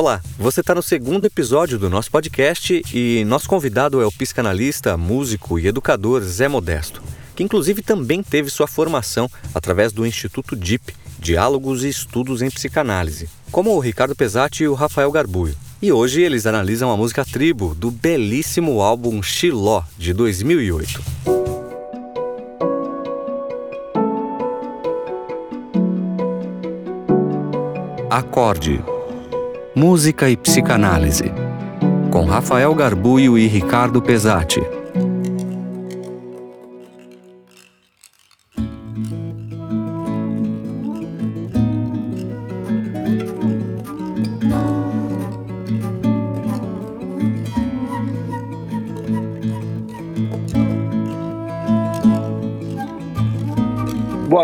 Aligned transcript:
Olá, 0.00 0.22
você 0.38 0.60
está 0.60 0.74
no 0.74 0.82
segundo 0.82 1.26
episódio 1.26 1.78
do 1.78 1.90
nosso 1.90 2.10
podcast 2.10 2.82
e 2.90 3.22
nosso 3.26 3.46
convidado 3.46 4.00
é 4.00 4.06
o 4.06 4.10
psicanalista, 4.10 4.96
músico 4.96 5.58
e 5.58 5.66
educador 5.66 6.22
Zé 6.22 6.48
Modesto, 6.48 7.02
que 7.36 7.42
inclusive 7.42 7.82
também 7.82 8.22
teve 8.22 8.48
sua 8.48 8.66
formação 8.66 9.30
através 9.54 9.92
do 9.92 10.06
Instituto 10.06 10.56
DIP, 10.56 10.94
Diálogos 11.18 11.84
e 11.84 11.90
Estudos 11.90 12.40
em 12.40 12.50
Psicanálise, 12.50 13.28
como 13.52 13.76
o 13.76 13.78
Ricardo 13.78 14.16
Pesati 14.16 14.62
e 14.62 14.68
o 14.68 14.72
Rafael 14.72 15.12
Garbuio. 15.12 15.54
E 15.82 15.92
hoje 15.92 16.22
eles 16.22 16.46
analisam 16.46 16.90
a 16.90 16.96
música 16.96 17.22
Tribo 17.22 17.74
do 17.74 17.90
belíssimo 17.90 18.80
álbum 18.80 19.22
Xiló 19.22 19.82
de 19.98 20.14
2008. 20.14 21.02
Acorde 28.08 28.82
Música 29.74 30.28
e 30.28 30.36
Psicanálise, 30.36 31.32
com 32.10 32.24
Rafael 32.24 32.74
Garbuio 32.74 33.38
e 33.38 33.46
Ricardo 33.46 34.02
Pesati. 34.02 34.60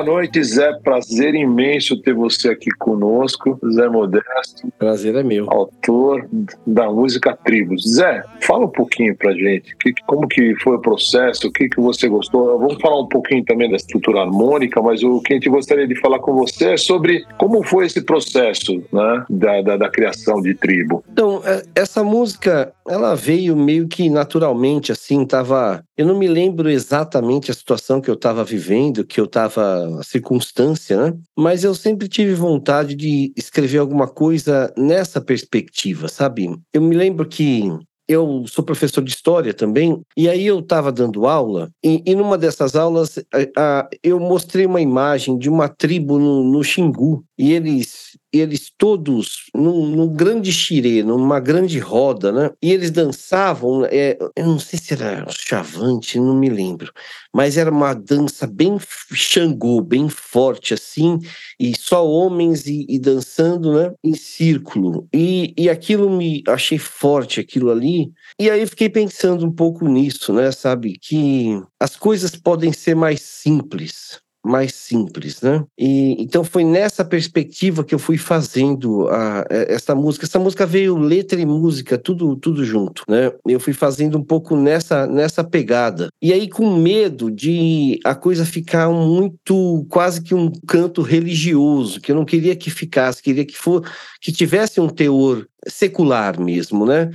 Noite, 0.07 0.43
Zé. 0.43 0.73
Prazer 0.83 1.35
imenso 1.35 2.01
ter 2.01 2.15
você 2.15 2.51
aqui 2.51 2.71
conosco, 2.79 3.59
Zé 3.73 3.89
Modesto. 3.89 4.73
Prazer 4.79 5.17
é 5.17 5.23
meu. 5.23 5.51
Autor 5.51 6.27
da 6.67 6.91
música 6.91 7.37
Tribos. 7.45 7.83
Zé, 7.83 8.23
fala 8.41 8.67
um 8.67 8.71
pouquinho 8.71 9.17
pra 9.17 9.33
gente. 9.33 9.77
Que, 9.77 9.93
como 10.07 10.29
que 10.29 10.55
foi 10.63 10.77
o 10.77 10.81
processo? 10.81 11.49
O 11.49 11.53
que, 11.53 11.69
que 11.69 11.81
você 11.81 12.09
gostou? 12.09 12.59
Vamos 12.59 12.81
falar 12.81 13.01
um 13.01 13.09
pouquinho 13.09 13.45
também 13.45 13.69
da 13.69 13.77
estrutura 13.77 14.21
harmônica, 14.21 14.81
mas 14.81 15.03
o 15.03 15.21
que 15.21 15.33
a 15.33 15.37
gente 15.37 15.51
gostaria 15.51 15.87
de 15.87 15.99
falar 16.01 16.21
com 16.21 16.35
você 16.35 16.73
é 16.73 16.77
sobre 16.77 17.25
como 17.37 17.63
foi 17.65 17.87
esse 17.87 18.01
processo 18.01 18.83
né, 18.93 19.25
da, 19.29 19.63
da, 19.63 19.77
da 19.77 19.91
criação 19.91 20.41
de 20.41 20.55
Tribo. 20.55 21.03
Então, 21.11 21.43
é, 21.45 21.63
essa 21.75 22.05
música, 22.05 22.73
ela 22.89 23.15
veio 23.17 23.57
meio 23.57 23.89
que 23.89 24.09
naturalmente, 24.09 24.93
assim, 24.93 25.27
tava... 25.27 25.83
Eu 25.97 26.07
não 26.07 26.19
me 26.19 26.29
lembro 26.29 26.71
exatamente 26.71 27.51
a 27.51 27.55
situação 27.55 28.01
que 28.01 28.11
eu 28.11 28.15
estava 28.15 28.45
vivendo, 28.45 29.05
que 29.05 29.19
eu 29.19 29.25
estava 29.25 29.96
a 29.99 30.03
circunstância, 30.03 30.97
né? 30.97 31.19
Mas 31.37 31.65
eu 31.65 31.75
sempre 31.75 32.09
tive 32.09 32.35
vontade 32.35 32.95
de 32.95 33.33
escrever 33.37 33.79
alguma 33.79 34.09
coisa 34.09 34.73
nessa 34.77 35.21
perspectiva, 35.21 36.09
sabe? 36.09 36.49
Eu 36.73 36.83
me 36.83 36.97
lembro 36.97 37.27
que 37.27 37.71
eu 38.09 38.45
sou 38.47 38.65
professor 38.65 39.03
de 39.03 39.11
história 39.11 39.53
também, 39.53 40.01
e 40.17 40.29
aí 40.29 40.47
eu 40.47 40.61
estava 40.61 40.93
dando 40.93 41.27
aula, 41.27 41.71
e, 41.85 42.03
e, 42.07 42.15
numa 42.15 42.39
dessas 42.39 42.77
aulas 42.77 43.19
a, 43.19 43.81
a, 43.81 43.89
eu 44.03 44.21
mostrei 44.21 44.65
uma 44.65 44.81
imagem 44.81 45.37
de 45.37 45.49
uma 45.49 45.69
tribo 45.69 46.19
no, 46.19 46.45
no 46.45 46.63
Xingu, 46.63 47.25
e 47.37 47.53
eles, 47.53 48.06
eles 48.33 48.71
todos 48.77 49.51
num, 49.55 49.87
num 49.87 50.09
grande 50.09 50.53
xirê, 50.53 51.03
numa 51.03 51.41
grande 51.41 51.79
roda, 51.79 52.33
né? 52.33 52.51
E 52.63 52.73
eles 52.73 52.91
dançavam, 52.91 53.85
é, 53.87 54.19
eu 54.37 54.47
não 54.47 54.59
sei 54.59 54.79
se 54.79 54.93
era 54.93 55.27
chavante, 55.31 56.19
não 56.19 56.35
me 56.35 56.49
lembro, 56.49 56.93
mas 57.33 57.57
era 57.57 57.71
uma 57.71 57.95
dança 57.95 58.47
bem 58.47 58.79
xangô, 59.13 59.81
bem 59.81 60.09
forte 60.09 60.75
assim, 60.75 61.19
e 61.59 61.77
só 61.77 62.07
homens 62.07 62.67
e, 62.67 62.87
e 62.89 62.99
dançando, 62.99 63.73
né? 63.75 63.93
Em 64.03 64.15
círculo. 64.15 65.09
E, 65.13 65.55
e 65.57 65.69
aquilo 65.69 66.11
me 66.11 66.43
achei 66.49 66.79
forte, 66.79 67.41
aquilo 67.41 67.71
ali. 67.71 68.13
E 68.39 68.51
aí 68.51 68.67
fiquei 68.67 68.89
pensando 68.89 69.47
um 69.47 69.53
pouco 69.53 69.89
nisso, 69.89 70.33
né? 70.33 70.51
Sabe? 70.53 70.99
Que 71.01 71.61
as 71.81 71.97
coisas 71.97 72.37
podem 72.37 72.73
ser 72.73 72.95
mais 72.95 73.23
simples 73.23 74.26
mais 74.47 74.75
simples, 74.75 75.41
né? 75.41 75.65
E 75.77 76.23
então 76.23 76.45
foi 76.45 76.65
nessa 76.65 77.05
perspectiva 77.05 77.85
que 77.85 77.95
eu 77.95 77.99
fui 77.99 78.17
fazendo 78.17 79.09
a, 79.09 79.45
essa 79.51 79.95
música. 79.95 80.25
Essa 80.25 80.39
música 80.39 80.65
veio 80.65 80.97
letra 80.97 81.41
e 81.41 81.47
música 81.47 81.99
tudo 81.99 82.37
tudo 82.37 82.65
junto, 82.65 83.03
né? 83.09 83.33
Eu 83.47 83.61
fui 83.61 83.73
fazendo 83.73 84.19
um 84.19 84.23
pouco 84.23 84.57
nessa 84.57 85.07
nessa 85.07 85.43
pegada. 85.43 86.09
E 86.23 86.33
aí 86.33 86.49
com 86.49 86.77
medo 86.77 87.31
de 87.31 87.99
a 88.05 88.15
coisa 88.15 88.45
ficar 88.45 88.89
muito 88.91 89.87
quase 89.89 90.23
que 90.23 90.35
um 90.35 90.51
canto 90.67 91.03
religioso, 91.03 92.01
que 92.01 92.13
eu 92.13 92.17
não 92.17 92.25
queria 92.25 92.55
que 92.57 92.71
ficasse, 92.71 93.23
queria 93.23 93.45
que 93.45 93.57
for 93.57 93.83
que 94.21 94.33
tivesse 94.33 94.81
um 94.81 94.89
teor 94.89 95.47
secular 95.67 96.41
mesmo, 96.41 96.87
né? 96.87 97.11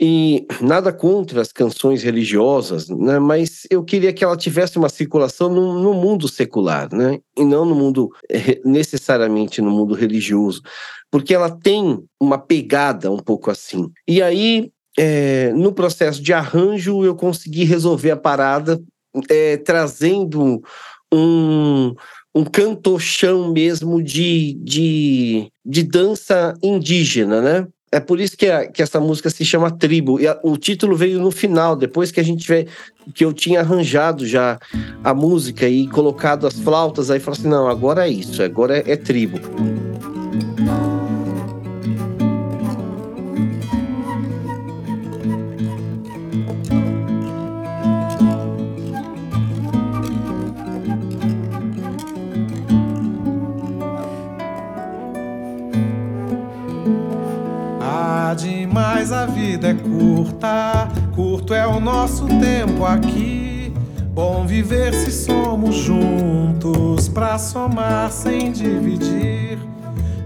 E 0.00 0.44
nada 0.60 0.92
contra 0.92 1.40
as 1.40 1.52
canções 1.52 2.02
religiosas, 2.02 2.88
né? 2.88 3.20
mas 3.20 3.62
eu 3.70 3.84
queria 3.84 4.12
que 4.12 4.24
ela 4.24 4.36
tivesse 4.36 4.76
uma 4.76 4.88
circulação 4.88 5.48
no, 5.48 5.80
no 5.80 5.94
mundo 5.94 6.26
secular, 6.26 6.92
né? 6.92 7.20
e 7.36 7.44
não 7.44 7.64
no 7.64 7.76
mundo, 7.76 8.10
eh, 8.28 8.60
necessariamente 8.64 9.62
no 9.62 9.70
mundo 9.70 9.94
religioso, 9.94 10.62
porque 11.12 11.32
ela 11.32 11.48
tem 11.48 12.02
uma 12.20 12.36
pegada 12.36 13.08
um 13.08 13.18
pouco 13.18 13.52
assim. 13.52 13.88
E 14.06 14.20
aí, 14.20 14.72
é, 14.98 15.52
no 15.52 15.72
processo 15.72 16.20
de 16.20 16.32
arranjo, 16.32 17.04
eu 17.04 17.14
consegui 17.14 17.62
resolver 17.62 18.10
a 18.10 18.16
parada 18.16 18.82
é, 19.30 19.56
trazendo 19.58 20.60
um, 21.12 21.94
um 22.34 22.44
cantochão 22.44 23.52
mesmo 23.52 24.02
de, 24.02 24.54
de, 24.54 25.52
de 25.64 25.82
dança 25.84 26.52
indígena, 26.62 27.40
né? 27.40 27.68
É 27.94 28.00
por 28.00 28.20
isso 28.20 28.36
que, 28.36 28.46
a, 28.46 28.66
que 28.66 28.82
essa 28.82 28.98
música 28.98 29.30
se 29.30 29.44
chama 29.44 29.70
Tribo. 29.70 30.20
E 30.20 30.26
a, 30.26 30.38
o 30.42 30.56
título 30.56 30.96
veio 30.96 31.20
no 31.20 31.30
final, 31.30 31.76
depois 31.76 32.10
que 32.10 32.18
a 32.18 32.24
gente 32.24 32.46
vê 32.46 32.66
que 33.14 33.24
eu 33.24 33.32
tinha 33.32 33.60
arranjado 33.60 34.26
já 34.26 34.58
a 35.02 35.14
música 35.14 35.68
e 35.68 35.86
colocado 35.86 36.46
as 36.46 36.58
flautas, 36.58 37.10
aí 37.10 37.20
falou 37.20 37.38
assim: 37.38 37.48
não, 37.48 37.68
agora 37.68 38.06
é 38.06 38.10
isso, 38.10 38.42
agora 38.42 38.78
é, 38.78 38.92
é 38.92 38.96
tribo. 38.96 39.38
Mas 58.66 59.12
a 59.12 59.26
vida 59.26 59.68
é 59.68 59.74
curta, 59.74 60.88
curto 61.14 61.54
é 61.54 61.64
o 61.64 61.78
nosso 61.78 62.26
tempo 62.26 62.84
aqui. 62.84 63.72
Bom 64.12 64.44
viver 64.44 64.92
se 64.92 65.12
somos 65.12 65.76
juntos, 65.76 67.08
pra 67.08 67.38
somar 67.38 68.10
sem 68.10 68.50
dividir. 68.50 69.58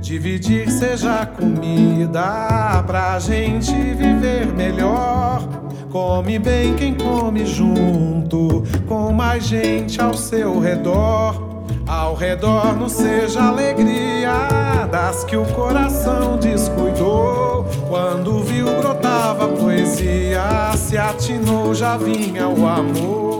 Dividir 0.01 0.71
seja 0.71 1.27
comida, 1.27 2.83
pra 2.87 3.19
gente 3.19 3.73
viver 3.73 4.47
melhor. 4.57 5.47
Come 5.91 6.39
bem 6.39 6.75
quem 6.77 6.95
come 6.95 7.45
junto, 7.45 8.65
com 8.87 9.13
mais 9.13 9.45
gente 9.45 10.01
ao 10.01 10.15
seu 10.15 10.59
redor. 10.59 11.58
Ao 11.87 12.15
redor 12.15 12.77
não 12.77 12.89
seja 12.89 13.43
alegria 13.43 14.87
das 14.91 15.25
que 15.25 15.37
o 15.37 15.45
coração 15.47 16.37
descuidou. 16.39 17.67
Quando 17.89 18.43
viu 18.43 18.67
brotava 18.67 19.49
poesia, 19.49 20.77
se 20.77 20.99
atinou 20.99 21.75
já 21.75 21.97
vinha 21.97 22.49
o 22.49 22.67
amor. 22.67 23.39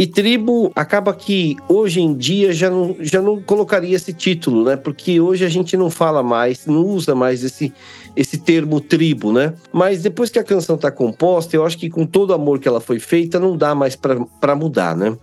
E 0.00 0.06
tribo 0.06 0.72
acaba 0.74 1.12
que 1.12 1.58
hoje 1.68 2.00
em 2.00 2.14
dia 2.14 2.54
já 2.54 2.70
não, 2.70 2.96
já 3.00 3.20
não 3.20 3.38
colocaria 3.42 3.94
esse 3.94 4.14
título, 4.14 4.64
né? 4.64 4.74
Porque 4.74 5.20
hoje 5.20 5.44
a 5.44 5.48
gente 5.50 5.76
não 5.76 5.90
fala 5.90 6.22
mais, 6.22 6.64
não 6.64 6.86
usa 6.86 7.14
mais 7.14 7.44
esse, 7.44 7.70
esse 8.16 8.38
termo 8.38 8.80
tribo, 8.80 9.30
né? 9.30 9.52
Mas 9.70 10.00
depois 10.02 10.30
que 10.30 10.38
a 10.38 10.42
canção 10.42 10.76
está 10.76 10.90
composta, 10.90 11.54
eu 11.54 11.66
acho 11.66 11.76
que 11.76 11.90
com 11.90 12.06
todo 12.06 12.30
o 12.30 12.32
amor 12.32 12.58
que 12.58 12.66
ela 12.66 12.80
foi 12.80 12.98
feita, 12.98 13.38
não 13.38 13.54
dá 13.58 13.74
mais 13.74 13.94
para 13.94 14.56
mudar, 14.56 14.96
né? 14.96 15.14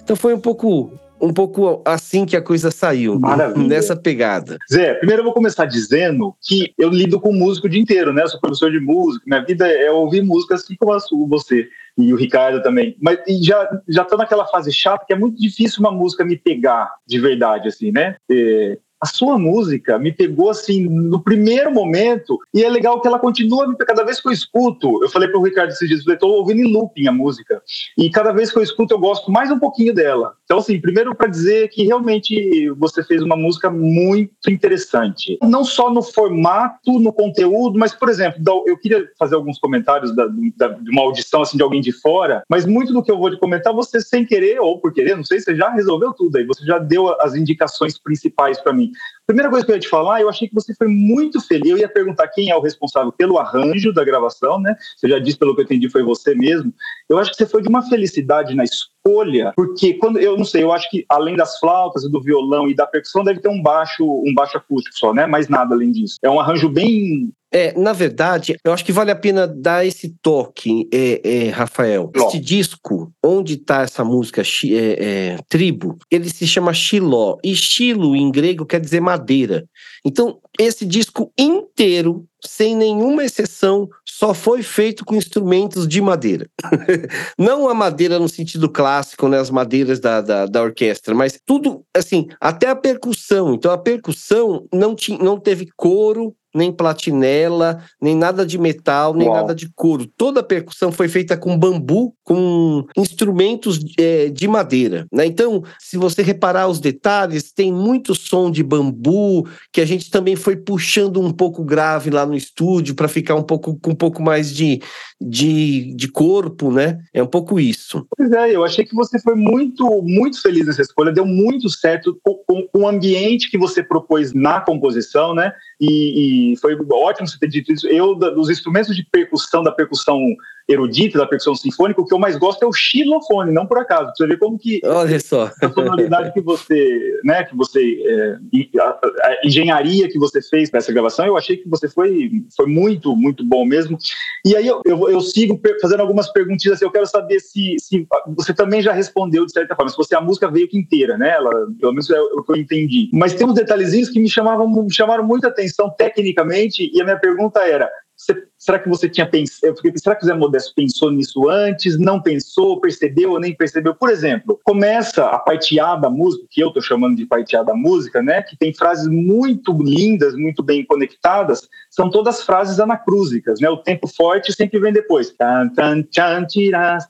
Então 0.00 0.14
foi 0.14 0.32
um 0.32 0.40
pouco 0.40 0.92
um 1.20 1.32
pouco 1.32 1.82
assim 1.84 2.24
que 2.24 2.36
a 2.36 2.42
coisa 2.42 2.70
saiu, 2.70 3.18
Maravilha. 3.18 3.68
nessa 3.68 3.96
pegada. 3.96 4.58
Zé, 4.70 4.94
primeiro 4.94 5.20
eu 5.20 5.24
vou 5.24 5.34
começar 5.34 5.66
dizendo 5.66 6.34
que 6.40 6.72
eu 6.78 6.88
lido 6.88 7.20
com 7.20 7.32
músico 7.32 7.66
o 7.66 7.70
dia 7.70 7.80
inteiro, 7.80 8.12
né? 8.12 8.22
Eu 8.22 8.28
sou 8.28 8.40
professor 8.40 8.70
de 8.70 8.80
música, 8.80 9.24
minha 9.26 9.44
vida 9.44 9.68
é 9.68 9.90
ouvir 9.90 10.22
música 10.22 10.54
assim 10.54 10.74
como 10.76 10.92
a 10.92 11.00
sua, 11.00 11.26
você 11.26 11.68
e 11.98 12.12
o 12.12 12.16
Ricardo 12.16 12.62
também. 12.62 12.96
Mas 13.00 13.18
já 13.42 13.68
já 13.88 14.04
tô 14.04 14.16
naquela 14.16 14.46
fase 14.46 14.72
chata 14.72 15.04
que 15.06 15.12
é 15.12 15.16
muito 15.16 15.40
difícil 15.40 15.80
uma 15.80 15.92
música 15.92 16.24
me 16.24 16.36
pegar 16.36 16.90
de 17.06 17.18
verdade 17.18 17.68
assim, 17.68 17.92
né? 17.92 18.16
É, 18.30 18.78
a 19.00 19.06
sua 19.06 19.38
música 19.38 19.98
me 19.98 20.12
pegou 20.12 20.50
assim 20.50 20.86
no 20.86 21.22
primeiro 21.22 21.72
momento 21.72 22.38
e 22.52 22.62
é 22.62 22.68
legal 22.68 23.00
que 23.00 23.08
ela 23.08 23.18
continua 23.18 23.66
me 23.66 23.74
cada 23.76 24.04
vez 24.04 24.20
que 24.20 24.28
eu 24.28 24.32
escuto. 24.32 25.02
Eu 25.02 25.08
falei 25.08 25.28
para 25.28 25.38
o 25.40 25.42
Ricardo 25.42 25.70
esses 25.70 25.88
dias, 25.88 26.06
eu 26.06 26.12
estou 26.12 26.32
ouvindo 26.32 26.60
em 26.60 26.70
looping 26.70 27.06
a 27.06 27.12
música 27.12 27.62
e 27.96 28.10
cada 28.10 28.30
vez 28.30 28.52
que 28.52 28.58
eu 28.58 28.62
escuto 28.62 28.92
eu 28.92 28.98
gosto 28.98 29.30
mais 29.30 29.50
um 29.50 29.58
pouquinho 29.58 29.94
dela. 29.94 30.34
Então, 30.50 30.58
assim, 30.58 30.80
primeiro 30.80 31.14
para 31.14 31.28
dizer 31.28 31.68
que 31.68 31.84
realmente 31.84 32.68
você 32.70 33.04
fez 33.04 33.22
uma 33.22 33.36
música 33.36 33.70
muito 33.70 34.50
interessante. 34.50 35.38
Não 35.40 35.64
só 35.64 35.88
no 35.94 36.02
formato, 36.02 36.98
no 36.98 37.12
conteúdo, 37.12 37.78
mas, 37.78 37.94
por 37.94 38.08
exemplo, 38.08 38.42
eu 38.66 38.76
queria 38.76 39.08
fazer 39.16 39.36
alguns 39.36 39.60
comentários 39.60 40.12
da, 40.12 40.26
da, 40.56 40.68
de 40.70 40.90
uma 40.90 41.02
audição 41.02 41.42
assim, 41.42 41.56
de 41.56 41.62
alguém 41.62 41.80
de 41.80 41.92
fora, 41.92 42.42
mas 42.50 42.66
muito 42.66 42.92
do 42.92 43.00
que 43.00 43.12
eu 43.12 43.16
vou 43.16 43.30
te 43.30 43.38
comentar, 43.38 43.72
você 43.72 44.00
sem 44.00 44.26
querer 44.26 44.58
ou 44.58 44.80
por 44.80 44.92
querer, 44.92 45.16
não 45.16 45.22
sei, 45.22 45.38
você 45.38 45.54
já 45.54 45.70
resolveu 45.70 46.12
tudo 46.12 46.36
aí, 46.36 46.44
você 46.44 46.66
já 46.66 46.80
deu 46.80 47.14
as 47.20 47.36
indicações 47.36 47.96
principais 47.96 48.60
para 48.60 48.72
mim. 48.72 48.90
Primeira 49.30 49.48
coisa 49.48 49.64
que 49.64 49.70
eu 49.70 49.76
ia 49.76 49.80
te 49.80 49.88
falar, 49.88 50.20
eu 50.20 50.28
achei 50.28 50.48
que 50.48 50.54
você 50.56 50.74
foi 50.74 50.88
muito 50.88 51.40
feliz. 51.40 51.70
Eu 51.70 51.78
ia 51.78 51.88
perguntar 51.88 52.26
quem 52.26 52.50
é 52.50 52.56
o 52.56 52.60
responsável 52.60 53.12
pelo 53.12 53.38
arranjo 53.38 53.92
da 53.92 54.02
gravação, 54.02 54.60
né? 54.60 54.74
Você 54.96 55.08
já 55.08 55.20
disse, 55.20 55.38
pelo 55.38 55.54
que 55.54 55.60
eu 55.60 55.64
entendi, 55.66 55.88
foi 55.88 56.02
você 56.02 56.34
mesmo. 56.34 56.74
Eu 57.08 57.16
acho 57.16 57.30
que 57.30 57.36
você 57.36 57.46
foi 57.46 57.62
de 57.62 57.68
uma 57.68 57.80
felicidade 57.88 58.56
na 58.56 58.64
escolha, 58.64 59.52
porque 59.54 59.94
quando 59.94 60.18
eu 60.18 60.36
não 60.36 60.44
sei, 60.44 60.64
eu 60.64 60.72
acho 60.72 60.90
que 60.90 61.06
além 61.08 61.36
das 61.36 61.60
flautas 61.60 62.02
e 62.02 62.10
do 62.10 62.20
violão 62.20 62.68
e 62.68 62.74
da 62.74 62.88
percussão 62.88 63.22
deve 63.22 63.38
ter 63.38 63.48
um 63.48 63.62
baixo, 63.62 64.04
um 64.04 64.34
baixo 64.34 64.56
acústico 64.56 64.98
só, 64.98 65.14
né? 65.14 65.26
Mais 65.26 65.48
nada 65.48 65.76
além 65.76 65.92
disso. 65.92 66.16
É 66.24 66.28
um 66.28 66.40
arranjo 66.40 66.68
bem 66.68 67.32
é, 67.52 67.76
na 67.78 67.92
verdade, 67.92 68.56
eu 68.64 68.72
acho 68.72 68.84
que 68.84 68.92
vale 68.92 69.10
a 69.10 69.16
pena 69.16 69.46
dar 69.46 69.84
esse 69.84 70.14
toque, 70.22 70.88
é, 70.92 71.20
é, 71.24 71.48
Rafael. 71.50 72.10
Ló. 72.14 72.26
Este 72.26 72.38
disco, 72.38 73.12
onde 73.22 73.54
está 73.54 73.82
essa 73.82 74.04
música 74.04 74.42
é, 74.42 74.74
é, 74.74 75.36
Tribo, 75.48 75.98
ele 76.10 76.30
se 76.30 76.46
chama 76.46 76.72
Xiló. 76.72 77.38
E 77.42 77.54
Xilo, 77.56 78.14
em 78.14 78.30
grego, 78.30 78.64
quer 78.64 78.80
dizer 78.80 79.00
madeira. 79.00 79.66
Então, 80.04 80.38
esse 80.58 80.86
disco 80.86 81.32
inteiro, 81.36 82.24
sem 82.44 82.76
nenhuma 82.76 83.24
exceção, 83.24 83.88
só 84.06 84.32
foi 84.32 84.62
feito 84.62 85.04
com 85.04 85.16
instrumentos 85.16 85.88
de 85.88 86.00
madeira. 86.00 86.48
Não 87.38 87.68
a 87.68 87.74
madeira 87.74 88.18
no 88.18 88.28
sentido 88.28 88.68
clássico, 88.68 89.28
né, 89.28 89.38
as 89.38 89.50
madeiras 89.50 89.98
da, 89.98 90.20
da, 90.20 90.46
da, 90.46 90.62
orquestra, 90.62 91.14
mas 91.14 91.38
tudo, 91.44 91.84
assim, 91.94 92.28
até 92.40 92.68
a 92.68 92.76
percussão. 92.76 93.54
Então, 93.54 93.72
a 93.72 93.78
percussão 93.78 94.66
não, 94.72 94.94
tinha, 94.94 95.18
não 95.18 95.38
teve 95.38 95.68
coro, 95.76 96.34
nem 96.54 96.72
platinela, 96.72 97.82
nem 98.00 98.16
nada 98.16 98.44
de 98.44 98.58
metal, 98.58 99.14
nem 99.14 99.28
Uau. 99.28 99.36
nada 99.36 99.54
de 99.54 99.70
couro. 99.74 100.06
Toda 100.06 100.40
a 100.40 100.44
percussão 100.44 100.90
foi 100.90 101.08
feita 101.08 101.36
com 101.36 101.58
bambu, 101.58 102.14
com 102.30 102.86
instrumentos 102.96 103.80
é, 103.98 104.28
de 104.28 104.46
madeira. 104.46 105.04
Né? 105.12 105.26
Então, 105.26 105.64
se 105.80 105.96
você 105.96 106.22
reparar 106.22 106.68
os 106.68 106.78
detalhes, 106.78 107.50
tem 107.50 107.72
muito 107.72 108.14
som 108.14 108.52
de 108.52 108.62
bambu 108.62 109.48
que 109.72 109.80
a 109.80 109.84
gente 109.84 110.08
também 110.08 110.36
foi 110.36 110.54
puxando 110.54 111.20
um 111.20 111.32
pouco 111.32 111.64
grave 111.64 112.08
lá 112.08 112.24
no 112.24 112.36
estúdio 112.36 112.94
para 112.94 113.08
ficar 113.08 113.34
um 113.34 113.42
pouco 113.42 113.76
com 113.80 113.90
um 113.90 113.96
pouco 113.96 114.22
mais 114.22 114.54
de, 114.54 114.80
de, 115.20 115.92
de 115.96 116.06
corpo, 116.06 116.70
né? 116.70 116.98
É 117.12 117.20
um 117.20 117.26
pouco 117.26 117.58
isso. 117.58 118.06
Pois 118.16 118.30
é, 118.30 118.54
eu 118.54 118.64
achei 118.64 118.84
que 118.84 118.94
você 118.94 119.18
foi 119.18 119.34
muito, 119.34 120.00
muito 120.00 120.40
feliz 120.40 120.68
nessa 120.68 120.82
escolha, 120.82 121.10
deu 121.10 121.26
muito 121.26 121.68
certo 121.68 122.16
com, 122.22 122.68
o 122.72 122.86
ambiente 122.86 123.50
que 123.50 123.58
você 123.58 123.82
propôs 123.82 124.32
na 124.32 124.60
composição, 124.60 125.34
né? 125.34 125.52
E, 125.80 126.52
e, 126.52 126.56
foi 126.58 126.76
ótimo 126.92 127.26
você 127.26 127.38
ter 127.38 127.48
dito 127.48 127.72
isso. 127.72 127.88
Eu, 127.88 128.14
dos 128.14 128.48
instrumentos 128.48 128.94
de 128.94 129.04
percussão, 129.10 129.64
da 129.64 129.72
percussão 129.72 130.20
erudita, 130.70 131.18
da 131.18 131.26
percussão 131.26 131.54
sinfônica, 131.54 132.00
o 132.00 132.04
que 132.04 132.14
eu 132.14 132.18
mais 132.18 132.36
gosto 132.36 132.62
é 132.62 132.66
o 132.66 132.72
xilofone, 132.72 133.52
não 133.52 133.66
por 133.66 133.78
acaso. 133.78 134.12
Você 134.14 134.26
vê 134.26 134.36
como 134.36 134.58
que 134.58 134.80
Olha 134.84 135.18
só. 135.18 135.50
a 135.62 135.72
sonoridade 135.72 136.32
que 136.32 136.40
você, 136.40 137.20
né, 137.24 137.44
que 137.44 137.56
você, 137.56 137.80
é, 138.04 138.80
a, 138.80 138.88
a, 138.88 139.46
engenharia 139.46 140.08
que 140.08 140.18
você 140.18 140.40
fez 140.42 140.70
nessa 140.70 140.92
gravação, 140.92 141.26
eu 141.26 141.36
achei 141.36 141.56
que 141.56 141.68
você 141.68 141.88
foi, 141.88 142.30
foi 142.56 142.66
muito, 142.66 143.16
muito 143.16 143.44
bom 143.44 143.64
mesmo. 143.64 143.98
E 144.44 144.54
aí 144.54 144.66
eu, 144.66 144.80
eu, 144.84 145.08
eu 145.08 145.20
sigo 145.20 145.60
fazendo 145.80 146.00
algumas 146.00 146.30
perguntinhas 146.32 146.76
assim, 146.76 146.84
eu 146.84 146.92
quero 146.92 147.06
saber 147.06 147.40
se, 147.40 147.76
se 147.80 148.06
você 148.36 148.52
também 148.54 148.82
já 148.82 148.92
respondeu 148.92 149.46
de 149.46 149.52
certa 149.52 149.74
forma, 149.74 149.90
se 149.90 149.96
você 149.96 150.14
a 150.14 150.20
música 150.20 150.50
veio 150.50 150.68
que 150.68 150.78
inteira, 150.78 151.16
né? 151.16 151.30
Ela, 151.30 151.50
pelo 151.78 151.92
menos 151.92 152.10
é 152.10 152.20
o 152.20 152.42
que 152.42 152.52
eu 152.52 152.56
entendi. 152.56 153.08
Mas 153.12 153.34
tem 153.34 153.46
uns 153.46 153.54
detalhezinhos 153.54 154.08
que 154.08 154.20
me 154.20 154.28
chamavam, 154.28 154.68
me 154.68 154.92
chamaram 154.92 155.24
muita 155.24 155.48
atenção 155.48 155.70
atenção 155.70 155.90
tecnicamente, 155.90 156.90
e 156.92 157.00
a 157.00 157.04
minha 157.04 157.18
pergunta 157.18 157.60
era: 157.60 157.90
você, 158.16 158.34
será 158.60 158.78
que 158.78 158.88
você 158.88 159.08
tinha 159.08 159.26
pensado? 159.26 159.74
Será 159.96 160.14
que 160.14 160.22
o 160.22 160.26
Zé 160.26 160.34
Modesto 160.34 160.72
pensou 160.76 161.10
nisso 161.10 161.48
antes? 161.48 161.98
Não 161.98 162.20
pensou? 162.20 162.78
Percebeu 162.78 163.32
ou 163.32 163.40
nem 163.40 163.54
percebeu? 163.54 163.94
Por 163.94 164.10
exemplo, 164.10 164.60
começa 164.62 165.24
a 165.24 165.38
parte 165.38 165.80
A 165.80 165.96
da 165.96 166.10
música, 166.10 166.46
que 166.50 166.62
eu 166.62 166.68
estou 166.68 166.82
chamando 166.82 167.16
de 167.16 167.24
parte 167.24 167.56
A 167.56 167.62
da 167.62 167.74
música, 167.74 168.22
né? 168.22 168.42
Que 168.42 168.56
tem 168.56 168.72
frases 168.74 169.08
muito 169.08 169.72
lindas, 169.82 170.34
muito 170.34 170.62
bem 170.62 170.84
conectadas. 170.84 171.66
São 171.90 172.10
todas 172.10 172.42
frases 172.42 172.78
anacrúsicas, 172.78 173.60
né? 173.60 173.70
O 173.70 173.78
tempo 173.78 174.06
forte 174.06 174.52
sempre 174.52 174.78
vem 174.78 174.92
depois. 174.92 175.34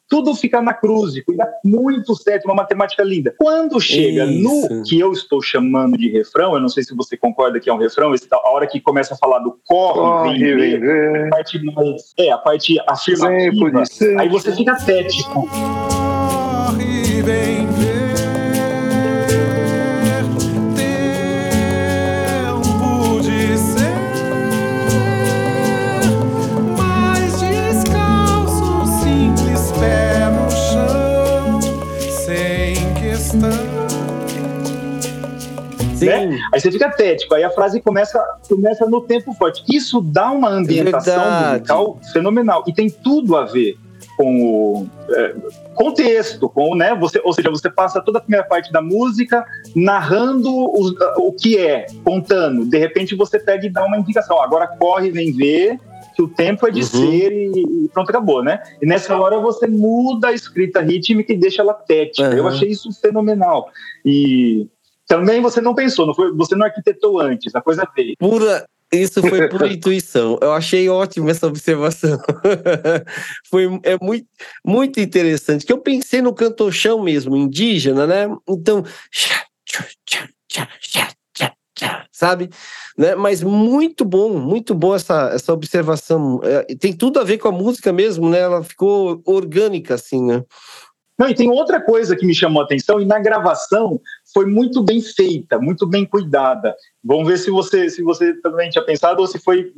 Tudo 0.09 0.35
fica 0.35 0.59
anacrúsico, 0.59 1.33
e 1.33 1.37
dá 1.37 1.49
muito 1.65 2.15
certo, 2.15 2.45
uma 2.45 2.55
matemática 2.55 3.03
linda. 3.03 3.35
Quando 3.37 3.81
chega 3.81 4.25
Isso. 4.25 4.69
no 4.73 4.85
que 4.85 5.01
eu 5.01 5.13
estou 5.13 5.43
chamando 5.43 5.99
de 5.99 6.09
refrão, 6.09 6.55
eu 6.55 6.61
não 6.61 6.69
sei 6.69 6.85
se 6.85 6.95
você 6.95 7.17
concorda 7.17 7.59
que 7.59 7.69
é 7.69 7.73
um 7.73 7.79
refrão, 7.79 8.15
a 8.33 8.51
hora 8.51 8.67
que 8.67 8.81
começa 8.81 9.15
a 9.15 9.17
falar 9.17 9.41
do 9.41 9.59
corre, 9.65 9.99
corre 9.99 10.39
vem, 10.39 10.57
vem, 10.57 10.81
vem 10.81 11.40
parte 11.41 11.59
mais. 11.65 12.15
É, 12.19 12.31
a 12.31 12.39
parte 12.39 12.79
afirmativa. 12.87 13.83
Aí 14.19 14.29
você 14.29 14.55
fica 14.55 14.77
cético. 14.79 15.49
Né? 36.07 36.39
Aí 36.53 36.61
você 36.61 36.71
fica 36.71 36.91
tético, 36.91 37.35
aí 37.35 37.45
a 37.45 37.51
frase 37.51 37.81
começa, 37.81 38.23
começa 38.49 38.87
no 38.87 39.01
tempo 39.03 39.33
forte. 39.35 39.63
Isso 39.69 40.01
dá 40.01 40.31
uma 40.31 40.49
ambientação 40.49 41.15
Verdade. 41.15 41.53
musical 41.53 42.01
fenomenal 42.13 42.65
e 42.67 42.73
tem 42.73 42.89
tudo 42.89 43.37
a 43.37 43.45
ver 43.45 43.77
com 44.17 44.43
o 44.43 44.87
é, 45.11 45.35
contexto, 45.75 46.49
com, 46.49 46.75
né? 46.75 46.95
Você, 46.95 47.21
ou 47.25 47.33
seja, 47.33 47.49
você 47.49 47.71
passa 47.71 48.01
toda 48.03 48.19
a 48.19 48.21
primeira 48.21 48.47
parte 48.47 48.71
da 48.71 48.83
música 48.83 49.45
narrando 49.75 50.51
o, 50.51 50.95
o 51.17 51.33
que 51.33 51.59
é, 51.59 51.87
contando. 52.05 52.67
De 52.67 52.77
repente 52.77 53.15
você 53.15 53.39
pega 53.39 53.67
e 53.67 53.71
dá 53.71 53.85
uma 53.85 53.99
indicação. 53.99 54.43
Agora 54.43 54.67
corre, 54.67 55.11
vem 55.11 55.33
ver 55.33 55.79
que 56.15 56.23
o 56.23 56.29
tempo 56.29 56.67
é 56.67 56.71
de 56.71 56.81
uhum. 56.81 56.87
ser 56.87 57.33
e, 57.33 57.85
e, 57.85 57.89
pronto, 57.89 58.11
acabou, 58.11 58.43
né? 58.43 58.63
E 58.83 58.87
nessa 58.87 59.17
hora 59.17 59.39
você 59.39 59.67
muda 59.67 60.29
a 60.29 60.33
escrita 60.33 60.81
rítmica 60.81 61.33
e 61.33 61.37
deixa 61.39 61.63
ela 61.63 61.73
tética. 61.73 62.29
Uhum. 62.29 62.37
Eu 62.37 62.49
achei 62.49 62.69
isso 62.69 62.93
fenomenal. 63.01 63.71
E 64.05 64.69
também 65.11 65.41
você 65.41 65.61
não 65.61 65.75
pensou, 65.75 66.07
não 66.07 66.15
foi, 66.15 66.33
você 66.33 66.55
não 66.55 66.65
arquitetou 66.65 67.19
antes, 67.19 67.53
a 67.53 67.61
coisa 67.61 67.85
veio. 67.97 68.15
Pura, 68.17 68.65
isso 68.93 69.21
foi 69.21 69.49
por 69.49 69.63
intuição. 69.69 70.39
Eu 70.41 70.53
achei 70.53 70.89
ótima 70.89 71.33
essa 71.33 71.49
observação. 71.49 72.17
foi 73.51 73.67
é 73.83 73.99
muito, 74.01 74.29
muito 74.65 75.01
interessante. 75.01 75.67
Que 75.67 75.73
eu 75.73 75.79
pensei 75.79 76.23
no 76.23 76.33
cantochão 76.33 77.03
mesmo, 77.03 77.37
indígena, 77.37 78.07
né? 78.07 78.29
Então, 78.49 78.85
sabe? 82.13 82.49
Né? 82.97 83.17
Mas 83.17 83.43
muito 83.43 84.05
bom, 84.05 84.39
muito 84.39 84.77
bom 84.77 84.95
essa, 84.95 85.31
essa 85.35 85.53
observação. 85.53 86.41
É, 86.45 86.73
tem 86.77 86.93
tudo 86.93 87.19
a 87.19 87.25
ver 87.25 87.39
com 87.39 87.49
a 87.49 87.53
música 87.53 87.93
mesmo, 87.93 88.31
né? 88.31 88.39
Ela 88.39 88.63
ficou 88.63 89.21
orgânica, 89.25 89.95
assim, 89.95 90.23
né? 90.25 90.45
Não, 91.21 91.29
e 91.29 91.35
tem 91.35 91.51
outra 91.51 91.79
coisa 91.79 92.17
que 92.17 92.25
me 92.25 92.35
chamou 92.35 92.63
a 92.63 92.65
atenção, 92.65 92.99
e 92.99 93.05
na 93.05 93.19
gravação 93.19 94.01
foi 94.33 94.47
muito 94.47 94.83
bem 94.83 95.03
feita, 95.03 95.59
muito 95.59 95.87
bem 95.87 96.07
cuidada. 96.07 96.75
Vamos 97.05 97.29
ver 97.29 97.37
se 97.37 97.51
você, 97.51 97.91
se 97.91 98.03
você 98.03 98.33
também 98.41 98.71
tinha 98.71 98.83
pensado 98.83 99.21
ou 99.21 99.27
se 99.27 99.39
foi 99.39 99.71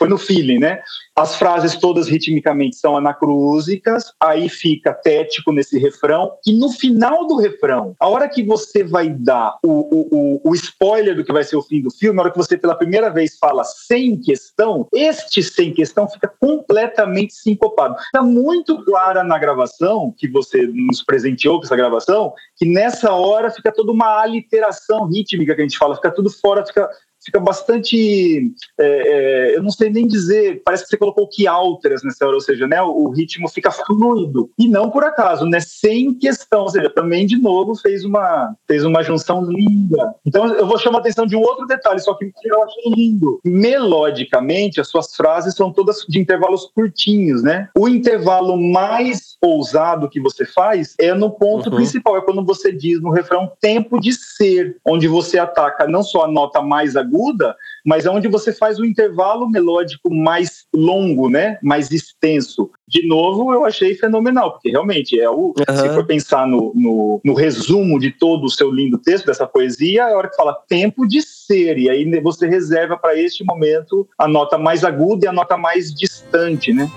foi 0.00 0.08
no 0.08 0.16
feeling, 0.16 0.58
né? 0.58 0.80
As 1.14 1.36
frases 1.36 1.76
todas 1.76 2.08
ritmicamente 2.08 2.76
são 2.76 2.96
anacrúsicas, 2.96 4.14
aí 4.18 4.48
fica 4.48 4.94
tético 4.94 5.52
nesse 5.52 5.78
refrão, 5.78 6.32
e 6.46 6.58
no 6.58 6.70
final 6.70 7.26
do 7.26 7.36
refrão, 7.36 7.94
a 8.00 8.08
hora 8.08 8.26
que 8.26 8.42
você 8.42 8.82
vai 8.82 9.10
dar 9.10 9.58
o, 9.62 10.40
o, 10.40 10.40
o, 10.42 10.54
spoiler 10.54 11.14
do 11.14 11.22
que 11.22 11.32
vai 11.32 11.44
ser 11.44 11.56
o 11.56 11.62
fim 11.62 11.82
do 11.82 11.90
filme, 11.90 12.18
a 12.18 12.22
hora 12.22 12.30
que 12.30 12.38
você 12.38 12.56
pela 12.56 12.74
primeira 12.74 13.10
vez 13.10 13.36
fala 13.38 13.62
sem 13.62 14.18
questão, 14.18 14.88
este 14.94 15.42
sem 15.42 15.74
questão 15.74 16.08
fica 16.08 16.32
completamente 16.40 17.34
sincopado. 17.34 17.96
Está 18.00 18.22
muito 18.22 18.82
clara 18.84 19.22
na 19.22 19.38
gravação, 19.38 20.14
que 20.16 20.26
você 20.26 20.66
nos 20.66 21.02
presenteou 21.02 21.58
com 21.58 21.66
essa 21.66 21.76
gravação, 21.76 22.32
que 22.56 22.64
nessa 22.64 23.12
hora 23.12 23.50
fica 23.50 23.70
toda 23.70 23.92
uma 23.92 24.22
aliteração 24.22 25.06
rítmica 25.06 25.54
que 25.54 25.60
a 25.60 25.64
gente 25.64 25.76
fala, 25.76 25.96
fica 25.96 26.10
tudo 26.10 26.30
fora, 26.30 26.64
fica 26.64 26.88
fica 27.24 27.38
bastante. 27.38 28.52
É, 28.78 28.84
é, 28.84 29.56
eu 29.56 29.62
não 29.62 29.70
sei 29.70 29.90
nem 29.90 30.06
dizer, 30.06 30.62
parece 30.64 30.84
que 30.84 30.90
você 30.90 30.96
colocou 30.96 31.28
que 31.28 31.46
alteras 31.46 32.02
nessa 32.02 32.26
hora, 32.26 32.34
ou 32.34 32.40
seja, 32.40 32.66
né, 32.66 32.80
o, 32.82 32.90
o, 32.90 33.10
ritmo 33.10 33.48
fica 33.48 33.70
fluido. 33.70 34.50
E 34.58 34.68
não 34.68 34.90
por 34.90 35.04
acaso, 35.04 35.44
né? 35.46 35.60
Sem 35.60 36.14
questão. 36.14 36.62
Ou 36.62 36.68
seja, 36.68 36.90
também, 36.90 37.26
de 37.26 37.36
novo, 37.36 37.74
fez 37.74 38.04
uma, 38.04 38.54
fez 38.66 38.84
uma 38.84 39.02
junção 39.02 39.44
linda. 39.44 40.14
Então, 40.24 40.46
eu 40.54 40.66
vou 40.66 40.78
chamar 40.78 40.98
a 40.98 41.00
atenção 41.00 41.26
de 41.26 41.36
um 41.36 41.40
outro 41.40 41.66
detalhe, 41.66 42.00
só 42.00 42.14
que 42.14 42.30
eu 42.44 42.62
achei 42.62 42.92
lindo. 42.94 43.40
Melodicamente, 43.44 44.80
as 44.80 44.88
suas 44.88 45.14
frases 45.14 45.54
são 45.54 45.72
todas 45.72 46.04
de 46.08 46.18
intervalos 46.18 46.66
curtinhos, 46.74 47.42
né? 47.42 47.68
O 47.76 47.88
intervalo 47.88 48.56
mais 48.56 49.36
ousado 49.42 50.08
que 50.08 50.20
você 50.20 50.44
faz 50.44 50.94
é 50.98 51.14
no 51.14 51.30
ponto 51.30 51.70
uhum. 51.70 51.76
principal, 51.76 52.16
é 52.16 52.20
quando 52.20 52.44
você 52.44 52.72
diz 52.72 53.00
no 53.00 53.10
refrão 53.10 53.50
tempo 53.60 53.98
de 53.98 54.12
ser, 54.12 54.76
onde 54.84 55.08
você 55.08 55.38
ataca 55.38 55.86
não 55.86 56.02
só 56.02 56.24
a 56.24 56.28
nota 56.28 56.60
mais 56.60 56.96
aguda, 56.96 57.09
mas 57.84 58.06
é 58.06 58.10
onde 58.10 58.28
você 58.28 58.52
faz 58.52 58.78
o 58.78 58.84
intervalo 58.84 59.48
melódico 59.48 60.12
mais 60.12 60.66
longo, 60.74 61.28
né? 61.28 61.58
Mais 61.62 61.90
extenso. 61.90 62.70
De 62.86 63.06
novo, 63.06 63.52
eu 63.52 63.64
achei 63.64 63.94
fenomenal, 63.94 64.52
porque 64.52 64.70
realmente 64.70 65.18
é 65.20 65.28
o. 65.28 65.54
Uhum. 65.56 65.76
Se 65.76 65.88
for 65.90 66.04
pensar 66.04 66.46
no, 66.46 66.72
no, 66.74 67.20
no, 67.24 67.34
resumo 67.34 67.98
de 67.98 68.10
todo 68.10 68.44
o 68.44 68.50
seu 68.50 68.70
lindo 68.70 68.98
texto, 68.98 69.26
dessa 69.26 69.46
poesia, 69.46 70.02
é 70.02 70.12
a 70.12 70.16
hora 70.16 70.28
que 70.28 70.36
fala 70.36 70.56
tempo 70.68 71.06
de 71.06 71.22
ser. 71.22 71.78
E 71.78 71.88
aí 71.88 72.20
você 72.20 72.48
reserva 72.48 72.96
para 72.96 73.18
este 73.18 73.44
momento 73.44 74.08
a 74.18 74.26
nota 74.26 74.58
mais 74.58 74.84
aguda 74.84 75.26
e 75.26 75.28
a 75.28 75.32
nota 75.32 75.56
mais 75.56 75.92
distante, 75.94 76.72
né? 76.72 76.90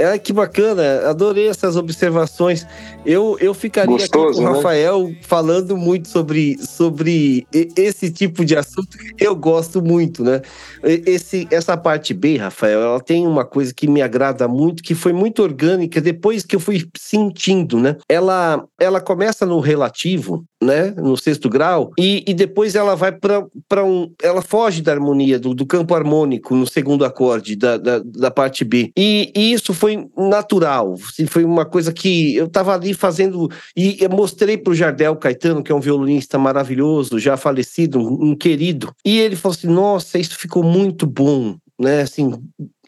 É, 0.00 0.18
que 0.18 0.32
bacana, 0.32 1.10
adorei 1.10 1.46
essas 1.46 1.76
observações. 1.76 2.66
Eu, 3.04 3.36
eu 3.40 3.54
ficaria 3.54 3.96
Gostoso, 3.96 4.26
aqui 4.26 4.36
com 4.36 4.42
o 4.42 4.50
né? 4.50 4.56
Rafael 4.56 5.14
falando 5.22 5.76
muito 5.76 6.08
sobre, 6.08 6.58
sobre 6.58 7.46
esse 7.76 8.10
tipo 8.10 8.44
de 8.44 8.56
assunto. 8.56 8.96
Eu 9.18 9.34
gosto 9.34 9.82
muito, 9.82 10.22
né? 10.22 10.42
Esse, 10.82 11.48
essa 11.50 11.76
parte 11.76 12.12
B, 12.12 12.36
Rafael, 12.36 12.80
ela 12.80 13.00
tem 13.00 13.26
uma 13.26 13.44
coisa 13.44 13.72
que 13.72 13.88
me 13.88 14.02
agrada 14.02 14.46
muito, 14.46 14.82
que 14.82 14.94
foi 14.94 15.12
muito 15.12 15.42
orgânica 15.42 16.00
depois 16.00 16.44
que 16.44 16.56
eu 16.56 16.60
fui 16.60 16.86
sentindo, 16.96 17.78
né? 17.78 17.96
Ela, 18.08 18.64
ela 18.78 19.00
começa 19.00 19.46
no 19.46 19.60
relativo, 19.60 20.44
né? 20.62 20.90
No 20.96 21.16
sexto 21.16 21.48
grau, 21.48 21.92
e, 21.98 22.22
e 22.26 22.34
depois 22.34 22.74
ela 22.74 22.94
vai 22.94 23.12
para 23.12 23.84
um. 23.84 24.12
Ela 24.22 24.42
foge 24.42 24.82
da 24.82 24.92
harmonia, 24.92 25.38
do, 25.38 25.54
do 25.54 25.64
campo 25.64 25.94
harmônico 25.94 26.54
no 26.54 26.66
segundo 26.66 27.04
acorde 27.04 27.56
da, 27.56 27.76
da, 27.76 28.00
da 28.04 28.30
parte 28.30 28.64
B. 28.64 28.90
E, 28.96 29.32
e 29.34 29.52
isso 29.52 29.72
foi 29.72 30.06
natural, 30.16 30.94
assim, 31.08 31.26
foi 31.26 31.44
uma 31.44 31.64
coisa 31.64 31.92
que 31.92 32.36
eu 32.36 32.46
estava 32.46 32.74
ali 32.74 32.92
fazendo. 32.92 33.48
E 33.76 34.06
mostrei 34.08 34.58
para 34.58 34.72
o 34.72 34.74
Jardel 34.74 35.16
Caetano, 35.16 35.62
que 35.62 35.72
é 35.72 35.74
um 35.74 35.80
violonista 35.80 36.38
maravilhoso, 36.38 37.18
já 37.18 37.36
falecido, 37.36 37.98
um, 37.98 38.30
um 38.30 38.36
querido, 38.36 38.92
e 39.04 39.18
ele 39.18 39.36
falou 39.36 39.56
assim: 39.56 39.68
Nossa, 39.68 40.18
isso 40.18 40.36
ficou 40.36 40.62
muito 40.62 41.06
bom 41.06 41.56
né? 41.80 42.02
Assim, 42.02 42.30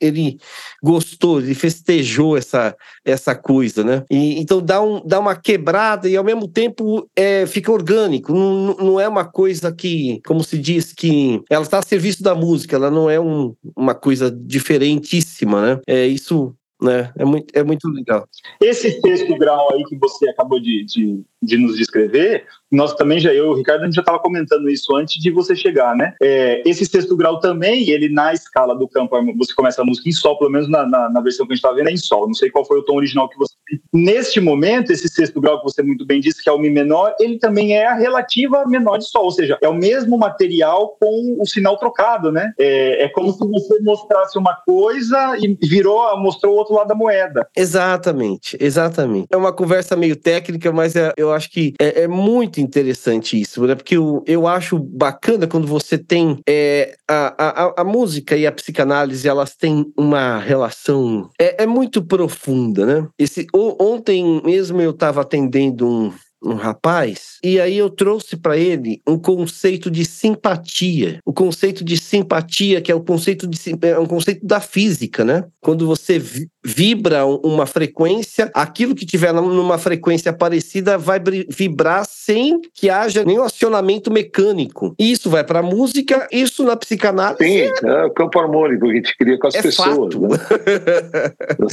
ele 0.02 0.38
gostou, 0.82 1.40
ele 1.40 1.54
festejou 1.54 2.36
essa, 2.36 2.76
essa 3.04 3.34
coisa, 3.34 3.84
né? 3.84 4.04
E, 4.10 4.40
então 4.40 4.60
dá, 4.60 4.82
um, 4.82 5.00
dá 5.06 5.20
uma 5.20 5.36
quebrada 5.36 6.08
e 6.08 6.16
ao 6.16 6.24
mesmo 6.24 6.48
tempo 6.48 7.08
é, 7.16 7.46
fica 7.46 7.70
orgânico. 7.72 8.32
Não, 8.32 8.74
não 8.76 9.00
é 9.00 9.08
uma 9.08 9.24
coisa 9.24 9.72
que, 9.72 10.20
como 10.26 10.42
se 10.42 10.58
diz, 10.58 10.92
que 10.92 11.40
ela 11.48 11.62
está 11.62 11.78
a 11.78 11.82
serviço 11.82 12.22
da 12.22 12.34
música, 12.34 12.76
ela 12.76 12.90
não 12.90 13.08
é 13.08 13.20
um, 13.20 13.54
uma 13.76 13.94
coisa 13.94 14.30
diferentíssima, 14.30 15.62
né? 15.62 15.80
É 15.86 16.06
isso 16.06 16.54
né? 16.82 17.12
É 17.16 17.24
muito, 17.24 17.46
é 17.54 17.62
muito 17.62 17.88
legal. 17.88 18.28
Esse 18.60 19.00
texto 19.00 19.38
grau 19.38 19.72
aí 19.72 19.84
que 19.84 19.96
você 19.96 20.28
acabou 20.28 20.60
de, 20.60 20.84
de, 20.84 21.22
de 21.40 21.56
nos 21.56 21.76
descrever, 21.76 22.44
nós 22.72 22.94
também 22.94 23.20
já, 23.20 23.32
eu 23.32 23.46
e 23.46 23.48
o 23.48 23.54
Ricardo, 23.54 23.82
a 23.82 23.84
gente 23.84 23.94
já 23.94 24.00
estava 24.00 24.18
comentando 24.18 24.68
isso 24.68 24.96
antes 24.96 25.22
de 25.22 25.30
você 25.30 25.54
chegar, 25.54 25.94
né? 25.94 26.14
É, 26.22 26.62
esse 26.66 26.86
sexto 26.86 27.14
grau 27.14 27.38
também, 27.38 27.90
ele 27.90 28.08
na 28.08 28.32
escala 28.32 28.74
do 28.74 28.88
campo, 28.88 29.14
você 29.36 29.54
começa 29.54 29.82
a 29.82 29.84
música 29.84 30.08
em 30.08 30.12
sol, 30.12 30.38
pelo 30.38 30.50
menos 30.50 30.68
na, 30.68 30.86
na, 30.86 31.10
na 31.10 31.20
versão 31.20 31.46
que 31.46 31.52
a 31.52 31.54
gente 31.54 31.64
está 31.64 31.74
vendo 31.74 31.88
é 31.88 31.92
em 31.92 31.96
sol. 31.98 32.26
Não 32.26 32.34
sei 32.34 32.50
qual 32.50 32.64
foi 32.64 32.78
o 32.78 32.82
tom 32.82 32.96
original 32.96 33.28
que 33.28 33.36
você. 33.36 33.54
Neste 33.92 34.40
momento, 34.40 34.90
esse 34.90 35.08
sexto 35.08 35.40
grau 35.40 35.58
que 35.58 35.64
você 35.64 35.82
muito 35.82 36.06
bem 36.06 36.20
disse, 36.20 36.42
que 36.42 36.48
é 36.48 36.52
o 36.52 36.58
Mi 36.58 36.70
menor, 36.70 37.14
ele 37.20 37.38
também 37.38 37.76
é 37.76 37.86
a 37.86 37.94
relativa 37.94 38.64
menor 38.66 38.98
de 38.98 39.04
sol, 39.04 39.24
ou 39.24 39.30
seja, 39.30 39.58
é 39.60 39.68
o 39.68 39.74
mesmo 39.74 40.16
material 40.16 40.96
com 40.98 41.36
o 41.38 41.46
sinal 41.46 41.76
trocado, 41.76 42.32
né? 42.32 42.52
É, 42.58 43.04
é 43.04 43.08
como 43.08 43.32
se 43.32 43.46
você 43.46 43.80
mostrasse 43.80 44.38
uma 44.38 44.54
coisa 44.54 45.36
e 45.38 45.56
virou, 45.66 46.16
mostrou 46.18 46.54
o 46.54 46.58
outro 46.58 46.74
lado 46.74 46.88
da 46.88 46.94
moeda. 46.94 47.46
Exatamente, 47.56 48.56
exatamente. 48.58 49.26
É 49.30 49.36
uma 49.36 49.52
conversa 49.52 49.94
meio 49.94 50.16
técnica, 50.16 50.72
mas 50.72 50.96
é, 50.96 51.12
eu 51.16 51.32
acho 51.32 51.50
que 51.50 51.74
é, 51.78 52.02
é 52.02 52.08
muito 52.08 52.61
interessante 52.62 53.40
isso, 53.40 53.66
né? 53.66 53.74
Porque 53.74 53.96
eu, 53.96 54.22
eu 54.26 54.46
acho 54.46 54.78
bacana 54.78 55.46
quando 55.46 55.66
você 55.66 55.98
tem 55.98 56.38
é, 56.48 56.94
a, 57.08 57.64
a, 57.66 57.74
a 57.82 57.84
música 57.84 58.36
e 58.36 58.46
a 58.46 58.52
psicanálise, 58.52 59.28
elas 59.28 59.54
têm 59.54 59.84
uma 59.96 60.38
relação 60.38 61.30
é, 61.38 61.64
é 61.64 61.66
muito 61.66 62.02
profunda, 62.02 62.86
né? 62.86 63.08
Esse, 63.18 63.46
ontem 63.54 64.40
mesmo 64.44 64.80
eu 64.80 64.90
estava 64.90 65.20
atendendo 65.22 65.88
um, 65.88 66.12
um 66.44 66.54
rapaz, 66.54 67.38
e 67.42 67.60
aí 67.60 67.78
eu 67.78 67.88
trouxe 67.88 68.36
para 68.36 68.56
ele 68.56 69.00
um 69.06 69.18
conceito 69.18 69.90
de 69.90 70.04
simpatia. 70.04 71.20
O 71.24 71.32
conceito 71.32 71.84
de 71.84 71.96
simpatia, 71.96 72.80
que 72.80 72.90
é 72.90 72.94
o 72.94 73.02
conceito 73.02 73.46
de 73.46 73.58
é 73.82 73.98
um 73.98 74.06
conceito 74.06 74.44
da 74.44 74.60
física, 74.60 75.24
né? 75.24 75.44
Quando 75.60 75.86
você 75.86 76.20
vibra 76.64 77.26
uma 77.26 77.66
frequência, 77.66 78.50
aquilo 78.54 78.94
que 78.94 79.04
tiver 79.04 79.32
numa 79.32 79.78
frequência 79.78 80.32
parecida 80.32 80.96
vai 80.96 81.20
vibrar 81.48 82.04
sem 82.06 82.60
que 82.72 82.88
haja 82.88 83.24
nenhum 83.24 83.42
acionamento 83.42 84.12
mecânico. 84.12 84.94
Isso 84.98 85.28
vai 85.28 85.44
para 85.44 85.58
a 85.58 85.62
música, 85.62 86.28
isso 86.30 86.62
na 86.62 86.76
psicanálise. 86.76 87.44
Sim, 87.44 87.86
é, 87.86 87.88
é 87.88 88.04
o 88.04 88.10
campo 88.10 88.38
harmônico 88.38 88.86
que 88.86 88.92
a 88.92 88.94
gente 88.94 89.16
cria 89.16 89.38
com 89.38 89.46
as 89.48 89.54
é 89.54 89.62
pessoas. 89.62 90.14
Fato. 90.14 90.20
Né? 90.20 90.38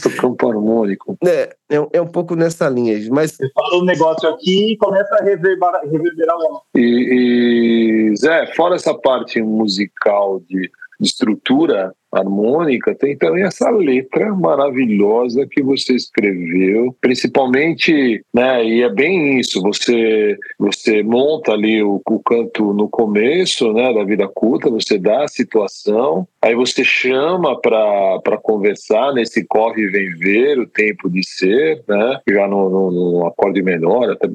Campo 0.19 0.50
harmônico. 0.50 1.17
É, 1.24 1.55
é, 1.69 1.88
é, 1.93 2.01
um 2.01 2.08
pouco 2.08 2.36
nessa 2.36 2.67
linha, 2.67 2.98
mas. 3.12 3.31
Você 3.31 3.50
fala 3.53 3.81
um 3.81 3.86
negócio 3.86 4.27
aqui 4.29 4.74
e 4.74 4.77
começa 4.77 5.15
a 5.15 5.24
reverberar, 5.24 5.81
reverberar 5.84 6.38
lá. 6.38 6.62
E, 6.75 8.12
e, 8.12 8.17
Zé, 8.17 8.48
fora 8.55 8.75
essa 8.75 8.93
parte 8.93 9.41
musical 9.41 10.41
de, 10.48 10.69
de 11.00 11.08
estrutura, 11.08 11.93
harmônica, 12.12 12.96
tem 12.96 13.18
também 13.18 13.44
essa 13.44 13.70
letra 13.70 14.34
maravilhosa 14.34 15.48
que 15.50 15.62
você 15.62 15.94
escreveu, 15.94 16.96
principalmente, 17.00 18.24
né, 18.34 18.66
e 18.66 18.82
é 18.82 18.89
bem 18.89 19.39
isso, 19.39 19.62
você 19.62 20.38
você 20.58 21.04
monta 21.04 21.54
ali 21.54 21.82
o, 21.84 22.01
o 22.08 22.20
canto 22.20 22.74
no 22.74 22.89
começo, 22.89 23.72
né, 23.74 23.94
da 23.94 24.04
vida 24.04 24.28
culta, 24.28 24.70
você 24.70 24.98
dá 24.98 25.24
a 25.24 25.28
situação, 25.28 26.28
aí 26.42 26.56
você 26.56 26.84
chama 26.84 27.60
para 27.60 28.38
conversar 28.42 29.13
nesse 29.13 29.46
corre 29.46 29.84
e 29.84 29.89
vem 29.89 30.10
ver, 30.18 30.60
o 30.60 30.68
tempo 30.68 31.10
de 31.10 31.24
ser, 31.24 31.84
né, 31.88 32.20
já 32.28 32.48
no, 32.48 32.70
no, 32.70 32.92
no 32.92 33.25
acorde 33.28 33.62
menor, 33.62 34.10
até 34.12 34.28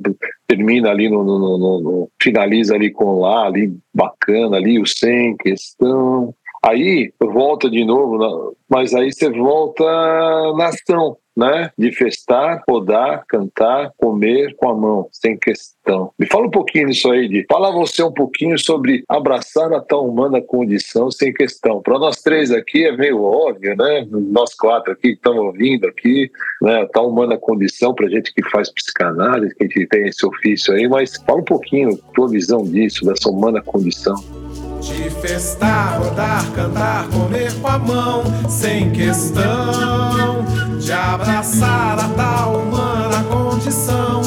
termina 0.47 0.91
ali 0.91 1.09
no, 1.09 1.25
no, 1.25 1.59
no, 1.59 2.11
finaliza 2.23 2.75
ali 2.75 2.91
com 2.91 3.21
lá, 3.21 3.47
ali 3.47 3.77
bacana 3.93 4.57
ali, 4.57 4.79
o 4.79 4.87
sem 4.87 5.37
questão, 5.37 6.35
Aí 6.65 7.13
volta 7.21 7.69
de 7.69 7.85
novo, 7.85 8.57
mas 8.71 8.95
aí 8.95 9.13
você 9.13 9.29
volta 9.29 9.85
na 10.57 10.69
ação, 10.69 11.19
né? 11.37 11.71
De 11.77 11.93
festar, 11.93 12.65
rodar, 12.67 13.23
cantar, 13.29 13.91
comer 13.99 14.57
com 14.57 14.71
a 14.71 14.75
mão, 14.75 15.07
sem 15.13 15.37
questão. 15.37 16.11
Me 16.19 16.27
fala 16.27 16.47
um 16.47 16.51
pouquinho 16.51 16.87
disso 16.87 17.11
aí, 17.11 17.29
de 17.29 17.45
fala 17.51 17.71
você 17.71 18.03
um 18.03 18.13
pouquinho 18.13 18.59
sobre 18.59 19.05
abraçar 19.07 19.75
a 19.75 19.81
tal 19.83 20.09
humana 20.09 20.41
condição 20.41 21.11
sem 21.11 21.35
questão. 21.35 21.83
Para 21.83 21.99
nós 21.99 22.23
três 22.23 22.51
aqui 22.51 22.87
é 22.87 22.97
meio 22.97 23.23
óbvio, 23.23 23.77
né? 23.77 24.07
Nós 24.11 24.55
quatro 24.55 24.93
aqui 24.93 25.09
que 25.09 25.17
estamos 25.17 25.45
ouvindo 25.45 25.87
aqui, 25.87 26.31
né? 26.63 26.81
A 26.81 26.87
tal 26.87 27.11
humana 27.11 27.37
condição 27.37 27.95
para 27.95 28.09
gente 28.09 28.33
que 28.33 28.43
faz 28.49 28.73
psicanálise, 28.73 29.55
que 29.55 29.65
a 29.65 29.67
gente 29.67 29.87
tem 29.87 30.09
esse 30.09 30.25
ofício 30.25 30.73
aí, 30.73 30.89
mas 30.89 31.17
fala 31.27 31.41
um 31.41 31.45
pouquinho 31.45 31.95
tua 32.15 32.27
visão 32.27 32.63
disso, 32.63 33.05
dessa 33.05 33.29
humana 33.29 33.61
condição. 33.61 34.15
De 34.85 35.09
festar, 35.09 35.99
rodar, 35.99 36.51
cantar, 36.53 37.09
comer 37.09 37.53
com 37.55 37.69
a 37.69 37.79
mão, 37.79 38.23
sem 38.51 38.91
questão. 38.93 40.45
De 40.79 40.93
abraçar 40.93 41.99
a 41.99 42.09
tal 42.11 42.59
humana 42.59 43.25
condição. 43.25 44.23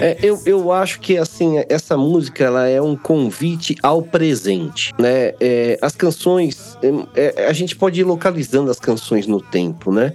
É, 0.00 0.18
eu, 0.20 0.40
eu 0.44 0.72
acho 0.72 0.98
que 0.98 1.16
assim 1.16 1.62
essa 1.68 1.96
música 1.96 2.42
ela 2.42 2.66
é 2.66 2.82
um 2.82 2.96
convite 2.96 3.76
ao 3.80 4.02
presente, 4.02 4.92
né? 4.98 5.34
É, 5.40 5.78
as 5.80 5.94
canções, 5.94 6.76
é, 7.14 7.34
é 7.36 7.46
a 7.46 7.52
gente 7.52 7.76
pode 7.76 8.00
ir 8.00 8.04
localizando 8.04 8.70
as 8.70 8.80
canções 8.80 9.28
no 9.28 9.40
tempo, 9.40 9.92
né? 9.92 10.14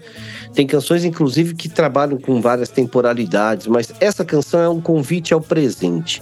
Tem 0.54 0.68
canções, 0.68 1.06
inclusive, 1.06 1.54
que 1.54 1.70
trabalham 1.70 2.18
com 2.18 2.42
várias 2.42 2.70
temporalidades, 2.70 3.68
mas 3.68 3.94
essa 4.00 4.26
canção 4.26 4.60
é 4.60 4.68
um 4.68 4.82
convite 4.82 5.34
ao 5.34 5.40
presente 5.40 6.22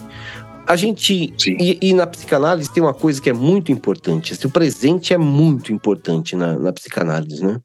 A 0.67 0.75
gente. 0.75 1.33
E, 1.47 1.77
e, 1.81 1.93
na 1.93 2.07
psicanálise 2.07 2.71
tem 2.71 2.81
uma 2.81 2.93
coisa 2.93 3.21
que 3.21 3.29
é 3.29 3.33
muito 3.33 3.71
importante. 3.71 4.33
Assim, 4.33 4.47
o 4.47 4.51
presente 4.51 5.13
é 5.13 5.17
muito 5.17 5.71
importante 5.71 6.35
na, 6.35 6.57
na 6.57 6.73
psicanálise, 6.73 7.45
né? 7.45 7.59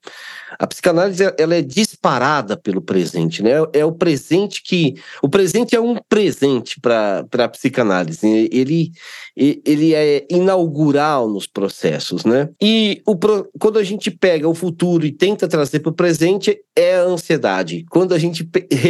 A 0.58 0.66
psicanálise 0.66 1.22
ela 1.38 1.54
é 1.54 1.62
disparada 1.62 2.56
pelo 2.56 2.82
presente, 2.82 3.42
né? 3.42 3.52
É 3.72 3.84
o 3.84 3.92
presente 3.92 4.62
que. 4.62 4.94
O 5.22 5.28
presente 5.28 5.74
é 5.74 5.80
um 5.80 5.96
presente 6.08 6.78
para 6.78 7.24
a 7.32 7.48
psicanálise. 7.48 8.48
Ele, 8.52 8.92
ele 9.36 9.94
é 9.94 10.26
inaugural 10.30 11.28
nos 11.28 11.46
processos, 11.46 12.24
né? 12.24 12.50
E 12.60 13.00
o, 13.06 13.16
quando 13.58 13.78
a 13.78 13.84
gente 13.84 14.10
pega 14.10 14.48
o 14.48 14.54
futuro 14.54 15.06
e 15.06 15.12
tenta 15.12 15.48
trazer 15.48 15.80
para 15.80 15.90
o 15.90 15.94
presente, 15.94 16.58
é 16.76 16.96
a 16.96 17.04
ansiedade. 17.04 17.84
Quando 17.90 18.12
a 18.12 18.18
gente 18.18 18.46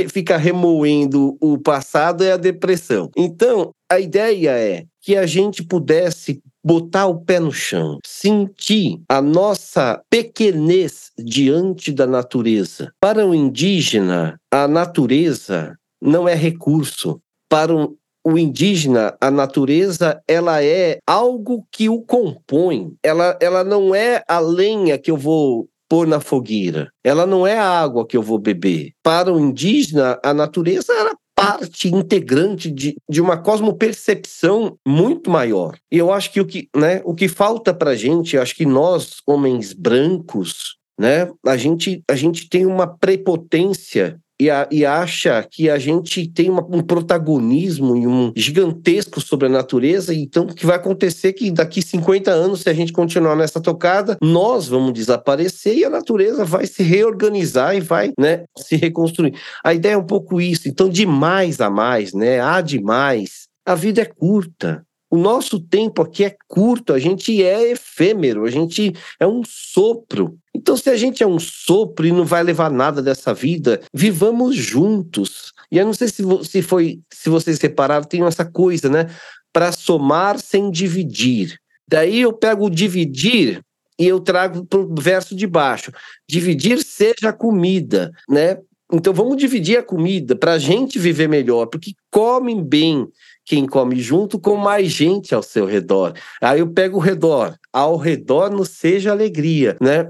fica 0.08 0.36
remoendo 0.36 1.36
o 1.40 1.58
passado, 1.58 2.24
é 2.24 2.32
a 2.32 2.36
depressão. 2.36 3.10
Então, 3.16 3.72
a 3.90 3.98
ideia 3.98 4.52
é 4.52 4.84
que 5.02 5.16
a 5.16 5.26
gente 5.26 5.64
pudesse 5.64 6.40
botar 6.64 7.06
o 7.06 7.20
pé 7.20 7.40
no 7.40 7.50
chão, 7.50 7.98
sentir 8.06 9.00
a 9.08 9.20
nossa 9.20 10.00
pequenez 10.08 11.10
diante 11.18 11.90
da 11.90 12.06
natureza. 12.06 12.92
Para 13.00 13.26
o 13.26 13.34
indígena, 13.34 14.38
a 14.52 14.68
natureza 14.68 15.76
não 16.00 16.28
é 16.28 16.34
recurso. 16.34 17.20
Para 17.48 17.74
o 17.74 18.38
indígena, 18.38 19.16
a 19.20 19.30
natureza, 19.30 20.22
ela 20.28 20.62
é 20.62 20.98
algo 21.04 21.66
que 21.72 21.88
o 21.88 22.00
compõe. 22.02 22.92
Ela, 23.02 23.36
ela 23.40 23.64
não 23.64 23.92
é 23.92 24.22
a 24.28 24.38
lenha 24.38 24.98
que 24.98 25.10
eu 25.10 25.16
vou 25.16 25.68
pôr 25.88 26.06
na 26.06 26.20
fogueira. 26.20 26.92
Ela 27.02 27.26
não 27.26 27.44
é 27.44 27.58
a 27.58 27.66
água 27.66 28.06
que 28.06 28.16
eu 28.16 28.22
vou 28.22 28.38
beber. 28.38 28.92
Para 29.02 29.32
o 29.32 29.40
indígena, 29.40 30.20
a 30.22 30.32
natureza 30.32 30.92
era 30.92 31.12
parte 31.40 31.88
integrante 31.88 32.70
de, 32.70 32.96
de 33.08 33.20
uma 33.20 33.38
cosmopercepção 33.38 34.76
muito 34.86 35.30
maior. 35.30 35.78
E 35.90 35.96
eu 35.96 36.12
acho 36.12 36.30
que 36.30 36.40
o 36.40 36.46
que, 36.46 36.68
né, 36.76 37.00
o 37.04 37.14
que 37.14 37.28
falta 37.28 37.72
para 37.72 37.92
a 37.92 37.96
gente, 37.96 38.36
acho 38.36 38.54
que 38.54 38.66
nós, 38.66 39.16
homens 39.26 39.72
brancos, 39.72 40.76
né, 40.98 41.30
a 41.46 41.56
gente, 41.56 42.02
a 42.08 42.14
gente 42.14 42.48
tem 42.48 42.66
uma 42.66 42.86
prepotência 42.86 44.20
e, 44.40 44.48
a, 44.48 44.66
e 44.70 44.86
acha 44.86 45.46
que 45.48 45.68
a 45.68 45.78
gente 45.78 46.26
tem 46.26 46.48
uma, 46.48 46.64
um 46.64 46.82
protagonismo 46.82 47.94
e 47.94 48.06
um 48.06 48.32
gigantesco 48.34 49.20
sobre 49.20 49.46
a 49.46 49.50
natureza, 49.50 50.14
então 50.14 50.44
o 50.44 50.54
que 50.54 50.64
vai 50.64 50.76
acontecer 50.76 51.28
é 51.28 51.32
que 51.32 51.50
daqui 51.50 51.82
50 51.82 52.30
anos, 52.30 52.62
se 52.62 52.70
a 52.70 52.72
gente 52.72 52.90
continuar 52.90 53.36
nessa 53.36 53.60
tocada, 53.60 54.16
nós 54.22 54.66
vamos 54.66 54.94
desaparecer 54.94 55.76
e 55.76 55.84
a 55.84 55.90
natureza 55.90 56.42
vai 56.44 56.66
se 56.66 56.82
reorganizar 56.82 57.76
e 57.76 57.80
vai 57.80 58.12
né, 58.18 58.44
se 58.56 58.76
reconstruir. 58.76 59.34
A 59.62 59.74
ideia 59.74 59.92
é 59.92 59.98
um 59.98 60.06
pouco 60.06 60.40
isso, 60.40 60.68
então 60.68 60.88
de 60.88 61.04
mais 61.04 61.60
a 61.60 61.68
mais, 61.68 62.14
né? 62.14 62.40
Há 62.40 62.62
demais. 62.62 63.48
A 63.66 63.74
vida 63.74 64.00
é 64.00 64.06
curta. 64.06 64.82
O 65.10 65.16
nosso 65.16 65.58
tempo 65.58 66.02
aqui 66.02 66.24
é 66.24 66.36
curto, 66.46 66.92
a 66.92 66.98
gente 66.98 67.42
é 67.42 67.72
efêmero, 67.72 68.44
a 68.44 68.50
gente 68.50 68.94
é 69.18 69.26
um 69.26 69.42
sopro. 69.44 70.38
Então, 70.54 70.76
se 70.76 70.88
a 70.88 70.96
gente 70.96 71.22
é 71.22 71.26
um 71.26 71.38
sopro 71.38 72.06
e 72.06 72.12
não 72.12 72.24
vai 72.24 72.44
levar 72.44 72.70
nada 72.70 73.02
dessa 73.02 73.34
vida, 73.34 73.80
vivamos 73.92 74.54
juntos. 74.54 75.52
E 75.70 75.78
eu 75.78 75.84
não 75.84 75.92
sei 75.92 76.06
se, 76.06 76.22
se 76.44 76.62
foi, 76.62 77.00
se 77.12 77.28
vocês 77.28 77.58
repararam, 77.58 78.04
tem 78.04 78.24
essa 78.24 78.44
coisa, 78.44 78.88
né? 78.88 79.06
Para 79.52 79.72
somar 79.72 80.38
sem 80.38 80.70
dividir. 80.70 81.58
Daí 81.88 82.20
eu 82.20 82.32
pego 82.32 82.66
o 82.66 82.70
dividir 82.70 83.60
e 83.98 84.06
eu 84.06 84.20
trago 84.20 84.64
para 84.64 84.78
o 84.78 84.94
verso 84.94 85.34
de 85.34 85.46
baixo. 85.46 85.90
Dividir 86.28 86.84
seja 86.84 87.30
a 87.30 87.32
comida, 87.32 88.12
né? 88.28 88.58
Então 88.92 89.12
vamos 89.12 89.36
dividir 89.36 89.78
a 89.78 89.82
comida 89.82 90.34
para 90.34 90.52
a 90.52 90.58
gente 90.58 90.98
viver 90.98 91.28
melhor, 91.28 91.66
porque 91.66 91.92
comem 92.10 92.62
bem, 92.62 93.06
quem 93.50 93.66
come 93.66 93.96
junto 94.00 94.38
com 94.38 94.54
mais 94.54 94.92
gente 94.92 95.34
ao 95.34 95.42
seu 95.42 95.66
redor. 95.66 96.14
Aí 96.40 96.60
eu 96.60 96.72
pego 96.72 96.98
o 96.98 97.00
redor, 97.00 97.56
ao 97.72 97.96
redor 97.96 98.48
não 98.48 98.64
seja 98.64 99.10
alegria, 99.10 99.76
né? 99.82 100.08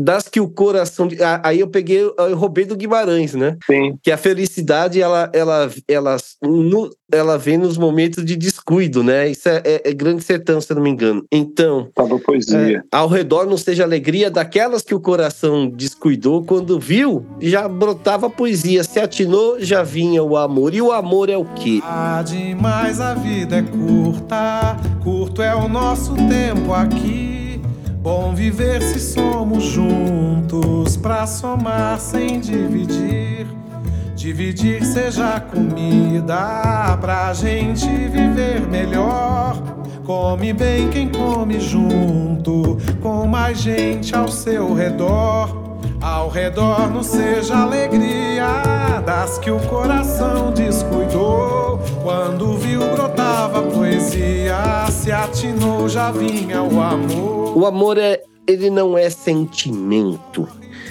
Das 0.00 0.28
que 0.28 0.40
o 0.40 0.48
coração. 0.48 1.08
Aí 1.42 1.58
eu 1.58 1.66
peguei, 1.66 2.00
eu 2.00 2.36
roubei 2.36 2.64
do 2.64 2.76
Guimarães, 2.76 3.34
né? 3.34 3.56
Sim. 3.66 3.98
Que 4.00 4.12
a 4.12 4.16
felicidade 4.16 5.00
ela, 5.00 5.28
ela, 5.32 5.68
ela, 5.88 6.16
no, 6.40 6.88
ela 7.12 7.36
vem 7.36 7.58
nos 7.58 7.76
momentos 7.76 8.24
de 8.24 8.36
descuido, 8.36 9.02
né? 9.02 9.28
Isso 9.28 9.48
é, 9.48 9.60
é, 9.64 9.90
é 9.90 9.92
grande 9.92 10.22
sertão, 10.22 10.60
se 10.60 10.70
eu 10.70 10.76
não 10.76 10.84
me 10.84 10.90
engano. 10.90 11.24
Então. 11.32 11.90
Tava 11.94 12.16
tá 12.16 12.24
poesia. 12.24 12.78
É, 12.78 12.96
ao 12.96 13.08
redor 13.08 13.46
não 13.46 13.56
seja 13.56 13.82
alegria 13.82 14.30
daquelas 14.30 14.82
que 14.82 14.94
o 14.94 15.00
coração 15.00 15.68
descuidou, 15.68 16.44
quando 16.44 16.78
viu, 16.78 17.26
já 17.40 17.66
brotava 17.68 18.30
poesia. 18.30 18.84
Se 18.84 19.00
atinou, 19.00 19.58
já 19.58 19.82
vinha 19.82 20.22
o 20.22 20.36
amor. 20.36 20.74
E 20.74 20.80
o 20.80 20.92
amor 20.92 21.28
é 21.28 21.36
o 21.36 21.44
quê? 21.44 21.80
Ah, 21.82 22.22
demais 22.24 23.00
a 23.00 23.14
vida 23.14 23.56
é 23.56 23.62
curta, 23.62 24.76
curto 25.02 25.42
é 25.42 25.54
o 25.56 25.68
nosso 25.68 26.14
tempo 26.14 26.72
aqui. 26.72 27.27
Bom 28.00 28.32
viver 28.32 28.80
se 28.80 29.00
somos 29.00 29.64
juntos, 29.64 30.96
pra 30.96 31.26
somar 31.26 31.98
sem 31.98 32.38
dividir. 32.38 33.46
Dividir 34.14 34.84
seja 34.84 35.40
comida, 35.40 36.96
pra 37.00 37.34
gente 37.34 37.86
viver 37.86 38.60
melhor. 38.68 39.60
Come 40.04 40.52
bem 40.52 40.88
quem 40.90 41.08
come 41.08 41.58
junto, 41.58 42.78
com 43.02 43.26
mais 43.26 43.58
gente 43.58 44.14
ao 44.14 44.28
seu 44.28 44.72
redor. 44.74 45.78
Ao 46.00 46.28
redor 46.28 46.88
não 46.90 47.02
seja 47.02 47.56
alegria 47.56 49.02
das 49.04 49.38
que 49.38 49.50
o 49.50 49.58
coração 49.58 50.52
descuidou. 50.52 51.80
Quando 52.02 52.56
viu 52.56 52.80
brotava 52.94 53.60
poesia, 53.62 54.86
se 54.88 55.10
atinou 55.10 55.88
já 55.88 56.12
vinha 56.12 56.62
o 56.62 56.80
amor. 56.80 57.37
O 57.54 57.66
amor 57.66 57.98
é, 57.98 58.22
ele 58.46 58.70
não 58.70 58.96
é 58.96 59.10
sentimento. 59.10 60.48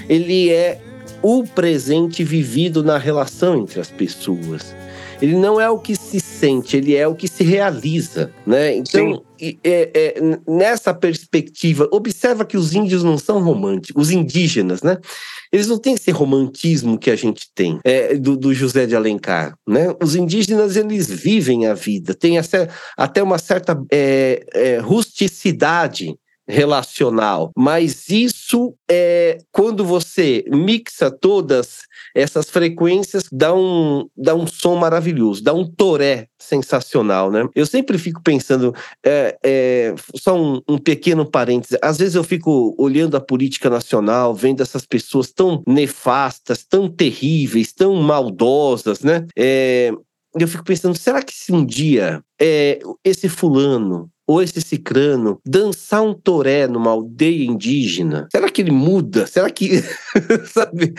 Ele 0.09 0.51
é 0.51 0.81
o 1.21 1.43
presente 1.43 2.23
vivido 2.23 2.83
na 2.83 2.97
relação 2.97 3.57
entre 3.57 3.79
as 3.79 3.89
pessoas. 3.89 4.75
Ele 5.21 5.35
não 5.35 5.59
é 5.59 5.69
o 5.69 5.79
que 5.79 5.95
se 5.95 6.19
sente, 6.19 6.77
ele 6.77 6.95
é 6.95 7.07
o 7.07 7.15
que 7.15 7.27
se 7.27 7.43
realiza, 7.43 8.31
né? 8.45 8.75
Então, 8.75 9.23
é, 9.41 9.55
é, 9.63 10.15
nessa 10.47 10.93
perspectiva, 10.93 11.89
observa 11.91 12.45
que 12.45 12.55
os 12.55 12.75
índios 12.75 13.03
não 13.03 13.17
são 13.17 13.41
românticos, 13.41 14.03
os 14.03 14.11
indígenas, 14.11 14.83
né? 14.83 14.97
Eles 15.51 15.67
não 15.67 15.79
têm 15.79 15.95
esse 15.95 16.11
romantismo 16.11 16.99
que 16.99 17.09
a 17.09 17.15
gente 17.15 17.47
tem 17.55 17.79
é, 17.83 18.15
do, 18.15 18.37
do, 18.37 18.53
José 18.53 18.85
de 18.85 18.95
Alencar, 18.95 19.57
né? 19.67 19.87
Os 20.03 20.15
indígenas 20.15 20.75
eles 20.75 21.09
vivem 21.09 21.65
a 21.65 21.73
vida, 21.73 22.13
tem 22.13 22.37
até 22.95 23.23
uma 23.23 23.39
certa 23.39 23.75
é, 23.91 24.45
é, 24.53 24.77
rusticidade 24.77 26.15
relacional, 26.47 27.51
mas 27.57 28.09
isso 28.09 28.73
é 28.89 29.37
quando 29.51 29.83
você 29.83 30.45
mixa 30.49 31.11
todas 31.11 31.79
essas 32.15 32.49
frequências 32.49 33.25
dá 33.31 33.53
um, 33.53 34.07
dá 34.15 34.33
um 34.33 34.47
som 34.47 34.75
maravilhoso, 34.75 35.43
dá 35.43 35.53
um 35.53 35.65
toré 35.65 36.27
sensacional, 36.39 37.29
né? 37.29 37.47
Eu 37.53 37.65
sempre 37.65 37.97
fico 37.97 38.21
pensando, 38.23 38.73
é, 39.05 39.37
é, 39.43 39.95
só 40.15 40.39
um, 40.39 40.61
um 40.67 40.77
pequeno 40.77 41.29
parêntese, 41.29 41.77
às 41.81 41.97
vezes 41.97 42.15
eu 42.15 42.23
fico 42.23 42.75
olhando 42.77 43.17
a 43.17 43.21
política 43.21 43.69
nacional, 43.69 44.33
vendo 44.33 44.61
essas 44.61 44.85
pessoas 44.85 45.31
tão 45.31 45.61
nefastas, 45.67 46.63
tão 46.63 46.89
terríveis, 46.89 47.73
tão 47.73 47.95
maldosas, 47.95 49.01
né? 49.01 49.25
É, 49.37 49.91
eu 50.39 50.47
fico 50.47 50.63
pensando, 50.63 50.95
será 50.95 51.21
que 51.21 51.33
se 51.33 51.51
um 51.51 51.65
dia 51.65 52.21
é, 52.39 52.79
esse 53.03 53.27
fulano 53.27 54.09
ou 54.27 54.41
esse 54.41 54.59
cicrano 54.59 55.39
dançar 55.45 56.03
um 56.03 56.13
toré 56.13 56.67
numa 56.67 56.91
aldeia 56.91 57.45
indígena, 57.45 58.27
será 58.29 58.49
que 58.49 58.61
ele 58.61 58.71
muda? 58.71 59.25
Será 59.25 59.49
que. 59.49 59.81
sabe? 60.51 60.93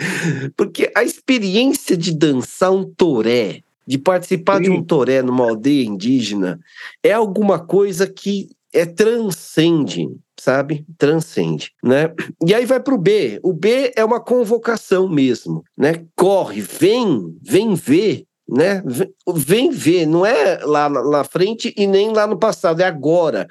Porque 0.57 0.91
a 0.95 1.03
experiência 1.03 1.95
de 1.95 2.11
dançar 2.11 2.71
um 2.71 2.83
toré, 2.83 3.61
de 3.87 3.99
participar 3.99 4.57
Sim. 4.57 4.63
de 4.63 4.69
um 4.71 4.83
toré 4.83 5.21
numa 5.21 5.43
aldeia 5.45 5.85
indígena, 5.85 6.59
é 7.03 7.11
alguma 7.11 7.59
coisa 7.59 8.07
que 8.07 8.49
é 8.73 8.85
transcende, 8.85 10.07
sabe? 10.39 10.85
Transcende, 10.97 11.71
né? 11.83 12.13
E 12.45 12.53
aí 12.53 12.65
vai 12.65 12.79
para 12.79 12.93
o 12.93 12.99
B. 12.99 13.39
O 13.43 13.53
B 13.53 13.91
é 13.95 14.03
uma 14.03 14.19
convocação 14.19 15.09
mesmo, 15.09 15.63
né? 15.77 16.05
Corre, 16.15 16.61
vem, 16.61 17.35
vem 17.41 17.73
ver 17.75 18.25
né? 18.49 18.83
Vem 19.35 19.69
ver, 19.69 20.05
não 20.05 20.25
é 20.25 20.59
lá 20.63 20.89
na 20.89 21.23
frente 21.23 21.73
e 21.77 21.85
nem 21.85 22.11
lá 22.11 22.25
no 22.25 22.37
passado, 22.37 22.81
é 22.81 22.85
agora. 22.85 23.47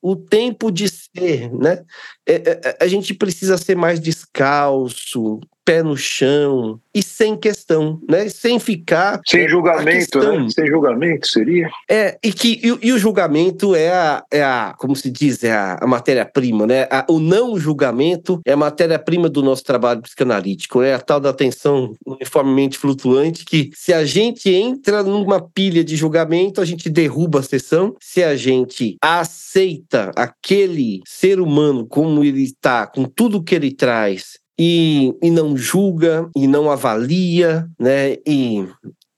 O 0.00 0.16
tempo 0.16 0.70
de 0.70 0.88
ser, 0.88 1.52
né? 1.52 1.84
É, 2.26 2.34
é, 2.34 2.60
é, 2.64 2.76
a 2.80 2.86
gente 2.86 3.12
precisa 3.12 3.58
ser 3.58 3.76
mais 3.76 4.00
descalço, 4.00 5.40
pé 5.68 5.82
no 5.82 5.98
chão 5.98 6.80
e 6.94 7.02
sem 7.02 7.36
questão, 7.36 8.00
né? 8.08 8.30
Sem 8.30 8.58
ficar. 8.58 9.20
Sem 9.26 9.46
julgamento, 9.46 10.18
né? 10.18 10.48
Sem 10.48 10.66
julgamento 10.66 11.28
seria. 11.28 11.68
É, 11.90 12.18
e 12.24 12.32
que 12.32 12.58
e, 12.64 12.86
e, 12.88 12.90
o 12.90 12.98
julgamento 12.98 13.74
é 13.74 13.90
a, 13.90 14.24
é 14.32 14.42
a, 14.42 14.74
como 14.78 14.96
se 14.96 15.10
diz, 15.10 15.44
é 15.44 15.52
a, 15.52 15.76
a 15.78 15.86
matéria-prima, 15.86 16.66
né? 16.66 16.88
A, 16.90 17.04
o 17.10 17.20
não 17.20 17.58
julgamento 17.58 18.40
é 18.46 18.52
a 18.52 18.56
matéria-prima 18.56 19.28
do 19.28 19.42
nosso 19.42 19.62
trabalho 19.62 20.00
psicanalítico, 20.00 20.80
é 20.80 20.94
a 20.94 21.00
tal 21.00 21.20
da 21.20 21.28
atenção 21.28 21.92
uniformemente 22.06 22.78
flutuante 22.78 23.44
que 23.44 23.68
se 23.74 23.92
a 23.92 24.06
gente 24.06 24.48
entra 24.48 25.02
numa 25.02 25.38
pilha 25.38 25.84
de 25.84 25.96
julgamento, 25.96 26.62
a 26.62 26.64
gente 26.64 26.88
derruba 26.88 27.40
a 27.40 27.42
sessão. 27.42 27.94
Se 28.00 28.24
a 28.24 28.34
gente 28.34 28.96
aceita 29.02 30.12
aquele 30.16 31.02
ser 31.06 31.38
humano 31.38 31.86
como 31.86 32.24
ele 32.24 32.42
está, 32.42 32.86
com 32.86 33.04
tudo 33.04 33.44
que 33.44 33.54
ele 33.54 33.70
traz, 33.70 34.38
e, 34.58 35.14
e 35.22 35.30
não 35.30 35.56
julga 35.56 36.28
e 36.36 36.46
não 36.46 36.70
avalia, 36.70 37.68
né? 37.78 38.16
E, 38.26 38.66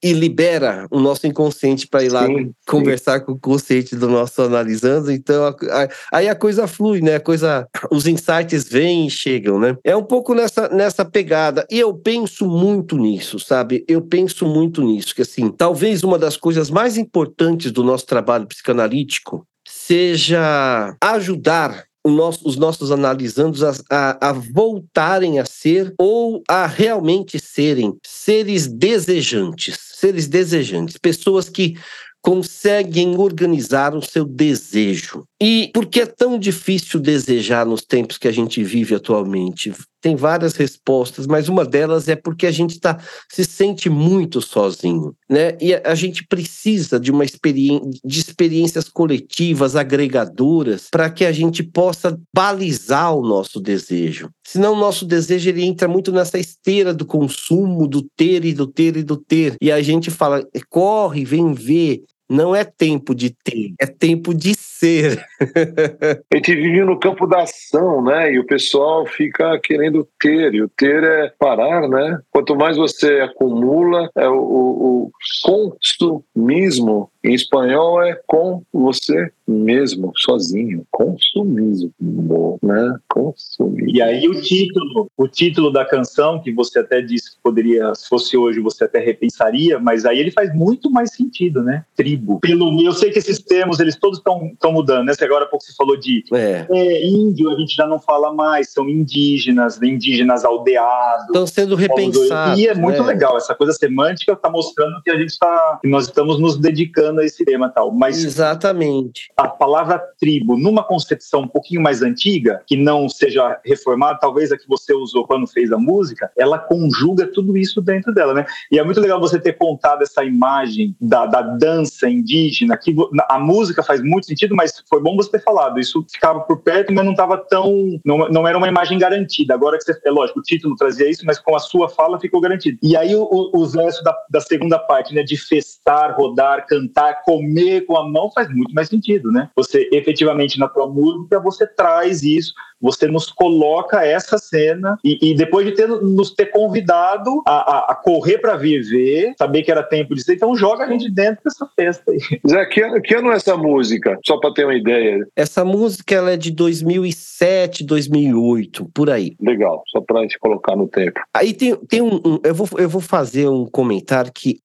e 0.02 0.12
libera 0.12 0.86
o 0.90 0.98
nosso 0.98 1.26
inconsciente 1.26 1.86
para 1.86 2.02
ir 2.02 2.08
lá 2.08 2.26
sim, 2.26 2.52
conversar 2.66 3.20
sim. 3.20 3.26
com 3.26 3.32
o 3.32 3.38
consciente 3.38 3.94
do 3.94 4.08
nosso 4.08 4.40
analisando. 4.42 5.10
Então, 5.12 5.44
a, 5.44 5.50
a, 5.50 5.88
aí 6.12 6.28
a 6.28 6.34
coisa 6.34 6.66
flui, 6.66 7.00
né? 7.00 7.16
A 7.16 7.20
coisa, 7.20 7.68
os 7.90 8.06
insights 8.06 8.64
vêm 8.68 9.06
e 9.06 9.10
chegam, 9.10 9.58
né? 9.58 9.76
É 9.84 9.94
um 9.96 10.02
pouco 10.02 10.34
nessa, 10.34 10.68
nessa 10.68 11.04
pegada. 11.04 11.66
E 11.70 11.78
eu 11.78 11.94
penso 11.94 12.46
muito 12.46 12.96
nisso, 12.96 13.38
sabe? 13.38 13.84
Eu 13.88 14.02
penso 14.02 14.46
muito 14.46 14.82
nisso, 14.82 15.14
que 15.14 15.22
assim, 15.22 15.50
talvez 15.50 16.02
uma 16.02 16.18
das 16.18 16.36
coisas 16.36 16.70
mais 16.70 16.96
importantes 16.96 17.70
do 17.70 17.84
nosso 17.84 18.06
trabalho 18.06 18.46
psicanalítico 18.46 19.46
seja 19.66 20.96
ajudar 21.02 21.84
nosso, 22.08 22.48
os 22.48 22.56
nossos 22.56 22.90
analisandos 22.90 23.62
a, 23.62 23.72
a, 23.90 24.30
a, 24.30 24.32
voltarem 24.32 25.38
a 25.38 25.44
ser 25.44 25.94
ou 25.98 26.42
a 26.48 26.66
realmente 26.66 27.38
serem 27.38 27.96
seres 28.04 28.66
desejantes, 28.66 29.78
seres 29.94 30.26
desejantes, 30.26 30.96
pessoas 30.96 31.48
que 31.48 31.74
conseguem 32.22 33.16
organizar 33.16 33.94
o 33.94 34.02
seu 34.02 34.24
desejo. 34.24 35.24
E 35.40 35.70
por 35.72 35.86
que 35.86 36.00
é 36.00 36.06
tão 36.06 36.38
difícil 36.38 37.00
desejar 37.00 37.64
nos 37.66 37.82
tempos 37.82 38.18
que 38.18 38.28
a 38.28 38.32
gente 38.32 38.62
vive 38.62 38.94
atualmente? 38.94 39.72
Tem 40.00 40.16
várias 40.16 40.54
respostas, 40.54 41.26
mas 41.26 41.48
uma 41.48 41.64
delas 41.64 42.08
é 42.08 42.16
porque 42.16 42.46
a 42.46 42.50
gente 42.50 42.80
tá, 42.80 42.98
se 43.30 43.44
sente 43.44 43.90
muito 43.90 44.40
sozinho, 44.40 45.14
né? 45.28 45.56
E 45.60 45.74
a, 45.74 45.82
a 45.84 45.94
gente 45.94 46.26
precisa 46.26 46.98
de 46.98 47.10
uma 47.10 47.24
experiência, 47.24 47.90
de 48.04 48.20
experiências 48.20 48.88
coletivas, 48.88 49.76
agregadoras, 49.76 50.88
para 50.90 51.10
que 51.10 51.24
a 51.24 51.32
gente 51.32 51.62
possa 51.62 52.18
balizar 52.34 53.14
o 53.14 53.22
nosso 53.22 53.60
desejo. 53.60 54.30
Senão 54.46 54.72
o 54.72 54.80
nosso 54.80 55.04
desejo 55.04 55.48
ele 55.48 55.64
entra 55.64 55.86
muito 55.86 56.10
nessa 56.10 56.38
esteira 56.38 56.92
do 56.92 57.06
consumo, 57.06 57.86
do 57.86 58.02
ter 58.16 58.44
e 58.44 58.52
do 58.52 58.66
ter 58.66 58.96
e 58.96 59.02
do 59.02 59.16
ter. 59.16 59.56
E 59.60 59.70
a 59.70 59.80
gente 59.80 60.10
fala, 60.10 60.44
corre, 60.68 61.24
vem 61.24 61.52
ver, 61.52 62.02
não 62.30 62.54
é 62.54 62.62
tempo 62.62 63.12
de 63.12 63.30
ter, 63.30 63.74
é 63.80 63.86
tempo 63.86 64.32
de 64.32 64.54
ser. 64.54 65.26
a 66.32 66.36
gente 66.36 66.54
vive 66.54 66.84
no 66.84 66.96
campo 66.96 67.26
da 67.26 67.42
ação, 67.42 68.04
né? 68.04 68.32
E 68.32 68.38
o 68.38 68.46
pessoal 68.46 69.04
fica 69.04 69.58
querendo 69.58 70.08
ter, 70.20 70.54
e 70.54 70.62
o 70.62 70.68
ter 70.68 71.02
é 71.02 71.32
parar, 71.36 71.88
né? 71.88 72.20
Quanto 72.30 72.54
mais 72.54 72.76
você 72.76 73.20
acumula, 73.20 74.08
é 74.16 74.28
o, 74.28 74.38
o, 74.38 75.02
o 75.02 75.10
consumismo 75.42 77.10
em 77.22 77.34
espanhol 77.34 78.02
é 78.02 78.18
com 78.26 78.62
você 78.72 79.30
mesmo, 79.46 80.12
sozinho. 80.16 80.86
Consumismo, 80.90 82.58
né? 82.62 82.96
Consumismo. 83.12 83.90
E 83.90 84.00
aí 84.00 84.26
o 84.28 84.40
título, 84.40 85.10
o 85.16 85.28
título 85.28 85.70
da 85.70 85.84
canção, 85.84 86.40
que 86.40 86.52
você 86.52 86.78
até 86.78 87.02
disse 87.02 87.32
que 87.32 87.42
poderia, 87.42 87.94
se 87.94 88.08
fosse 88.08 88.36
hoje, 88.36 88.60
você 88.60 88.84
até 88.84 89.00
repensaria, 89.00 89.78
mas 89.78 90.06
aí 90.06 90.18
ele 90.18 90.30
faz 90.30 90.54
muito 90.54 90.90
mais 90.90 91.12
sentido, 91.12 91.62
né? 91.62 91.84
Tribo. 91.94 92.19
Pelo, 92.40 92.82
eu 92.82 92.92
sei 92.92 93.10
que 93.10 93.18
esses 93.18 93.38
termos, 93.40 93.80
eles 93.80 93.96
todos 93.96 94.18
estão 94.18 94.72
mudando, 94.72 95.06
né? 95.06 95.14
Você 95.14 95.24
agora 95.24 95.44
há 95.44 95.48
pouco 95.48 95.64
você 95.64 95.74
falou 95.74 95.96
de 95.96 96.24
é. 96.32 96.66
É, 96.70 97.06
índio, 97.06 97.50
a 97.50 97.58
gente 97.58 97.74
já 97.74 97.86
não 97.86 97.98
fala 97.98 98.32
mais, 98.32 98.70
são 98.72 98.88
indígenas, 98.88 99.78
né? 99.80 99.88
indígenas 99.88 100.44
aldeados. 100.44 101.26
Estão 101.26 101.46
sendo 101.46 101.74
repensados. 101.74 102.58
E 102.58 102.66
é 102.66 102.74
muito 102.74 103.02
é. 103.02 103.06
legal, 103.06 103.36
essa 103.36 103.54
coisa 103.54 103.72
semântica 103.72 104.32
está 104.32 104.50
mostrando 104.50 105.00
que 105.02 105.10
a 105.10 105.18
gente 105.18 105.30
está, 105.30 105.80
nós 105.84 106.06
estamos 106.06 106.38
nos 106.38 106.56
dedicando 106.56 107.20
a 107.20 107.24
esse 107.24 107.44
tema 107.44 107.68
tal. 107.68 107.92
Mas 107.92 108.24
exatamente 108.24 109.30
a 109.36 109.48
palavra 109.48 109.98
tribo, 110.18 110.56
numa 110.56 110.82
concepção 110.82 111.42
um 111.42 111.48
pouquinho 111.48 111.80
mais 111.80 112.02
antiga, 112.02 112.62
que 112.66 112.76
não 112.76 113.08
seja 113.08 113.58
reformada, 113.64 114.18
talvez 114.20 114.52
a 114.52 114.56
que 114.56 114.68
você 114.68 114.92
usou 114.92 115.26
quando 115.26 115.46
fez 115.46 115.72
a 115.72 115.78
música, 115.78 116.30
ela 116.36 116.58
conjuga 116.58 117.26
tudo 117.26 117.56
isso 117.56 117.80
dentro 117.80 118.12
dela, 118.12 118.34
né? 118.34 118.44
E 118.70 118.78
é 118.78 118.84
muito 118.84 119.00
legal 119.00 119.20
você 119.20 119.38
ter 119.38 119.54
contado 119.54 120.02
essa 120.02 120.24
imagem 120.24 120.94
da, 121.00 121.26
da 121.26 121.42
dança 121.42 122.08
indígena, 122.10 122.76
que 122.76 122.94
a 123.28 123.38
música 123.38 123.82
faz 123.82 124.02
muito 124.02 124.26
sentido, 124.26 124.54
mas 124.54 124.82
foi 124.88 125.00
bom 125.00 125.16
você 125.16 125.30
ter 125.30 125.42
falado. 125.42 125.78
Isso 125.78 126.04
ficava 126.10 126.40
por 126.40 126.58
perto, 126.62 126.92
mas 126.92 127.04
não 127.04 127.12
estava 127.12 127.36
tão. 127.38 128.00
Não, 128.04 128.28
não 128.28 128.48
era 128.48 128.56
uma 128.56 128.68
imagem 128.68 128.98
garantida. 128.98 129.54
Agora 129.54 129.78
que 129.78 129.84
você. 129.84 129.98
É 130.04 130.10
lógico, 130.10 130.40
o 130.40 130.42
título 130.42 130.76
trazia 130.76 131.08
isso, 131.08 131.24
mas 131.24 131.38
com 131.38 131.54
a 131.54 131.58
sua 131.58 131.88
fala 131.88 132.20
ficou 132.20 132.40
garantido. 132.40 132.78
E 132.82 132.96
aí 132.96 133.14
o, 133.14 133.50
os 133.54 133.72
versos 133.72 134.02
da, 134.02 134.16
da 134.30 134.40
segunda 134.40 134.78
parte, 134.78 135.14
né? 135.14 135.22
De 135.22 135.36
festar, 135.36 136.16
rodar, 136.16 136.66
cantar 136.66 137.22
comer 137.22 137.82
com 137.86 137.96
a 137.96 138.08
mão 138.08 138.30
faz 138.32 138.48
muito 138.48 138.74
mais 138.74 138.88
sentido, 138.88 139.30
né? 139.30 139.50
Você 139.56 139.88
efetivamente 139.92 140.58
na 140.58 140.68
tua 140.68 140.88
música 140.88 141.40
você 141.40 141.66
traz 141.66 142.22
isso, 142.22 142.52
você 142.80 143.06
nos 143.06 143.30
coloca 143.30 144.04
essa 144.04 144.38
cena 144.38 144.96
e, 145.04 145.30
e 145.30 145.34
depois 145.34 145.66
de 145.66 145.72
ter 145.72 145.86
nos 145.86 146.30
ter 146.32 146.46
convidado 146.46 147.42
a, 147.46 147.52
a, 147.52 147.92
a 147.92 147.94
correr 147.94 148.38
para 148.38 148.56
viver, 148.56 149.34
saber 149.38 149.62
que 149.62 149.70
era 149.70 149.82
tempo 149.82 150.14
de 150.14 150.22
ser, 150.22 150.34
então 150.34 150.56
joga 150.56 150.84
a 150.84 150.88
gente 150.88 151.10
dentro 151.10 151.42
dessa 151.44 151.68
festa. 151.76 151.99
Zé, 152.48 152.66
que 152.66 152.80
ano, 152.82 153.02
que 153.02 153.14
ano 153.14 153.30
é 153.30 153.36
essa 153.36 153.56
música? 153.56 154.18
Só 154.24 154.38
para 154.38 154.52
ter 154.52 154.64
uma 154.64 154.74
ideia. 154.74 155.26
Essa 155.36 155.64
música 155.64 156.14
ela 156.14 156.32
é 156.32 156.36
de 156.36 156.50
2007, 156.50 157.84
2008, 157.84 158.90
por 158.94 159.10
aí. 159.10 159.34
Legal, 159.40 159.82
só 159.88 160.00
para 160.00 160.22
gente 160.22 160.38
colocar 160.38 160.76
no 160.76 160.88
tempo. 160.88 161.20
Aí 161.34 161.52
tem, 161.52 161.76
tem 161.86 162.02
um, 162.02 162.16
um 162.16 162.38
eu, 162.44 162.54
vou, 162.54 162.68
eu 162.78 162.88
vou 162.88 163.00
fazer 163.00 163.48
um 163.48 163.66
comentário 163.66 164.32
que 164.32 164.58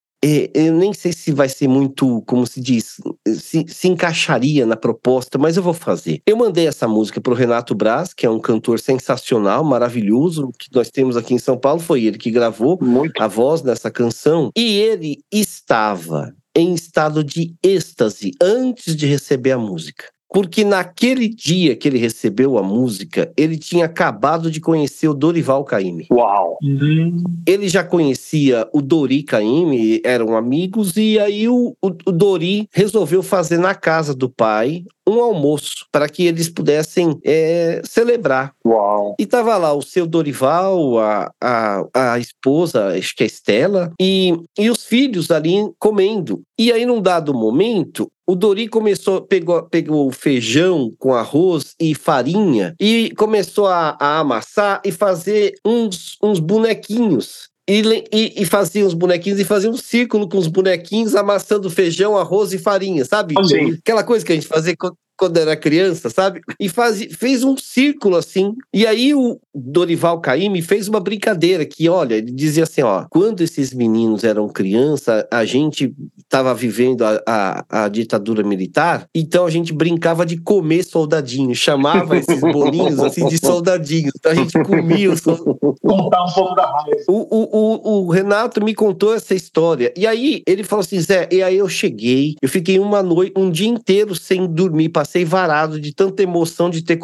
eu 0.54 0.74
nem 0.74 0.92
sei 0.92 1.14
se 1.14 1.32
vai 1.32 1.48
ser 1.48 1.68
muito, 1.68 2.22
como 2.26 2.48
se 2.48 2.60
diz, 2.60 3.00
se, 3.28 3.66
se, 3.68 3.88
encaixaria 3.88 4.66
na 4.66 4.76
proposta, 4.76 5.38
mas 5.38 5.56
eu 5.56 5.62
vou 5.62 5.74
fazer. 5.74 6.22
Eu 6.26 6.36
mandei 6.36 6.68
essa 6.68 6.88
música 6.88 7.22
para 7.22 7.32
o 7.32 7.36
Renato 7.36 7.76
Braz, 7.76 8.14
que 8.14 8.26
é 8.26 8.30
um 8.30 8.40
cantor 8.40 8.80
sensacional, 8.80 9.64
maravilhoso, 9.64 10.52
que 10.58 10.68
nós 10.74 10.90
temos 10.90 11.16
aqui 11.16 11.34
em 11.34 11.40
São 11.40 11.58
Paulo. 11.58 11.80
Foi 11.80 12.04
ele 12.04 12.18
que 12.18 12.32
gravou 12.32 12.78
muito. 12.82 13.22
a 13.22 13.28
voz 13.28 13.62
dessa 13.62 13.92
canção. 13.92 14.50
E 14.56 14.78
ele 14.80 15.20
estava 15.32 16.34
em 16.56 16.74
estado 16.74 17.24
de 17.24 17.54
êxtase 17.62 18.32
antes 18.42 18.96
de 18.96 19.06
receber 19.06 19.52
a 19.52 19.58
música. 19.58 20.06
Porque 20.36 20.66
naquele 20.66 21.30
dia 21.30 21.78
que 21.78 21.88
ele 21.88 21.98
recebeu 21.98 22.58
a 22.58 22.62
música, 22.62 23.32
ele 23.38 23.58
tinha 23.58 23.86
acabado 23.86 24.52
de 24.52 24.60
conhecer 24.60 25.08
o 25.08 25.14
Dorival 25.14 25.64
Caymmi. 25.64 26.08
Uau! 26.12 26.58
Uhum. 26.62 27.24
Ele 27.48 27.70
já 27.70 27.86
conhecia 27.86 28.68
o 28.74 28.82
Dori 28.82 29.24
Caymmi, 29.24 30.02
eram 30.04 30.36
amigos, 30.36 30.98
e 30.98 31.18
aí 31.18 31.48
o, 31.48 31.74
o, 31.82 31.88
o 31.88 32.12
Dori 32.12 32.68
resolveu 32.74 33.24
fazer 33.24 33.58
na 33.58 33.74
casa 33.74 34.14
do 34.14 34.28
pai 34.30 34.84
um 35.08 35.22
almoço 35.22 35.86
para 35.92 36.10
que 36.10 36.26
eles 36.26 36.50
pudessem 36.50 37.18
é, 37.24 37.82
celebrar. 37.86 38.54
Uau. 38.66 39.16
E 39.20 39.26
tava 39.26 39.56
lá 39.56 39.72
o 39.74 39.82
seu 39.82 40.06
Dorival, 40.08 40.98
a, 41.00 41.32
a, 41.42 41.86
a 41.94 42.20
esposa, 42.20 42.88
acho 42.88 43.16
que 43.16 43.24
é 43.24 43.28
Estela, 43.28 43.94
e, 44.02 44.36
e 44.58 44.70
os 44.70 44.84
filhos 44.84 45.32
ali 45.32 45.70
comendo. 45.80 46.42
E 46.58 46.72
aí, 46.72 46.86
num 46.86 47.02
dado 47.02 47.34
momento, 47.34 48.12
o 48.28 48.36
Dori 48.36 48.68
começou, 48.68 49.22
pegou, 49.22 49.64
pegou 49.64 50.08
o 50.08 50.12
feijão 50.12 50.92
com 50.98 51.14
arroz 51.14 51.76
e 51.80 51.94
farinha 51.94 52.76
e 52.80 53.12
começou 53.16 53.68
a, 53.68 53.96
a 54.00 54.20
amassar 54.20 54.82
e 54.84 54.92
fazer 54.92 55.54
uns, 55.64 56.18
uns 56.22 56.40
bonequinhos. 56.40 57.50
E, 57.68 57.82
e, 58.12 58.44
e, 58.44 58.46
fazia 58.46 58.86
os 58.86 58.94
bonequinhos 58.94 59.40
e 59.40 59.44
fazia 59.44 59.70
um 59.70 59.78
círculo 59.78 60.30
com 60.30 60.38
os 60.38 60.48
bonequinhos 60.48 61.16
amassando 61.16 61.68
feijão, 61.68 62.16
arroz 62.16 62.54
e 62.54 62.60
farinha, 62.60 63.04
sabe? 63.06 63.34
Sim. 63.48 63.74
Aquela 63.80 64.04
coisa 64.04 64.24
que 64.24 64.32
a 64.32 64.36
gente 64.36 64.48
fazia 64.48 64.76
quando 64.78 64.96
era 65.36 65.56
criança, 65.56 66.10
sabe? 66.10 66.42
E 66.60 66.70
faz, 66.70 67.06
fez 67.18 67.44
um 67.44 67.56
círculo 67.58 68.16
assim. 68.16 68.54
E 68.74 68.86
aí 68.86 69.14
o 69.14 69.40
Dorival 69.54 70.20
Caymmi 70.20 70.62
fez 70.62 70.88
uma 70.88 71.00
brincadeira 71.00 71.66
que, 71.66 71.88
olha, 71.88 72.16
ele 72.16 72.32
dizia 72.32 72.64
assim, 72.64 72.82
ó, 72.82 73.06
quando 73.10 73.42
esses 73.42 73.74
meninos 73.74 74.24
eram 74.24 74.50
criança, 74.50 75.28
a 75.32 75.46
gente 75.46 75.94
estava 76.18 76.54
vivendo 76.54 77.04
a, 77.04 77.22
a, 77.26 77.86
a, 77.86 77.88
ditadura 77.88 78.44
militar, 78.44 79.08
então 79.14 79.46
a 79.46 79.50
gente 79.50 79.72
brincava 79.72 80.26
de 80.26 80.38
comer 80.38 80.84
soldadinho, 80.84 81.56
chamava 81.56 82.18
esses 82.18 82.42
bolinhos 82.42 83.00
assim 83.00 83.28
de 83.28 83.38
soldadinhos. 83.38 84.14
Então 84.18 84.32
a 84.32 84.36
gente 84.36 84.54
comia 84.64 85.12
os 85.12 85.22
Contar 85.22 86.24
um 86.24 86.34
pouco 86.34 86.56
da 86.56 86.66
raiva. 86.66 87.04
O, 87.08 87.14
o, 87.14 88.02
o, 88.02 88.06
o 88.06 88.10
Renato 88.10 88.64
me 88.64 88.74
contou 88.74 89.14
essa 89.14 89.36
história. 89.36 89.94
E 89.96 90.08
aí 90.08 90.42
ele 90.48 90.64
falou 90.64 90.82
assim, 90.82 91.00
Zé, 91.00 91.30
e 91.32 91.44
aí 91.44 91.58
eu 91.58 91.70
cheguei, 91.70 92.36
eu 92.42 92.50
fiquei 92.50 92.80
uma 92.80 93.04
noite, 93.04 93.34
um 93.38 93.50
dia 93.50 93.68
inteiro 93.68 94.16
sem 94.16 94.48
dormir, 94.48 94.90
passei 95.06 95.24
varado 95.24 95.80
de 95.80 95.94
tanta 95.94 96.24
emoção 96.24 96.70
de 96.70 96.84
ter 96.84 97.00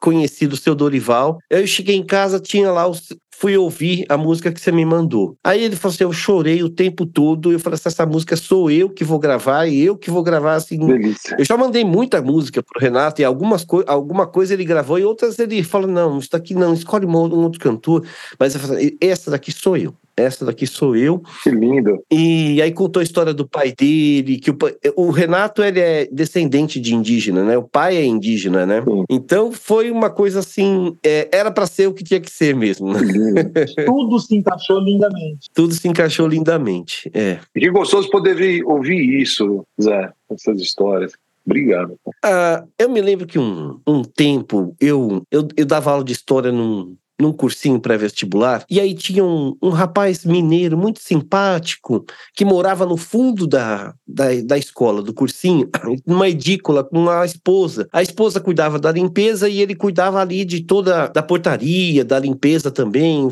conhecido 0.00 0.54
o 0.54 0.56
seu 0.56 0.74
Dorival. 0.74 1.38
Eu 1.50 1.66
cheguei 1.66 1.94
em 1.94 2.04
casa, 2.04 2.40
tinha 2.40 2.72
lá 2.72 2.88
os, 2.88 3.08
fui 3.44 3.58
ouvir 3.58 4.06
a 4.08 4.16
música 4.16 4.50
que 4.50 4.58
você 4.58 4.72
me 4.72 4.86
mandou. 4.86 5.36
Aí 5.44 5.62
ele 5.62 5.76
falou 5.76 5.92
assim: 5.92 6.04
eu 6.04 6.12
chorei 6.14 6.62
o 6.62 6.70
tempo 6.70 7.04
todo. 7.04 7.52
Eu 7.52 7.60
falei 7.60 7.74
assim: 7.74 7.90
essa 7.90 8.06
música 8.06 8.36
sou 8.36 8.70
eu 8.70 8.88
que 8.88 9.04
vou 9.04 9.18
gravar 9.18 9.66
e 9.66 9.84
eu 9.84 9.98
que 9.98 10.10
vou 10.10 10.22
gravar 10.22 10.54
assim. 10.54 10.78
Delícia. 10.78 11.36
Eu 11.38 11.44
já 11.44 11.54
mandei 11.54 11.84
muita 11.84 12.22
música 12.22 12.62
pro 12.62 12.80
Renato 12.80 13.20
e 13.20 13.24
algumas 13.24 13.62
co 13.62 13.84
alguma 13.86 14.26
coisa 14.26 14.54
ele 14.54 14.64
gravou 14.64 14.98
e 14.98 15.04
outras 15.04 15.38
ele 15.38 15.62
falou: 15.62 15.86
não, 15.86 16.18
isso 16.18 16.30
daqui 16.30 16.54
não, 16.54 16.72
escolhe 16.72 17.04
um 17.04 17.14
outro 17.14 17.60
cantor. 17.60 18.02
Mas 18.38 18.54
eu 18.54 18.60
falei, 18.62 18.96
essa 18.98 19.30
daqui 19.30 19.52
sou 19.52 19.76
eu 19.76 19.94
essa 20.16 20.44
daqui 20.44 20.66
sou 20.66 20.96
eu. 20.96 21.22
Que 21.42 21.50
lindo. 21.50 22.02
E 22.10 22.60
aí 22.62 22.72
contou 22.72 23.00
a 23.00 23.02
história 23.02 23.34
do 23.34 23.48
pai 23.48 23.72
dele, 23.76 24.38
que 24.38 24.50
o, 24.50 24.56
o 24.96 25.10
Renato 25.10 25.62
ele 25.62 25.80
é 25.80 26.08
descendente 26.10 26.80
de 26.80 26.94
indígena, 26.94 27.44
né? 27.44 27.58
O 27.58 27.64
pai 27.64 27.96
é 27.96 28.04
indígena, 28.04 28.64
né? 28.64 28.82
Sim. 28.82 29.04
Então 29.10 29.52
foi 29.52 29.90
uma 29.90 30.10
coisa 30.10 30.38
assim, 30.38 30.96
é, 31.04 31.28
era 31.32 31.50
para 31.50 31.66
ser 31.66 31.88
o 31.88 31.92
que 31.92 32.04
tinha 32.04 32.20
que 32.20 32.30
ser 32.30 32.54
mesmo. 32.54 32.92
Né? 32.92 33.00
Tudo 33.86 34.18
se 34.20 34.36
encaixou 34.36 34.80
lindamente. 34.80 35.48
Tudo 35.52 35.74
se 35.74 35.88
encaixou 35.88 36.26
lindamente, 36.26 37.10
é. 37.12 37.38
E 37.54 37.60
que 37.60 37.70
gostoso 37.70 38.08
poder 38.10 38.64
ouvir 38.64 39.20
isso, 39.20 39.66
Zé, 39.80 40.12
essas 40.30 40.60
histórias. 40.60 41.12
Obrigado. 41.46 41.98
Ah, 42.24 42.64
eu 42.78 42.88
me 42.88 43.02
lembro 43.02 43.26
que 43.26 43.38
um, 43.38 43.78
um 43.86 44.02
tempo 44.02 44.74
eu, 44.80 45.22
eu, 45.30 45.46
eu 45.56 45.66
dava 45.66 45.90
aula 45.90 46.02
de 46.02 46.12
história 46.12 46.50
num, 46.50 46.96
num 47.20 47.32
cursinho 47.32 47.80
pré-vestibular, 47.80 48.64
e 48.68 48.80
aí 48.80 48.94
tinha 48.94 49.24
um, 49.24 49.56
um 49.62 49.70
rapaz 49.70 50.24
mineiro 50.24 50.76
muito 50.76 51.00
simpático 51.00 52.04
que 52.34 52.44
morava 52.44 52.84
no 52.84 52.96
fundo 52.96 53.46
da, 53.46 53.94
da, 54.06 54.26
da 54.44 54.58
escola, 54.58 55.02
do 55.02 55.14
cursinho, 55.14 55.68
numa 56.06 56.28
edícula 56.28 56.84
com 56.84 56.98
uma 56.98 57.24
esposa. 57.24 57.88
A 57.92 58.02
esposa 58.02 58.40
cuidava 58.40 58.78
da 58.78 58.90
limpeza 58.90 59.48
e 59.48 59.60
ele 59.60 59.74
cuidava 59.74 60.20
ali 60.20 60.44
de 60.44 60.62
toda 60.62 61.08
da 61.08 61.22
portaria, 61.22 62.04
da 62.04 62.18
limpeza 62.18 62.70
também, 62.70 63.28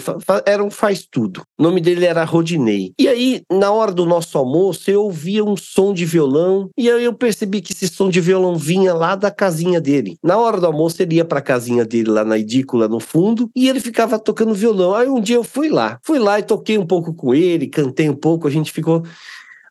era 0.46 0.62
um 0.62 0.70
faz 0.70 1.06
tudo. 1.10 1.42
O 1.58 1.62
nome 1.62 1.80
dele 1.80 2.06
era 2.06 2.24
Rodinei. 2.24 2.92
E 2.98 3.08
aí, 3.08 3.42
na 3.50 3.70
hora 3.70 3.92
do 3.92 4.06
nosso 4.06 4.38
almoço, 4.38 4.90
eu 4.90 5.02
ouvia 5.02 5.44
um 5.44 5.56
som 5.56 5.92
de 5.92 6.04
violão, 6.04 6.70
e 6.76 6.90
aí 6.90 7.04
eu 7.04 7.14
percebi 7.14 7.60
que 7.60 7.72
esse 7.72 7.88
som 7.88 8.08
de 8.08 8.20
violão 8.20 8.56
vinha 8.56 8.94
lá 8.94 9.14
da 9.14 9.30
casinha 9.30 9.80
dele. 9.80 10.16
Na 10.22 10.38
hora 10.38 10.60
do 10.60 10.66
almoço, 10.66 11.02
ele 11.02 11.16
ia 11.16 11.24
para 11.24 11.38
a 11.38 11.42
casinha 11.42 11.84
dele 11.84 12.10
lá 12.10 12.24
na 12.24 12.38
edícula 12.38 12.88
no 12.88 13.00
fundo, 13.00 13.50
e 13.54 13.71
ele 13.72 13.80
ficava 13.80 14.18
tocando 14.18 14.54
violão. 14.54 14.94
Aí 14.94 15.08
um 15.08 15.20
dia 15.20 15.36
eu 15.36 15.44
fui 15.44 15.68
lá, 15.68 15.98
fui 16.02 16.18
lá 16.18 16.38
e 16.38 16.42
toquei 16.42 16.78
um 16.78 16.86
pouco 16.86 17.12
com 17.14 17.34
ele, 17.34 17.66
cantei 17.66 18.08
um 18.08 18.14
pouco, 18.14 18.46
a 18.46 18.50
gente 18.50 18.72
ficou. 18.72 19.02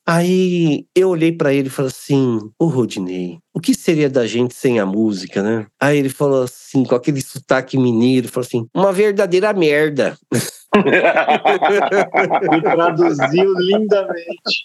Aí 0.05 0.85
eu 0.95 1.09
olhei 1.09 1.31
para 1.31 1.53
ele 1.53 1.67
e 1.67 1.71
falei 1.71 1.91
assim: 1.91 2.39
Ô 2.57 2.65
Rodinei, 2.65 3.39
o 3.53 3.59
que 3.59 3.73
seria 3.73 4.09
da 4.09 4.25
gente 4.25 4.53
sem 4.53 4.79
a 4.79 4.85
música, 4.85 5.43
né? 5.43 5.67
Aí 5.79 5.97
ele 5.97 6.09
falou 6.09 6.43
assim, 6.43 6.83
com 6.83 6.95
aquele 6.95 7.21
sotaque 7.21 7.77
mineiro, 7.77 8.27
falou 8.27 8.45
assim: 8.45 8.67
uma 8.73 8.91
verdadeira 8.91 9.53
merda. 9.53 10.17
e 10.73 12.61
traduziu 12.61 13.53
lindamente. 13.59 14.63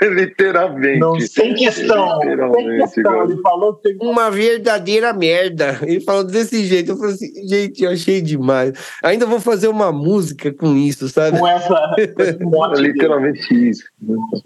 Literalmente. 0.14 1.00
Não, 1.00 1.18
sem 1.20 1.54
questão. 1.54 2.20
Sem 2.20 2.78
questão. 2.78 3.24
Ele 3.24 3.40
falou 3.42 3.74
que 3.74 3.82
tem... 3.82 3.96
Uma 4.00 4.30
verdadeira 4.30 5.12
merda. 5.12 5.78
Ele 5.82 6.00
falou 6.00 6.22
desse 6.22 6.64
jeito. 6.64 6.92
Eu 6.92 6.96
falei 6.96 7.14
assim, 7.14 7.48
gente, 7.48 7.82
eu 7.82 7.90
achei 7.90 8.20
demais. 8.20 8.72
Ainda 9.02 9.26
vou 9.26 9.40
fazer 9.40 9.66
uma 9.66 9.90
música 9.90 10.52
com 10.52 10.76
isso, 10.76 11.08
sabe? 11.08 11.38
Com 11.38 11.46
essa. 11.48 11.94
é 11.98 12.06
literalmente 12.80 13.70
isso. 13.70 13.84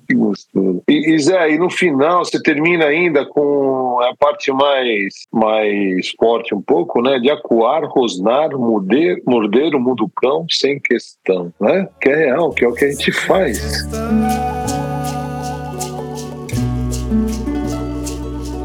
Que 0.09 0.15
gostoso. 0.15 0.83
E, 0.89 1.15
e 1.15 1.19
Zé, 1.19 1.51
e 1.51 1.59
no 1.59 1.69
final 1.69 2.25
você 2.25 2.41
termina 2.43 2.87
ainda 2.87 3.27
com 3.27 4.01
a 4.01 4.17
parte 4.17 4.51
mais, 4.53 5.27
mais 5.31 6.09
forte 6.19 6.55
um 6.55 6.63
pouco, 6.63 7.03
né? 7.03 7.19
De 7.19 7.31
acuar, 7.31 7.85
rosnar, 7.85 8.51
morder, 8.57 9.23
morder 9.27 9.75
o 9.75 9.81
mundo 9.81 10.11
cão 10.17 10.47
sem 10.63 10.79
questão, 10.79 11.53
né? 11.61 11.89
Que 12.01 12.09
é 12.09 12.17
real, 12.27 12.51
que 12.51 12.65
é 12.65 12.69
o 12.69 12.73
que 12.73 12.85
a 12.85 12.91
gente 12.91 13.11
faz. 13.11 13.85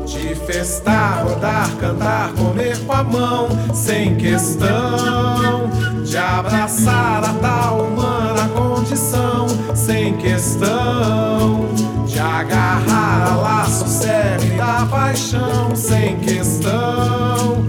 De 0.06 0.36
festar, 0.46 1.26
rodar, 1.26 1.76
cantar, 1.78 2.34
comer 2.36 2.78
com 2.86 2.94
a 2.94 3.04
mão, 3.04 3.48
sem 3.74 4.16
questão. 4.18 5.72
De 6.06 6.16
abraçar 6.16 7.24
a 7.24 7.34
tal 7.42 7.82
humana 7.82 8.48
condição, 8.50 9.48
sem 9.76 10.16
questão. 10.18 11.68
De 12.06 12.20
agarrar 12.20 13.32
a 13.32 13.36
laço 13.38 13.88
sério 13.88 14.56
da 14.56 14.86
paixão, 14.86 15.76
sem 15.76 16.16
questão. 16.20 17.66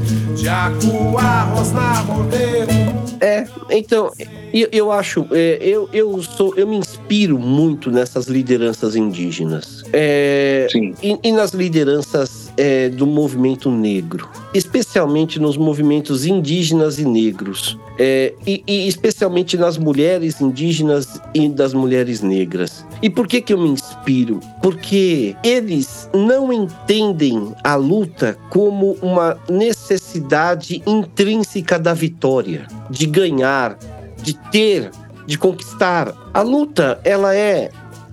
É, 3.21 3.47
então, 3.71 4.11
eu, 4.53 4.69
eu 4.71 4.93
acho, 4.93 5.27
é, 5.33 5.59
eu, 5.61 5.89
eu 5.93 6.23
sou, 6.23 6.55
eu 6.57 6.67
me 6.67 6.77
inspiro 6.77 7.39
muito 7.39 7.91
nessas 7.91 8.27
lideranças 8.27 8.97
indígenas. 8.97 9.83
É, 9.93 10.67
Sim. 10.71 10.95
E, 11.03 11.19
e 11.23 11.33
nas 11.33 11.51
lideranças 11.51 12.51
é, 12.57 12.89
do 12.89 13.07
movimento 13.07 13.71
negro, 13.71 14.29
especialmente 14.55 15.39
nos 15.39 15.57
movimentos 15.57 16.27
indígenas 16.27 16.99
e 16.99 17.05
negros, 17.05 17.79
é, 17.99 18.33
e, 18.47 18.63
e, 18.67 18.89
especialmente 18.89 19.57
nas 19.57 19.77
mulheres 19.77 20.41
indígenas 20.41 21.21
e 21.35 21.49
das 21.49 21.75
mulheres 21.75 22.21
negras. 22.21 22.85
E 23.03 23.11
por 23.11 23.27
que 23.27 23.41
que 23.41 23.53
eu 23.53 23.59
me 23.59 23.69
inspiro? 23.69 24.41
Porque 24.69 25.35
eles 25.43 26.11
não 26.13 26.53
entendem 26.53 27.55
a 27.65 27.75
luta 27.75 28.37
como 28.51 28.99
uma 29.01 29.41
necessidade 29.49 30.83
intrínseca 30.87 31.79
da 31.79 31.95
vitória, 31.95 32.67
de 32.91 33.07
ganhar, 33.07 33.79
de 34.23 34.35
ter, 34.51 34.91
de 35.27 35.39
conquistar. 35.39 36.15
A 36.35 36.43
luta, 36.43 37.01
ela 37.03 37.35
é 37.35 37.71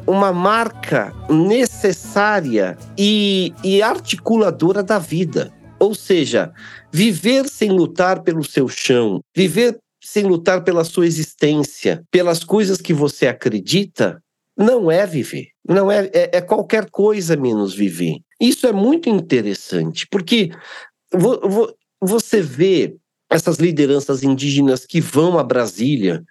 uma 0.07 0.31
marca 0.31 1.13
necessária 1.29 2.77
e, 2.97 3.53
e 3.61 3.81
articuladora 3.81 4.81
da 4.81 4.97
vida. 4.97 5.51
Ou 5.77 5.93
seja, 5.93 6.53
viver 6.89 7.49
sem 7.49 7.69
lutar 7.69 8.23
pelo 8.23 8.45
seu 8.45 8.69
chão, 8.69 9.19
viver 9.35 9.77
sem 10.01 10.23
lutar 10.23 10.63
pela 10.63 10.85
sua 10.85 11.05
existência, 11.05 12.01
pelas 12.09 12.45
coisas 12.45 12.79
que 12.79 12.93
você 12.93 13.27
acredita, 13.27 14.21
não 14.57 14.89
é 14.89 15.05
viver. 15.05 15.54
Não 15.67 15.91
é, 15.91 16.09
é, 16.13 16.37
é 16.37 16.41
qualquer 16.41 16.89
coisa 16.89 17.35
menos 17.35 17.73
viver. 17.73 18.19
Isso 18.39 18.67
é 18.67 18.73
muito 18.73 19.09
interessante, 19.09 20.07
porque 20.09 20.51
vo, 21.13 21.39
vo, 21.47 21.73
você 22.01 22.41
vê 22.41 22.95
essas 23.29 23.57
lideranças 23.57 24.23
indígenas 24.23 24.85
que 24.85 25.01
vão 25.01 25.39
a 25.39 25.43
Brasília, 25.43 26.23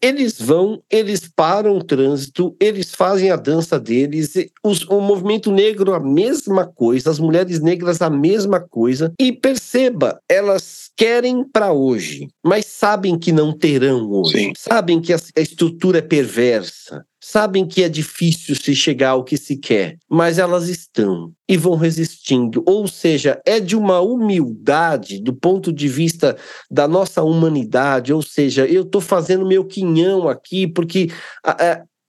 eles 0.00 0.40
vão, 0.40 0.82
eles 0.90 1.28
param 1.34 1.76
o 1.76 1.82
trânsito, 1.82 2.54
eles 2.60 2.94
fazem 2.94 3.30
a 3.30 3.36
dança 3.36 3.80
deles, 3.80 4.34
os, 4.62 4.84
o 4.84 5.00
movimento 5.00 5.50
negro 5.50 5.94
a 5.94 6.00
mesma 6.00 6.66
coisa, 6.66 7.10
as 7.10 7.18
mulheres 7.18 7.60
negras 7.60 8.02
a 8.02 8.10
mesma 8.10 8.60
coisa, 8.60 9.12
e 9.18 9.32
perceba, 9.32 10.20
elas 10.28 10.90
querem 10.94 11.42
para 11.42 11.72
hoje, 11.72 12.28
mas 12.44 12.66
sabem 12.66 13.18
que 13.18 13.32
não 13.32 13.56
terão 13.56 14.10
hoje, 14.10 14.38
Sim. 14.38 14.52
sabem 14.56 15.00
que 15.00 15.12
a, 15.12 15.16
a 15.36 15.40
estrutura 15.40 15.98
é 15.98 16.02
perversa, 16.02 17.04
sabem 17.22 17.64
que 17.64 17.84
é 17.84 17.88
difícil 17.88 18.56
se 18.56 18.74
chegar 18.74 19.10
ao 19.10 19.22
que 19.22 19.36
se 19.36 19.56
quer, 19.56 19.96
mas 20.10 20.38
elas 20.38 20.68
estão 20.68 21.32
e 21.48 21.56
vão 21.56 21.76
resistindo. 21.76 22.64
Ou 22.66 22.88
seja, 22.88 23.40
é 23.46 23.60
de 23.60 23.76
uma 23.76 24.00
humildade 24.00 25.22
do 25.22 25.32
ponto 25.32 25.72
de 25.72 25.86
vista 25.86 26.36
da 26.68 26.88
nossa 26.88 27.22
humanidade. 27.22 28.12
Ou 28.12 28.22
seja, 28.22 28.66
eu 28.66 28.82
estou 28.82 29.00
fazendo 29.00 29.46
meu 29.46 29.64
quinhão 29.64 30.28
aqui 30.28 30.66
porque 30.66 31.10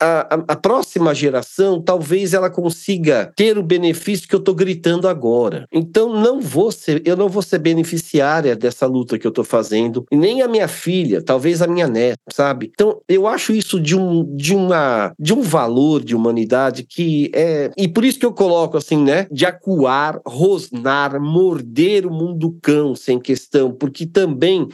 a, 0.03 0.43
a, 0.49 0.55
próxima 0.55 1.13
geração 1.13 1.81
talvez 1.81 2.33
ela 2.33 2.49
consiga 2.49 3.31
ter 3.35 3.57
o 3.57 3.63
benefício 3.63 4.27
que 4.27 4.35
eu 4.35 4.39
estou 4.39 4.53
gritando 4.53 5.07
agora. 5.07 5.65
Então 5.71 6.13
não 6.13 6.41
vou 6.41 6.71
ser, 6.71 7.01
eu 7.05 7.15
não 7.15 7.29
vou 7.29 7.41
ser 7.41 7.59
beneficiária 7.59 8.55
dessa 8.55 8.85
luta 8.85 9.17
que 9.17 9.25
eu 9.25 9.29
estou 9.29 9.43
fazendo, 9.43 10.05
nem 10.11 10.41
a 10.41 10.47
minha 10.47 10.67
filha, 10.67 11.21
talvez 11.21 11.61
a 11.61 11.67
minha 11.67 11.87
neta, 11.87 12.19
sabe? 12.31 12.71
Então 12.73 13.01
eu 13.07 13.27
acho 13.27 13.53
isso 13.53 13.79
de 13.79 13.95
um 13.95 14.35
de 14.35 14.53
uma 14.53 15.13
de 15.19 15.33
um 15.33 15.41
valor 15.41 16.03
de 16.03 16.15
humanidade 16.15 16.83
que 16.83 17.31
é 17.33 17.71
e 17.77 17.87
por 17.87 18.03
isso 18.03 18.19
que 18.19 18.25
eu 18.25 18.33
coloco 18.33 18.77
assim, 18.77 19.01
né? 19.01 19.27
De 19.31 19.45
acuar, 19.45 20.19
rosnar, 20.25 21.19
morder 21.21 22.05
o 22.05 22.11
mundo 22.11 22.57
cão 22.61 22.95
sem 22.95 23.19
questão, 23.19 23.71
porque 23.71 24.05
também 24.05 24.67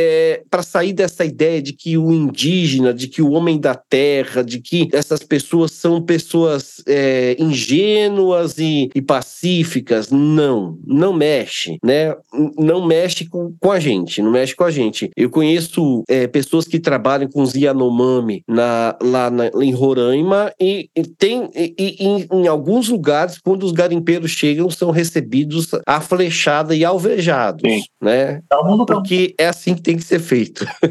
é, 0.00 0.42
para 0.48 0.62
sair 0.62 0.92
dessa 0.92 1.24
ideia 1.24 1.60
de 1.60 1.72
que 1.72 1.98
o 1.98 2.12
indígena, 2.12 2.94
de 2.94 3.08
que 3.08 3.20
o 3.20 3.32
homem 3.32 3.58
da 3.58 3.74
terra, 3.74 4.44
de 4.44 4.60
que 4.60 4.88
essas 4.92 5.24
pessoas 5.24 5.72
são 5.72 6.00
pessoas 6.00 6.80
é, 6.86 7.34
ingênuas 7.36 8.58
e, 8.58 8.88
e, 8.94 9.02
pacíficas, 9.02 10.08
não, 10.08 10.78
não 10.86 11.12
mexe, 11.12 11.78
né? 11.82 12.14
Não 12.56 12.86
mexe 12.86 13.28
com, 13.28 13.52
com 13.58 13.72
a 13.72 13.80
gente, 13.80 14.22
não 14.22 14.30
mexe 14.30 14.54
com 14.54 14.62
a 14.62 14.70
gente. 14.70 15.10
Eu 15.16 15.30
conheço 15.30 16.04
é, 16.08 16.28
pessoas 16.28 16.68
que 16.68 16.78
trabalham 16.78 17.28
com 17.28 17.42
os 17.42 17.54
Yanomami 17.54 18.44
na, 18.46 18.96
lá 19.02 19.28
na, 19.28 19.48
em 19.60 19.72
Roraima 19.72 20.52
e, 20.60 20.88
e 20.94 21.02
tem 21.02 21.50
e, 21.56 21.96
em, 21.98 22.28
em 22.30 22.46
alguns 22.46 22.88
lugares, 22.88 23.36
quando 23.38 23.64
os 23.64 23.72
garimpeiros 23.72 24.30
chegam, 24.30 24.70
são 24.70 24.92
recebidos 24.92 25.70
a 25.84 26.00
flechada 26.00 26.76
e 26.76 26.84
alvejados, 26.84 27.68
Sim. 27.68 27.82
né? 28.00 28.42
Tá 28.48 28.58
Porque 28.86 29.34
é 29.36 29.48
assim 29.48 29.74
que 29.74 29.87
tem 29.88 29.96
que 29.96 30.04
ser 30.04 30.20
feito. 30.20 30.66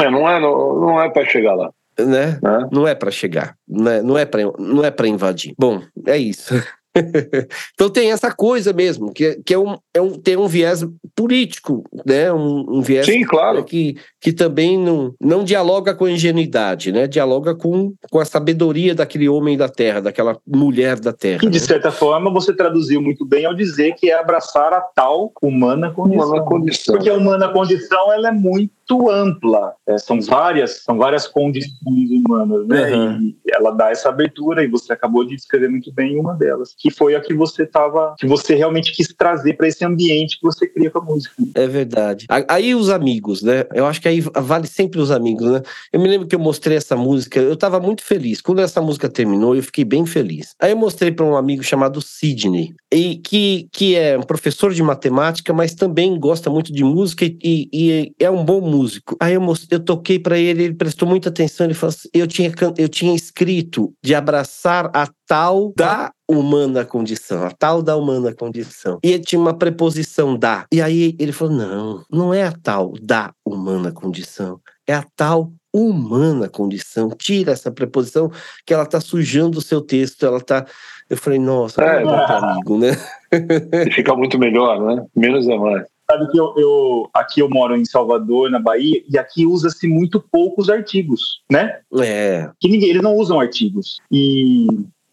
é, 0.00 0.10
não 0.10 0.28
é, 0.28 0.40
não, 0.40 0.80
não 0.80 1.00
é 1.00 1.08
para 1.08 1.24
chegar 1.24 1.54
lá. 1.54 1.70
Né? 1.96 2.40
É. 2.44 2.74
Não 2.74 2.86
é 2.86 2.96
para 2.96 3.12
chegar, 3.12 3.56
não 3.66 3.90
é, 3.90 4.02
não 4.02 4.18
é 4.18 4.26
para 4.26 4.42
não 4.58 4.84
é 4.84 4.90
para 4.90 5.06
invadir. 5.06 5.54
Bom, 5.56 5.80
é 6.04 6.18
isso. 6.18 6.52
então 7.74 7.90
tem 7.90 8.10
essa 8.10 8.32
coisa 8.32 8.72
mesmo, 8.72 9.12
que, 9.12 9.40
que 9.44 9.54
é 9.54 9.58
um, 9.58 9.76
é 9.94 10.00
um, 10.00 10.12
tem 10.12 10.36
um 10.36 10.46
viés 10.46 10.84
político, 11.14 11.84
né? 12.04 12.32
Um, 12.32 12.78
um 12.78 12.80
viés 12.80 13.06
Sim, 13.06 13.24
claro. 13.24 13.64
que, 13.64 13.96
que 14.20 14.32
também 14.32 14.78
não, 14.78 15.14
não 15.20 15.44
dialoga 15.44 15.94
com 15.94 16.04
a 16.04 16.10
ingenuidade, 16.10 16.92
né? 16.92 17.06
Dialoga 17.06 17.54
com, 17.54 17.92
com 18.10 18.18
a 18.18 18.24
sabedoria 18.24 18.94
daquele 18.94 19.28
homem 19.28 19.56
da 19.56 19.68
terra, 19.68 20.00
daquela 20.00 20.38
mulher 20.46 20.98
da 20.98 21.12
terra. 21.12 21.40
Que, 21.40 21.48
de 21.48 21.60
né? 21.60 21.66
certa 21.66 21.90
forma, 21.90 22.30
você 22.30 22.52
traduziu 22.52 23.00
muito 23.00 23.24
bem 23.24 23.44
ao 23.44 23.54
dizer 23.54 23.94
que 23.94 24.10
é 24.10 24.18
abraçar 24.18 24.72
a 24.72 24.80
tal 24.80 25.32
humana 25.42 25.90
condição. 25.90 26.26
Humana 26.26 26.44
condição. 26.44 26.94
Porque 26.94 27.10
a 27.10 27.14
humana 27.14 27.48
condição 27.52 28.12
ela 28.12 28.28
é 28.28 28.32
muito 28.32 28.75
ampla. 29.10 29.74
É, 29.86 29.98
são 29.98 30.20
várias, 30.20 30.82
são 30.82 30.96
várias 30.96 31.26
condições 31.26 32.10
humanas, 32.10 32.66
né? 32.66 32.94
Uhum. 32.94 33.34
E 33.44 33.54
ela 33.54 33.70
dá 33.70 33.90
essa 33.90 34.08
abertura 34.08 34.64
e 34.64 34.68
você 34.68 34.92
acabou 34.92 35.24
de 35.24 35.34
descrever 35.34 35.68
muito 35.68 35.92
bem 35.92 36.18
uma 36.18 36.34
delas, 36.34 36.74
que 36.76 36.90
foi 36.90 37.14
a 37.14 37.20
que 37.20 37.34
você 37.34 37.64
estava, 37.64 38.14
que 38.18 38.26
você 38.26 38.54
realmente 38.54 38.92
quis 38.92 39.08
trazer 39.08 39.54
para 39.54 39.68
esse 39.68 39.84
ambiente 39.84 40.38
que 40.38 40.46
você 40.46 40.66
cria 40.66 40.90
com 40.90 40.98
a 40.98 41.02
música. 41.02 41.34
É 41.54 41.66
verdade. 41.66 42.26
Aí 42.48 42.74
os 42.74 42.90
amigos, 42.90 43.42
né? 43.42 43.64
Eu 43.74 43.86
acho 43.86 44.00
que 44.00 44.08
aí 44.08 44.20
vale 44.20 44.66
sempre 44.66 45.00
os 45.00 45.10
amigos, 45.10 45.50
né? 45.50 45.62
Eu 45.92 46.00
me 46.00 46.08
lembro 46.08 46.26
que 46.26 46.34
eu 46.34 46.40
mostrei 46.40 46.76
essa 46.76 46.96
música, 46.96 47.40
eu 47.40 47.54
estava 47.54 47.80
muito 47.80 48.02
feliz. 48.04 48.40
Quando 48.40 48.60
essa 48.60 48.80
música 48.80 49.08
terminou, 49.08 49.56
eu 49.56 49.62
fiquei 49.62 49.84
bem 49.84 50.06
feliz. 50.06 50.54
Aí 50.60 50.70
eu 50.70 50.76
mostrei 50.76 51.10
para 51.10 51.24
um 51.24 51.36
amigo 51.36 51.62
chamado 51.62 52.00
Sidney, 52.00 52.74
e 52.92 53.16
que, 53.16 53.68
que 53.72 53.96
é 53.96 54.16
um 54.16 54.22
professor 54.22 54.72
de 54.72 54.82
matemática, 54.82 55.52
mas 55.52 55.74
também 55.74 56.18
gosta 56.18 56.48
muito 56.48 56.72
de 56.72 56.84
música 56.84 57.24
e, 57.24 57.68
e 57.72 58.12
é 58.18 58.30
um 58.30 58.44
bom 58.44 58.60
músico. 58.60 58.75
Aí 59.20 59.34
eu, 59.34 59.40
mostrei, 59.40 59.78
eu 59.78 59.84
toquei 59.84 60.18
para 60.18 60.38
ele, 60.38 60.64
ele 60.64 60.74
prestou 60.74 61.08
muita 61.08 61.28
atenção, 61.28 61.66
ele 61.66 61.74
falou 61.74 61.94
assim, 61.94 62.08
eu 62.12 62.26
tinha, 62.26 62.52
eu 62.76 62.88
tinha 62.88 63.14
escrito 63.14 63.92
de 64.02 64.14
abraçar 64.14 64.90
a 64.94 65.08
tal 65.26 65.72
da 65.76 66.12
humana 66.28 66.84
condição, 66.84 67.44
a 67.44 67.50
tal 67.50 67.82
da 67.82 67.96
humana 67.96 68.34
condição. 68.34 68.98
E 69.02 69.12
ele 69.12 69.22
tinha 69.22 69.40
uma 69.40 69.56
preposição 69.56 70.36
da. 70.36 70.66
E 70.72 70.80
aí 70.82 71.16
ele 71.18 71.32
falou: 71.32 71.54
não, 71.54 72.04
não 72.10 72.34
é 72.34 72.44
a 72.44 72.52
tal 72.52 72.92
da 73.00 73.32
humana 73.44 73.92
condição, 73.92 74.60
é 74.86 74.94
a 74.94 75.04
tal 75.14 75.52
humana 75.72 76.48
condição. 76.48 77.10
Tira 77.10 77.52
essa 77.52 77.70
preposição 77.70 78.30
que 78.64 78.72
ela 78.72 78.84
está 78.84 79.00
sujando 79.00 79.58
o 79.58 79.62
seu 79.62 79.80
texto, 79.80 80.24
ela 80.24 80.38
está. 80.38 80.66
Eu 81.08 81.16
falei, 81.16 81.38
nossa, 81.38 81.82
é, 81.84 82.02
é 82.02 82.08
amigo, 82.08 82.78
né? 82.78 82.90
Fica 83.94 84.14
muito 84.16 84.38
melhor, 84.38 84.80
né? 84.80 85.06
Menos 85.14 85.46
é 85.48 85.56
mais. 85.56 85.86
Sabe 86.08 86.30
que 86.30 86.38
eu, 86.38 86.54
eu, 86.56 87.10
aqui 87.12 87.40
eu 87.40 87.48
moro 87.48 87.76
em 87.76 87.84
Salvador, 87.84 88.48
na 88.48 88.60
Bahia, 88.60 89.02
e 89.08 89.18
aqui 89.18 89.44
usa-se 89.44 89.88
muito 89.88 90.20
poucos 90.20 90.70
artigos, 90.70 91.40
né? 91.50 91.80
É. 92.00 92.48
Que 92.60 92.68
ninguém, 92.68 92.90
eles 92.90 93.02
não 93.02 93.16
usam 93.16 93.40
artigos. 93.40 93.98
E 94.10 94.66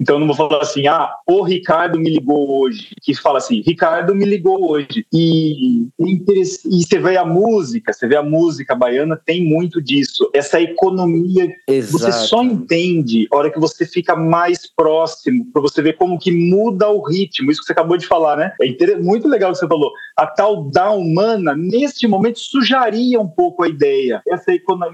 então 0.04 0.16
eu 0.18 0.20
não 0.20 0.28
vou 0.28 0.36
falar 0.36 0.62
assim, 0.62 0.86
ah, 0.86 1.10
o 1.26 1.42
Ricardo 1.44 1.98
me 1.98 2.10
ligou 2.10 2.60
hoje. 2.60 2.89
Que 3.02 3.16
fala 3.16 3.38
assim, 3.38 3.63
Ricardo 3.66 4.13
me 4.13 4.26
ligou 4.26 4.70
hoje. 4.70 5.06
E, 5.13 5.88
e 5.98 6.84
você 6.86 7.00
vê 7.00 7.16
a 7.16 7.24
música, 7.24 7.94
você 7.94 8.06
vê 8.06 8.18
a 8.18 8.22
música 8.22 8.76
baiana, 8.76 9.16
tem 9.16 9.42
muito 9.42 9.82
disso. 9.82 10.30
Essa 10.34 10.60
economia, 10.60 11.50
Exato. 11.66 11.92
você 11.94 12.12
só 12.12 12.44
entende 12.44 13.30
a 13.32 13.38
hora 13.38 13.50
que 13.50 13.60
você 13.60 13.86
fica 13.86 14.13
mais 14.13 14.68
próximo, 14.68 15.46
para 15.54 15.62
você 15.62 15.82
ver 15.82 15.94
como 15.94 16.20
que 16.20 16.34
muda 16.34 16.89
o 16.89 17.02
ritmo. 17.02 17.50
Isso 17.50 17.62
que 17.62 17.68
você 17.68 17.72
acabou 17.72 17.96
de 17.96 18.06
falar, 18.06 18.36
né? 18.36 18.52
É 18.62 18.98
muito 18.98 19.30
legal 19.30 19.52
o 19.52 19.54
que 19.54 19.60
você 19.60 19.68
falou. 19.68 19.94
A 20.18 20.28
tal 20.28 20.70
da 20.70 20.92
humana, 20.92 21.56
neste 21.56 22.10
momento, 22.10 22.39
sujaria 22.39 23.22
um 23.22 23.28
pouco 23.28 23.63
a 23.63 23.70
ideia. 23.70 24.22
Essa 24.28 24.52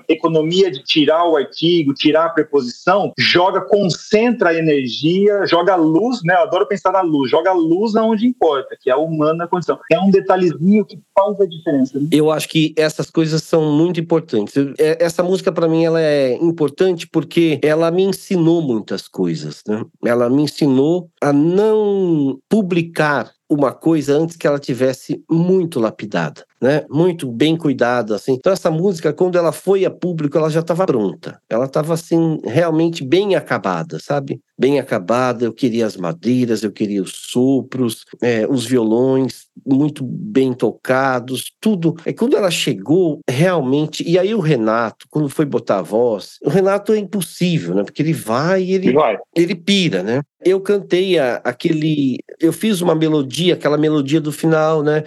economia 0.07 0.69
de 0.69 0.83
tirar 0.83 1.27
o 1.27 1.35
artigo, 1.35 1.95
tirar 1.95 2.25
a 2.25 2.29
preposição, 2.29 3.11
joga, 3.17 3.61
concentra 3.61 4.49
a 4.49 4.55
energia 4.55 4.98
energia, 4.99 5.45
joga 5.45 5.75
luz, 5.75 6.19
né? 6.23 6.35
Eu 6.35 6.43
adoro 6.43 6.67
pensar 6.67 6.91
na 6.91 7.01
luz, 7.01 7.31
joga 7.31 7.51
luz 7.53 7.95
aonde 7.95 8.27
importa, 8.27 8.77
que 8.79 8.89
é 8.89 8.93
a 8.93 8.97
humana 8.97 9.47
condição. 9.47 9.79
É 9.91 9.99
um 9.99 10.11
detalhezinho 10.11 10.85
que 10.85 10.99
faz 11.17 11.39
a 11.39 11.45
diferença. 11.45 11.99
Né? 11.99 12.09
Eu 12.11 12.31
acho 12.31 12.47
que 12.49 12.73
essas 12.77 13.09
coisas 13.09 13.43
são 13.43 13.71
muito 13.71 13.99
importantes. 13.99 14.53
É, 14.77 15.03
essa 15.03 15.23
música, 15.23 15.51
para 15.51 15.67
mim, 15.67 15.83
ela 15.83 16.01
é 16.01 16.33
importante 16.35 17.07
porque 17.07 17.59
ela 17.63 17.89
me 17.91 18.03
ensinou 18.03 18.61
muitas 18.61 19.07
coisas, 19.07 19.63
né? 19.67 19.83
Ela 20.05 20.29
me 20.29 20.43
ensinou 20.43 21.09
a 21.21 21.31
não 21.31 22.39
publicar 22.49 23.31
uma 23.49 23.73
coisa 23.73 24.15
antes 24.15 24.35
que 24.35 24.45
ela 24.45 24.59
tivesse 24.59 25.23
muito 25.29 25.79
lapidada, 25.79 26.45
né? 26.61 26.85
Muito 26.89 27.31
bem 27.31 27.55
cuidada, 27.55 28.15
assim. 28.15 28.33
Então 28.33 28.51
essa 28.51 28.69
música, 28.69 29.13
quando 29.13 29.37
ela 29.37 29.51
foi 29.51 29.85
a 29.85 29.91
público, 29.91 30.37
ela 30.37 30.49
já 30.49 30.59
estava 30.59 30.85
pronta. 30.85 31.41
Ela 31.49 31.65
estava 31.65 31.93
assim 31.93 32.39
realmente 32.43 33.03
bem 33.03 33.35
acabada, 33.35 33.99
sabe? 33.99 34.41
Bem 34.57 34.79
acabada. 34.79 35.45
Eu 35.45 35.53
queria 35.53 35.85
as 35.85 35.95
madeiras, 35.95 36.63
eu 36.63 36.71
queria 36.71 37.01
os 37.01 37.13
sopros, 37.15 38.03
é, 38.21 38.45
os 38.47 38.65
violões 38.65 39.49
muito 39.65 40.03
bem 40.03 40.53
tocados, 40.53 41.51
tudo. 41.59 41.95
É 42.05 42.13
quando 42.13 42.35
ela 42.35 42.51
chegou 42.51 43.19
realmente. 43.29 44.03
E 44.07 44.17
aí 44.17 44.33
o 44.33 44.39
Renato, 44.39 45.05
quando 45.09 45.29
foi 45.29 45.45
botar 45.45 45.79
a 45.79 45.83
voz, 45.83 46.37
o 46.43 46.49
Renato 46.49 46.91
é 46.93 46.97
impossível, 46.97 47.75
né? 47.75 47.83
Porque 47.83 48.01
ele 48.01 48.13
vai, 48.13 48.63
ele 48.63 48.91
vai. 48.91 49.17
ele 49.35 49.55
pira, 49.55 50.03
né? 50.03 50.21
Eu 50.43 50.59
cantei 50.59 51.17
a, 51.17 51.35
aquele. 51.43 52.17
Eu 52.39 52.53
fiz 52.53 52.81
uma 52.81 52.95
melodia, 52.95 53.53
aquela 53.53 53.77
melodia 53.77 54.21
do 54.21 54.31
final, 54.31 54.83
né? 54.83 55.03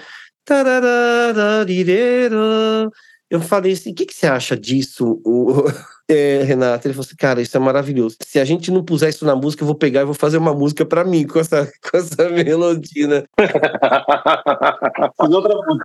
Eu 3.31 3.41
falei 3.41 3.73
assim: 3.73 3.93
o 3.93 3.95
que, 3.95 4.07
que 4.07 4.15
você 4.15 4.27
acha 4.27 4.57
disso, 4.57 5.21
o, 5.25 5.65
é, 6.13 6.43
Renato? 6.43 6.87
Ele 6.87 6.95
falou 6.95 7.07
assim: 7.07 7.17
cara, 7.17 7.41
isso 7.43 7.57
é 7.57 7.61
maravilhoso. 7.61 8.17
Se 8.25 8.39
a 8.39 8.45
gente 8.45 8.71
não 8.71 8.85
puser 8.85 9.11
isso 9.11 9.25
na 9.25 9.35
música, 9.35 9.63
eu 9.63 9.67
vou 9.67 9.75
pegar 9.75 10.03
e 10.03 10.05
vou 10.05 10.15
fazer 10.15 10.39
uma 10.39 10.55
música 10.55 10.85
para 10.85 11.05
mim 11.05 11.27
com 11.27 11.39
essa, 11.39 11.67
com 11.91 11.97
essa 11.97 12.29
melodia, 12.31 13.07
né? 13.07 13.23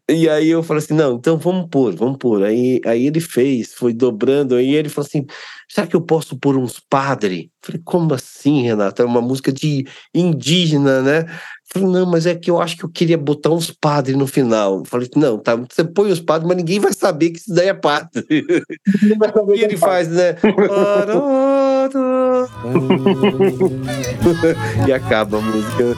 e 0.10 0.30
aí 0.30 0.50
eu 0.50 0.64
falei 0.64 0.84
assim: 0.84 0.94
não, 0.94 1.16
então 1.16 1.38
vamos 1.38 1.68
pôr, 1.70 1.96
vamos 1.96 2.18
pôr. 2.18 2.44
Aí, 2.44 2.82
aí 2.86 3.08
ele 3.08 3.20
fez, 3.20 3.74
foi 3.74 3.94
dobrando, 3.94 4.56
aí 4.56 4.76
ele 4.76 4.90
falou 4.90 5.08
assim: 5.08 5.26
será 5.68 5.86
que 5.88 5.96
eu 5.96 6.02
posso 6.02 6.38
pôr 6.38 6.58
uns 6.58 6.80
padre? 6.80 7.52
Falei, 7.62 7.82
como 7.84 8.14
assim, 8.14 8.62
Renato? 8.64 9.02
É 9.02 9.06
uma 9.06 9.22
música 9.22 9.52
de 9.52 9.86
indígena, 10.14 11.02
né? 11.02 11.26
Falei, 11.70 11.90
não, 11.90 12.06
mas 12.06 12.26
é 12.26 12.34
que 12.34 12.50
eu 12.50 12.62
acho 12.62 12.78
que 12.78 12.86
eu 12.86 12.90
queria 12.90 13.18
botar 13.18 13.50
uns 13.50 13.70
padres 13.70 14.16
no 14.16 14.26
final. 14.26 14.86
Falei, 14.86 15.10
não, 15.18 15.38
tá, 15.38 15.54
você 15.56 15.84
põe 15.84 16.10
os 16.10 16.22
padres, 16.22 16.48
mas 16.48 16.56
ninguém 16.56 16.80
vai 16.80 16.94
saber 16.94 17.32
que 17.32 17.40
isso 17.40 17.54
daí 17.54 17.68
é 17.68 17.74
padre. 17.74 18.26
e 18.30 19.64
ele 19.64 19.74
é 19.74 19.78
faz, 19.78 20.08
né? 20.08 20.17
e 24.88 24.94
acaba 24.94 25.38
a 25.38 25.42
música. 25.42 25.96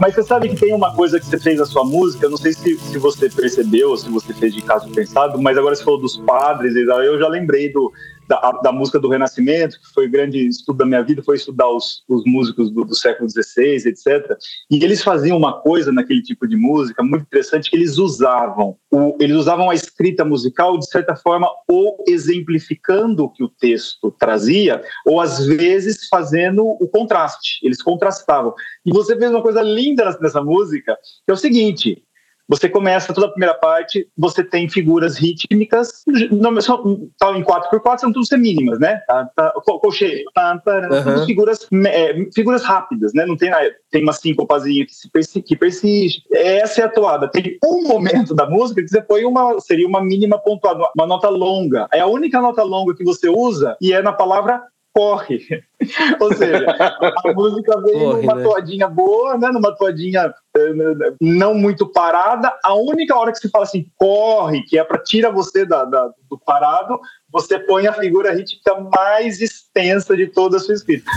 Mas 0.00 0.14
você 0.14 0.22
sabe 0.22 0.48
que 0.48 0.56
tem 0.56 0.72
uma 0.72 0.94
coisa 0.94 1.18
que 1.18 1.26
você 1.26 1.38
fez 1.38 1.58
na 1.58 1.66
sua 1.66 1.84
música, 1.84 2.26
eu 2.26 2.30
não 2.30 2.36
sei 2.36 2.52
se, 2.52 2.78
se 2.78 2.98
você 2.98 3.28
percebeu, 3.28 3.96
se 3.96 4.08
você 4.08 4.32
fez 4.32 4.54
de 4.54 4.62
caso 4.62 4.88
pensado, 4.90 5.40
mas 5.42 5.58
agora 5.58 5.74
você 5.74 5.84
falou 5.84 6.00
dos 6.00 6.16
padres, 6.18 6.74
eu 6.76 7.18
já 7.18 7.28
lembrei 7.28 7.72
do, 7.72 7.92
da, 8.28 8.52
da, 8.62 8.70
música 8.70 9.00
do 9.00 9.08
Renascimento, 9.08 9.80
que 9.80 9.88
foi 9.94 10.06
o 10.06 10.10
grande 10.10 10.46
estudo 10.46 10.76
da 10.76 10.86
minha 10.86 11.02
vida, 11.02 11.22
foi 11.22 11.36
estudar 11.36 11.68
os, 11.68 12.04
os 12.06 12.22
músicos 12.26 12.70
do, 12.70 12.84
do, 12.84 12.94
século 12.94 13.28
XVI, 13.28 13.88
etc. 13.88 14.36
E 14.70 14.84
eles 14.84 15.02
faziam 15.02 15.38
uma 15.38 15.60
coisa 15.60 15.90
naquele 15.90 16.22
tipo 16.22 16.46
de 16.46 16.54
música 16.54 17.02
muito 17.02 17.22
interessante, 17.22 17.70
que 17.70 17.76
eles 17.76 17.96
usavam, 17.96 18.76
o, 18.90 19.16
eles 19.18 19.34
usavam 19.34 19.70
a 19.70 19.74
escrita 19.74 20.24
musical, 20.24 20.78
de 20.78 20.88
certa 20.88 21.16
forma, 21.16 21.48
ou 21.66 22.04
exemplificando 22.06 23.24
o 23.24 23.30
que 23.30 23.42
o 23.42 23.48
texto 23.48 24.14
trazia, 24.18 24.82
ou 25.06 25.20
às 25.20 25.46
vezes 25.46 26.06
fazendo 26.08 26.64
o 26.64 26.86
contraste, 26.86 27.64
eles 27.64 27.82
contrastavam. 27.82 28.52
E 28.84 28.92
você 28.92 29.16
fez 29.16 29.30
uma 29.30 29.42
coisa 29.42 29.62
linda 29.62 30.16
nessa 30.20 30.42
música, 30.42 30.96
que 31.24 31.30
é 31.30 31.32
o 31.32 31.36
seguinte, 31.36 32.02
Você 32.48 32.68
começa 32.68 33.12
toda 33.12 33.26
a 33.26 33.30
primeira 33.30 33.54
parte, 33.54 34.08
você 34.16 34.42
tem 34.42 34.68
figuras 34.68 35.18
rítmicas, 35.18 36.02
não, 36.30 36.58
são, 36.62 37.08
tá 37.18 37.30
em 37.36 37.42
4x4 37.42 37.98
são 37.98 38.12
tudo 38.12 38.24
semínimas, 38.24 38.78
né? 38.78 39.02
Tá, 39.06 39.26
tá, 39.36 39.52
colcheio, 39.80 40.24
tá, 40.34 40.58
tá, 40.58 40.88
uhum. 40.90 41.26
figuras, 41.26 41.68
é, 41.86 42.24
figuras 42.34 42.64
rápidas, 42.64 43.12
né? 43.12 43.26
Não 43.26 43.36
tem, 43.36 43.50
tem 43.90 44.02
uma 44.02 44.14
síncopazinha 44.14 44.86
que, 44.86 44.94
se 44.94 45.10
persiste, 45.10 45.42
que 45.42 45.56
persiste. 45.56 46.22
Essa 46.32 46.82
é 46.82 46.84
a 46.84 46.88
toada. 46.88 47.28
Tem 47.28 47.58
um 47.62 47.86
momento 47.86 48.34
da 48.34 48.48
música 48.48 48.82
que 48.82 48.88
você 48.88 49.02
põe 49.02 49.26
uma, 49.26 49.60
seria 49.60 49.86
uma 49.86 50.02
mínima 50.02 50.38
pontuada, 50.38 50.82
uma 50.96 51.06
nota 51.06 51.28
longa. 51.28 51.86
É 51.92 52.00
a 52.00 52.06
única 52.06 52.40
nota 52.40 52.62
longa 52.62 52.94
que 52.94 53.04
você 53.04 53.28
usa 53.28 53.76
e 53.80 53.92
é 53.92 54.00
na 54.00 54.12
palavra 54.12 54.62
corre. 54.98 55.38
Ou 56.18 56.34
seja, 56.34 56.66
a 56.68 57.32
música 57.32 57.80
vem 57.82 58.00
corre, 58.00 58.20
numa 58.22 58.34
né? 58.34 58.42
toadinha 58.42 58.88
boa, 58.88 59.38
né? 59.38 59.48
numa 59.52 59.76
toadinha 59.76 60.34
eh, 60.56 60.72
não 61.20 61.54
muito 61.54 61.86
parada. 61.86 62.52
A 62.64 62.74
única 62.74 63.16
hora 63.16 63.30
que 63.30 63.38
se 63.38 63.48
fala 63.48 63.62
assim, 63.62 63.86
corre, 63.96 64.62
que 64.64 64.76
é 64.76 64.82
para 64.82 64.98
tirar 64.98 65.30
você 65.30 65.64
da, 65.64 65.84
da, 65.84 66.10
do 66.28 66.36
parado, 66.44 66.98
você 67.30 67.60
põe 67.60 67.86
a 67.86 67.92
figura 67.92 68.32
rítmica 68.32 68.74
mais 68.92 69.40
extensa 69.40 70.16
de 70.16 70.26
toda 70.26 70.56
a 70.56 70.60
sua 70.60 70.74
escrita. 70.74 71.08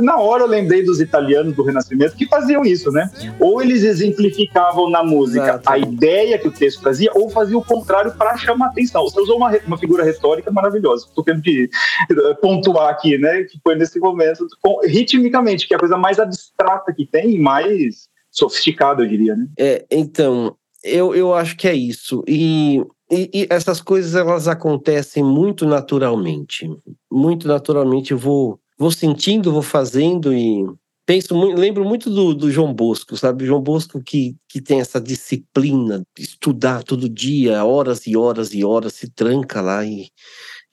Na 0.00 0.16
hora 0.18 0.42
eu 0.42 0.48
lembrei 0.48 0.82
dos 0.82 1.00
italianos 1.00 1.54
do 1.54 1.62
Renascimento 1.62 2.16
que 2.16 2.26
faziam 2.26 2.64
isso, 2.64 2.90
né? 2.90 3.10
Ou 3.38 3.62
eles 3.62 3.82
exemplificavam 3.82 4.90
na 4.90 5.02
música 5.02 5.44
Exato. 5.44 5.70
a 5.70 5.78
ideia 5.78 6.38
que 6.38 6.48
o 6.48 6.52
texto 6.52 6.80
trazia, 6.80 7.10
ou 7.14 7.30
faziam 7.30 7.60
o 7.60 7.64
contrário 7.64 8.12
para 8.12 8.36
chamar 8.36 8.66
atenção. 8.66 9.02
Você 9.04 9.20
usou 9.20 9.36
uma, 9.36 9.56
uma 9.66 9.78
figura 9.78 10.04
retórica 10.04 10.50
maravilhosa. 10.50 11.06
Estou 11.06 11.24
tendo 11.24 11.42
que 11.42 11.68
eh, 12.10 12.34
pontuar 12.34 12.90
aqui, 12.90 13.18
né? 13.18 13.44
Que 13.44 13.58
foi 13.62 13.74
nesse 13.74 13.98
momento, 13.98 14.46
com, 14.62 14.80
ritmicamente, 14.86 15.66
que 15.66 15.74
é 15.74 15.76
a 15.76 15.80
coisa 15.80 15.96
mais 15.96 16.18
abstrata 16.18 16.92
que 16.92 17.06
tem 17.06 17.34
e 17.34 17.38
mais 17.38 18.08
sofisticada, 18.30 19.02
eu 19.02 19.08
diria, 19.08 19.34
né? 19.34 19.46
É, 19.58 19.86
então, 19.90 20.56
eu, 20.84 21.14
eu 21.14 21.34
acho 21.34 21.56
que 21.56 21.66
é 21.66 21.74
isso. 21.74 22.22
E 22.26 22.84
e, 23.10 23.30
e, 23.32 23.46
essas 23.50 23.80
coisas 23.80 24.14
elas 24.14 24.48
acontecem 24.48 25.22
muito 25.22 25.64
naturalmente. 25.64 26.68
Muito 27.10 27.46
naturalmente 27.46 28.10
eu 28.10 28.18
vou 28.18 28.58
vou 28.78 28.90
sentindo, 28.90 29.52
vou 29.52 29.62
fazendo 29.62 30.32
e 30.32 30.64
penso 31.06 31.34
muito, 31.34 31.58
lembro 31.58 31.84
muito 31.84 32.10
do, 32.10 32.34
do 32.34 32.50
João 32.50 32.74
Bosco, 32.74 33.16
sabe? 33.16 33.46
João 33.46 33.62
Bosco 33.62 34.02
que, 34.02 34.36
que 34.48 34.60
tem 34.60 34.80
essa 34.80 35.00
disciplina, 35.00 36.02
estudar 36.18 36.82
todo 36.82 37.08
dia, 37.08 37.64
horas 37.64 38.06
e 38.06 38.16
horas 38.16 38.52
e 38.52 38.64
horas, 38.64 38.94
se 38.94 39.08
tranca 39.08 39.60
lá 39.60 39.84
e, 39.84 40.08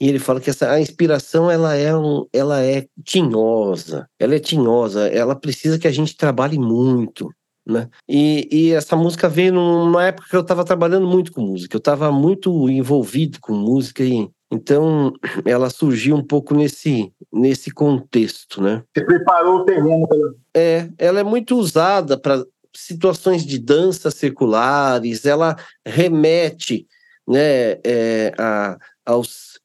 e 0.01 0.09
ele 0.09 0.19
fala 0.19 0.41
que 0.41 0.49
essa, 0.49 0.71
a 0.71 0.81
inspiração 0.81 1.49
ela 1.49 1.75
é, 1.75 1.95
um, 1.95 2.25
ela 2.33 2.61
é 2.61 2.87
tinhosa, 3.05 4.09
ela 4.19 4.35
é 4.35 4.39
tinhosa, 4.39 5.07
ela 5.07 5.35
precisa 5.35 5.77
que 5.77 5.87
a 5.87 5.91
gente 5.91 6.17
trabalhe 6.17 6.57
muito. 6.57 7.29
Né? 7.65 7.87
E, 8.09 8.49
e 8.51 8.71
essa 8.73 8.93
música 8.93 9.29
veio 9.29 9.53
numa 9.53 10.05
época 10.05 10.27
que 10.29 10.35
eu 10.35 10.41
estava 10.41 10.65
trabalhando 10.65 11.07
muito 11.07 11.31
com 11.31 11.39
música, 11.41 11.73
eu 11.73 11.79
estava 11.79 12.11
muito 12.11 12.69
envolvido 12.69 13.37
com 13.39 13.53
música 13.53 14.03
e 14.03 14.29
então, 14.53 15.11
ela 15.45 15.67
surgiu 15.71 16.15
um 16.15 16.23
pouco 16.23 16.53
nesse, 16.53 17.11
nesse 17.31 17.71
contexto, 17.71 18.61
né? 18.61 18.83
Você 18.95 19.03
preparou 19.03 19.61
o 19.61 19.65
terreno. 19.65 20.07
É, 20.55 20.89
ela 20.99 21.19
é 21.19 21.23
muito 21.23 21.57
usada 21.57 22.19
para 22.19 22.45
situações 22.71 23.43
de 23.43 23.57
danças 23.57 24.13
circulares, 24.13 25.25
ela 25.25 25.55
remete 25.83 26.87
né, 27.27 27.79
é, 27.83 28.31
a, 28.37 28.77
aos, 29.03 29.59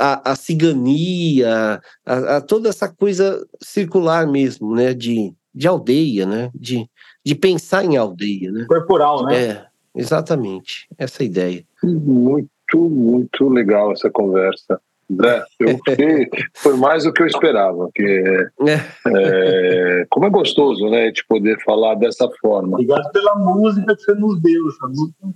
a, 0.00 0.32
a 0.32 0.34
cigania, 0.34 1.80
a, 2.04 2.36
a, 2.36 2.40
toda 2.40 2.68
essa 2.68 2.88
coisa 2.88 3.46
circular 3.60 4.26
mesmo, 4.26 4.74
né, 4.74 4.92
de, 4.92 5.32
de 5.54 5.68
aldeia, 5.68 6.26
né, 6.26 6.50
de, 6.52 6.88
de 7.24 7.34
pensar 7.36 7.84
em 7.84 7.96
aldeia, 7.96 8.50
né? 8.50 8.64
Corporal, 8.68 9.24
né? 9.24 9.44
É, 9.44 9.66
exatamente, 9.94 10.88
essa 10.98 11.22
é 11.22 11.26
ideia. 11.26 11.64
Muito 11.82 12.48
muito, 12.72 12.88
muito 12.88 13.48
legal 13.48 13.92
essa 13.92 14.10
conversa. 14.10 14.80
Zé, 15.20 15.44
eu 15.60 15.78
fiquei, 15.84 16.28
foi 16.54 16.76
mais 16.76 17.04
do 17.04 17.12
que 17.12 17.22
eu 17.22 17.26
esperava. 17.26 17.90
Que, 17.94 18.48
é, 18.66 18.80
é, 19.08 20.06
como 20.08 20.26
é 20.26 20.30
gostoso, 20.30 20.88
né, 20.88 21.10
de 21.10 21.24
poder 21.26 21.60
falar 21.64 21.94
dessa 21.96 22.28
forma. 22.40 22.74
Obrigado 22.74 23.10
pela 23.12 23.34
música 23.36 23.94
que 23.94 24.02
você 24.02 24.14
nos 24.14 24.40
deu. 24.40 24.64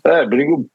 É, 0.05 0.27
brigo, 0.27 0.67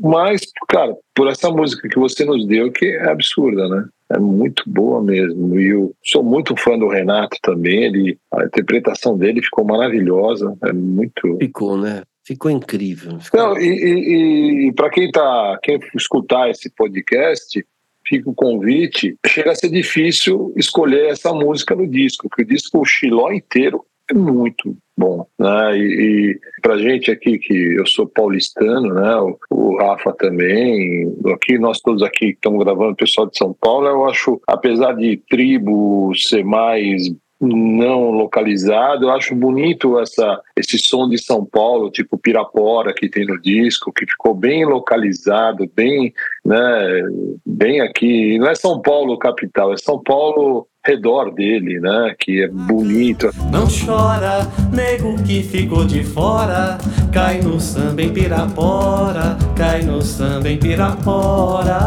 mas, 0.00 0.42
cara, 0.68 0.94
por 1.14 1.28
essa 1.28 1.50
música 1.50 1.88
que 1.88 1.98
você 1.98 2.24
nos 2.24 2.46
deu, 2.46 2.70
que 2.70 2.86
é 2.86 3.10
absurda, 3.10 3.68
né? 3.68 3.88
É 4.08 4.20
muito 4.20 4.62
boa 4.68 5.02
mesmo. 5.02 5.58
E 5.58 5.70
eu 5.70 5.92
sou 6.04 6.22
muito 6.22 6.54
fã 6.56 6.78
do 6.78 6.86
Renato 6.86 7.36
também. 7.42 7.84
Ele, 7.84 8.18
a 8.32 8.44
interpretação 8.44 9.18
dele 9.18 9.42
ficou 9.42 9.64
maravilhosa. 9.64 10.56
É 10.62 10.72
muito. 10.72 11.36
Ficou, 11.38 11.76
né? 11.76 12.02
Ficou 12.26 12.50
incrível. 12.50 13.20
Ficou... 13.20 13.40
Não, 13.40 13.58
e, 13.58 13.68
e, 13.68 14.68
e 14.68 14.72
para 14.72 14.90
quem 14.90 15.10
tá, 15.12 15.58
quem 15.62 15.78
escutar 15.94 16.50
esse 16.50 16.68
podcast, 16.70 17.64
fica 18.04 18.28
o 18.28 18.34
convite. 18.34 19.16
Chega 19.24 19.52
a 19.52 19.54
ser 19.54 19.68
difícil 19.68 20.52
escolher 20.56 21.10
essa 21.10 21.32
música 21.32 21.76
no 21.76 21.86
disco, 21.86 22.28
porque 22.28 22.42
o 22.42 22.46
disco 22.46 22.80
o 22.80 22.84
Xiló 22.84 23.30
inteiro 23.30 23.84
é 24.10 24.14
muito 24.14 24.76
bom, 24.96 25.26
né? 25.38 25.78
E, 25.78 26.32
e 26.32 26.60
para 26.62 26.78
gente 26.78 27.10
aqui 27.10 27.38
que 27.38 27.54
eu 27.76 27.86
sou 27.86 28.08
paulistano, 28.08 28.94
né? 28.94 29.16
O, 29.16 29.38
o, 29.50 29.76
Rafa 29.76 30.12
também, 30.12 31.12
aqui 31.32 31.58
nós 31.58 31.80
todos 31.80 32.02
aqui 32.02 32.32
que 32.32 32.32
estamos 32.32 32.64
gravando, 32.64 32.96
pessoal 32.96 33.28
de 33.28 33.36
São 33.36 33.52
Paulo, 33.52 33.86
eu 33.86 34.04
acho, 34.06 34.40
apesar 34.46 34.94
de 34.94 35.16
tribo 35.28 36.12
ser 36.14 36.44
mais 36.44 37.02
não 37.40 38.10
localizado. 38.10 39.06
Eu 39.06 39.10
acho 39.10 39.34
bonito 39.34 39.98
essa, 39.98 40.40
esse 40.56 40.78
som 40.78 41.08
de 41.08 41.18
São 41.18 41.44
Paulo, 41.44 41.90
tipo 41.90 42.18
Pirapora, 42.18 42.94
que 42.94 43.08
tem 43.08 43.26
no 43.26 43.40
disco, 43.40 43.92
que 43.92 44.06
ficou 44.06 44.34
bem 44.34 44.64
localizado, 44.64 45.70
bem, 45.74 46.12
né, 46.44 47.02
bem 47.44 47.80
aqui. 47.80 48.38
Não 48.38 48.48
é 48.48 48.54
São 48.54 48.80
Paulo 48.80 49.18
capital, 49.18 49.72
é 49.72 49.76
São 49.76 50.02
Paulo 50.02 50.66
redor 50.86 51.34
dele, 51.34 51.80
né? 51.80 52.14
Que 52.18 52.44
é 52.44 52.48
bonito. 52.48 53.30
Não 53.50 53.66
chora, 53.66 54.46
nego 54.72 55.20
que 55.24 55.42
ficou 55.42 55.84
de 55.84 56.04
fora. 56.04 56.78
Cai 57.12 57.40
no 57.40 57.58
samba 57.58 58.02
em 58.02 58.12
Pirapora, 58.12 59.36
cai 59.56 59.82
no 59.82 60.00
samba 60.00 60.48
em 60.48 60.58
Pirapora. 60.58 61.78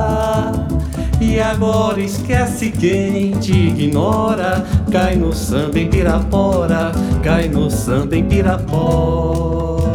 E 1.22 1.38
agora 1.38 2.00
esquece 2.00 2.72
quem 2.72 3.32
te 3.40 3.52
ignora. 3.52 4.66
Cai 4.90 5.18
no 5.18 5.34
samba 5.34 5.78
em 5.78 5.90
Pirapora, 5.90 6.94
cai 7.22 7.50
no 7.50 7.70
samba 7.70 8.16
em 8.16 8.24
Pirapora. 8.24 9.90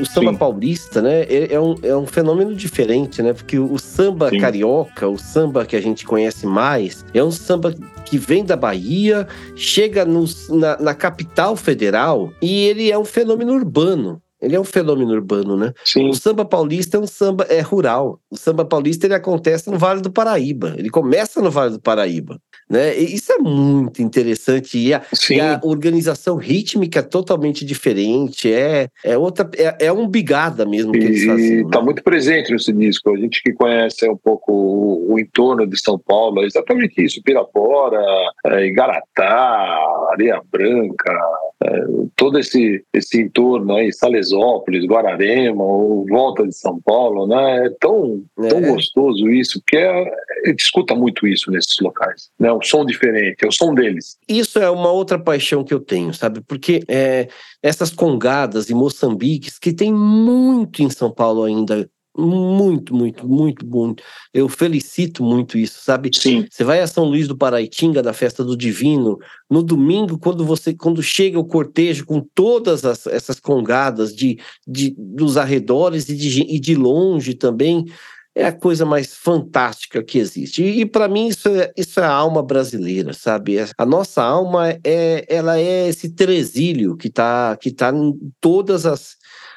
O, 0.00 0.04
samba 0.04 0.32
Sim. 0.32 0.36
paulista, 0.36 1.00
né, 1.00 1.22
é, 1.22 1.54
é, 1.54 1.60
um, 1.60 1.76
é 1.80 1.96
um 1.96 2.04
fenômeno 2.04 2.52
diferente, 2.54 3.22
né? 3.22 3.32
Porque 3.32 3.58
o 3.58 3.78
samba 3.78 4.30
Sim. 4.30 4.38
carioca, 4.40 5.08
o 5.08 5.16
samba 5.16 5.64
que 5.64 5.76
a 5.76 5.80
gente 5.80 6.04
conhece 6.04 6.44
mais, 6.44 7.06
é 7.14 7.22
um 7.22 7.30
samba 7.30 7.72
que 8.04 8.18
vem 8.18 8.44
da 8.44 8.56
Bahia, 8.56 9.28
chega 9.54 10.04
no, 10.04 10.24
na, 10.50 10.76
na 10.78 10.94
capital 10.94 11.54
federal 11.54 12.32
e 12.42 12.64
ele 12.64 12.90
é 12.90 12.98
um 12.98 13.04
fenômeno 13.04 13.52
urbano. 13.52 14.20
Ele 14.42 14.56
é 14.56 14.60
um 14.60 14.64
fenômeno 14.64 15.12
urbano, 15.12 15.56
né? 15.56 15.72
Sim. 15.84 16.08
O 16.08 16.14
samba 16.14 16.44
paulista 16.44 16.96
é 16.96 17.00
um 17.00 17.06
samba 17.06 17.44
é 17.48 17.60
rural. 17.60 18.18
O 18.28 18.36
samba 18.36 18.64
paulista 18.64 19.06
ele 19.06 19.14
acontece 19.14 19.70
no 19.70 19.78
Vale 19.78 20.00
do 20.00 20.10
Paraíba. 20.10 20.74
Ele 20.76 20.90
começa 20.90 21.40
no 21.40 21.50
Vale 21.50 21.74
do 21.74 21.80
Paraíba, 21.80 22.40
né? 22.68 22.98
E 22.98 23.14
isso 23.14 23.32
é 23.32 23.38
muito 23.38 24.02
interessante 24.02 24.78
e 24.78 24.94
a, 24.94 25.02
e 25.30 25.40
a, 25.40 25.60
organização 25.62 26.36
rítmica 26.36 27.00
é 27.00 27.02
totalmente 27.02 27.64
diferente. 27.64 28.52
É 28.52 28.88
é 29.04 29.16
outra 29.16 29.48
é, 29.56 29.86
é 29.86 29.92
um 29.92 30.08
bigada 30.08 30.64
mesmo 30.64 30.92
que 30.92 30.98
e, 30.98 31.04
eles 31.04 31.24
faziam. 31.24 31.66
Está 31.66 31.78
né? 31.78 31.84
muito 31.84 32.02
presente 32.02 32.52
nesse 32.52 32.72
disco. 32.72 33.10
A 33.10 33.16
gente 33.16 33.42
que 33.42 33.52
conhece 33.52 34.08
um 34.08 34.16
pouco 34.16 34.52
o, 34.52 35.12
o 35.12 35.18
entorno 35.18 35.66
de 35.66 35.78
São 35.80 35.98
Paulo, 35.98 36.42
é 36.42 36.46
exatamente 36.46 37.02
isso. 37.02 37.22
Pirapora, 37.22 38.02
é, 38.46 38.66
Igaratá, 38.66 39.78
Areia 40.12 40.40
Branca, 40.50 41.20
é, 41.64 41.84
todo 42.16 42.38
esse 42.38 42.84
esse 42.92 43.20
entorno 43.20 43.76
aí, 43.76 43.92
Salesópolis 43.92 44.84
Guararema, 44.84 45.62
ou 45.62 46.06
volta 46.06 46.46
de 46.46 46.54
São 46.54 46.80
Paulo, 46.80 47.26
né? 47.26 47.66
É 47.66 47.70
tão, 47.80 48.22
é. 48.40 48.48
tão 48.48 48.60
gostoso 48.62 49.28
isso, 49.28 49.60
porque 49.60 49.76
é, 49.76 49.90
a 49.90 50.48
gente 50.48 50.60
escuta 50.60 50.94
muito 50.94 51.26
isso 51.26 51.50
nesses 51.50 51.78
locais, 51.80 52.30
né? 52.38 52.51
O 52.52 52.62
som 52.62 52.84
diferente, 52.84 53.44
é 53.44 53.48
o 53.48 53.52
som 53.52 53.74
deles. 53.74 54.16
Isso 54.28 54.58
é 54.58 54.70
uma 54.70 54.90
outra 54.90 55.18
paixão 55.18 55.64
que 55.64 55.72
eu 55.72 55.80
tenho, 55.80 56.12
sabe? 56.12 56.40
Porque 56.40 56.82
é, 56.88 57.28
essas 57.62 57.90
congadas 57.90 58.70
e 58.70 58.74
moçambiques, 58.74 59.58
que 59.58 59.72
tem 59.72 59.92
muito 59.92 60.82
em 60.82 60.90
São 60.90 61.10
Paulo 61.10 61.44
ainda, 61.44 61.88
muito, 62.16 62.94
muito, 62.94 63.26
muito, 63.26 63.66
muito. 63.66 64.02
Eu 64.34 64.48
felicito 64.48 65.24
muito 65.24 65.56
isso, 65.56 65.82
sabe? 65.82 66.10
Sim. 66.12 66.46
Você 66.50 66.62
vai 66.62 66.80
a 66.80 66.86
São 66.86 67.04
Luís 67.04 67.26
do 67.26 67.36
Paraitinga, 67.36 68.02
da 68.02 68.12
festa 68.12 68.44
do 68.44 68.56
Divino, 68.56 69.18
no 69.50 69.62
domingo, 69.62 70.18
quando 70.18 70.44
você, 70.44 70.74
quando 70.74 71.02
chega 71.02 71.38
o 71.38 71.44
cortejo 71.44 72.04
com 72.04 72.20
todas 72.34 72.84
as, 72.84 73.06
essas 73.06 73.40
congadas 73.40 74.14
de, 74.14 74.38
de, 74.66 74.94
dos 74.98 75.38
arredores 75.38 76.08
e 76.08 76.14
de, 76.14 76.42
e 76.42 76.60
de 76.60 76.74
longe 76.74 77.34
também, 77.34 77.86
é 78.34 78.44
a 78.46 78.52
coisa 78.52 78.84
mais 78.84 79.14
fantástica 79.14 80.02
que 80.02 80.18
existe. 80.18 80.62
E, 80.62 80.80
e 80.80 80.86
para 80.86 81.08
mim 81.08 81.28
isso 81.28 81.48
é, 81.48 81.72
isso 81.76 82.00
é 82.00 82.04
a 82.04 82.12
alma 82.12 82.42
brasileira, 82.42 83.12
sabe? 83.12 83.56
A 83.76 83.86
nossa 83.86 84.22
alma 84.22 84.70
é 84.84 85.24
ela 85.28 85.58
é 85.58 85.88
esse 85.88 86.10
tresilho 86.10 86.96
que 86.96 87.08
está 87.08 87.56
que 87.56 87.70
tá 87.70 87.90
em 87.90 88.14
todas 88.40 88.86
as, 88.86 89.16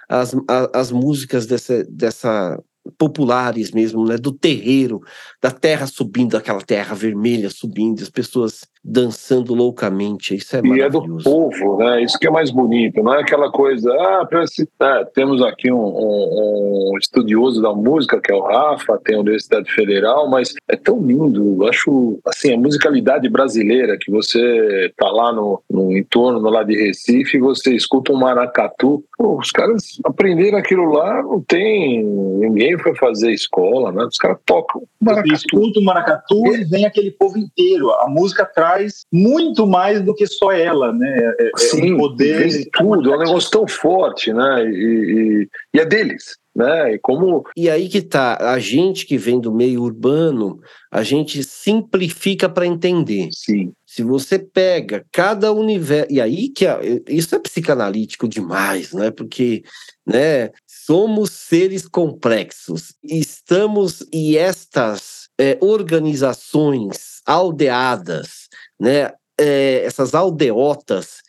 as, 0.09 0.36
as 0.73 0.91
músicas 0.91 1.45
dessa, 1.45 1.84
dessa 1.86 2.61
populares 2.97 3.71
mesmo, 3.71 4.05
né? 4.05 4.17
Do 4.17 4.32
terreiro, 4.32 5.01
da 5.46 5.52
terra 5.52 5.86
subindo, 5.86 6.36
aquela 6.36 6.60
terra 6.60 6.96
vermelha 6.96 7.52
subindo, 7.52 8.02
as 8.02 8.10
pessoas 8.10 8.68
dançando 8.84 9.54
loucamente. 9.54 10.36
Isso 10.36 10.56
é 10.56 10.62
E 10.64 10.82
é 10.82 10.89
do 10.89 11.18
povo, 11.24 11.78
né? 11.78 12.02
Isso 12.04 12.18
que 12.18 12.26
é 12.26 12.32
mais 12.32 12.50
bonito, 12.50 13.04
não 13.04 13.14
é 13.14 13.22
aquela 13.22 13.52
coisa, 13.52 13.91
ah, 13.91 14.28
é, 14.82 15.06
temos 15.14 15.43
aqui 15.43 15.72
um, 15.72 15.78
um, 15.78 16.93
um, 16.93 16.98
estudioso 16.98 17.62
da 17.62 17.74
música, 17.74 18.20
que 18.20 18.32
é 18.32 18.36
o 18.36 18.41
Rafa, 18.41 19.00
tem 19.04 19.18
a 19.18 19.20
Universidade 19.20 19.72
Federal, 19.72 20.28
mas 20.28 20.54
é 20.68 20.76
tão 20.76 21.00
lindo, 21.00 21.64
eu 21.64 21.70
acho, 21.70 22.20
assim, 22.26 22.54
a 22.54 22.58
musicalidade 22.58 23.30
brasileira, 23.30 23.98
que 24.00 24.10
você 24.10 24.91
tá 24.98 25.10
lá 25.10 25.32
no, 25.32 25.62
no 25.70 25.96
entorno 25.96 26.50
lá 26.50 26.64
de 26.64 26.76
Recife 26.76 27.39
você 27.39 27.76
escuta 27.76 28.12
um 28.12 28.18
maracatu, 28.18 29.04
Pô, 29.18 29.39
os 29.39 29.50
caras 29.50 30.00
aprenderam 30.04 30.58
aquilo 30.58 30.91
lá, 30.91 31.24
não 31.24 31.41
tem, 31.41 32.04
ninguém 32.04 32.78
foi 32.78 32.93
fazer 32.96 33.32
escola, 33.32 33.91
né? 33.91 34.04
Os 34.04 34.18
caras 34.18 34.38
tocam 34.46 34.84
maracatu. 35.00 35.34
Escuta 35.36 35.79
o 35.79 35.83
maracatu 35.83 36.45
é. 36.47 36.61
e 36.61 36.63
vem 36.63 36.86
aquele 36.86 37.11
povo 37.11 37.38
inteiro, 37.38 37.91
a 37.91 38.07
música 38.07 38.45
traz 38.45 39.05
muito 39.11 39.67
mais 39.67 40.01
do 40.01 40.13
que 40.13 40.25
só 40.27 40.51
ela, 40.51 40.91
né? 40.91 41.33
É, 41.39 41.47
é 41.47 41.51
Sim, 41.57 41.93
um 41.93 41.97
poder. 41.97 42.47
De 42.47 42.69
tudo, 42.71 43.13
é 43.13 43.15
um 43.15 43.19
negócio 43.19 43.51
tão 43.51 43.67
forte, 43.67 44.33
né? 44.33 44.65
E, 44.65 44.69
e, 44.69 45.49
e 45.73 45.79
é 45.79 45.86
deles. 45.86 46.36
Né? 46.55 46.93
E, 46.93 46.99
como... 46.99 47.43
e 47.53 47.69
aí 47.69 47.89
que 47.89 48.01
tá, 48.01 48.38
a 48.39 48.57
gente 48.59 49.05
que 49.05 49.17
vem 49.17 49.41
do 49.41 49.53
meio 49.53 49.81
urbano, 49.81 50.61
a 50.89 51.03
gente 51.03 51.43
simplifica 51.43 52.47
para 52.47 52.65
entender. 52.65 53.27
Sim. 53.33 53.73
Se 53.86 54.01
você 54.03 54.39
pega 54.39 55.05
cada 55.11 55.51
universo. 55.51 56.11
E 56.11 56.21
aí 56.21 56.47
que 56.47 56.65
é, 56.65 56.79
isso 57.09 57.36
é 57.36 57.39
psicanalítico 57.39 58.25
demais, 58.27 58.93
né? 58.93 59.11
Porque 59.11 59.63
né, 60.07 60.49
somos 60.65 61.31
seres 61.31 61.88
complexos. 61.88 62.93
Estamos 63.03 64.05
e 64.13 64.38
estas 64.38 65.24
é, 65.39 65.57
organizações 65.61 67.21
aldeadas 67.25 68.45
né? 68.79 69.11
É, 69.38 69.83
essas 69.83 70.15
aldeotas, 70.15 71.21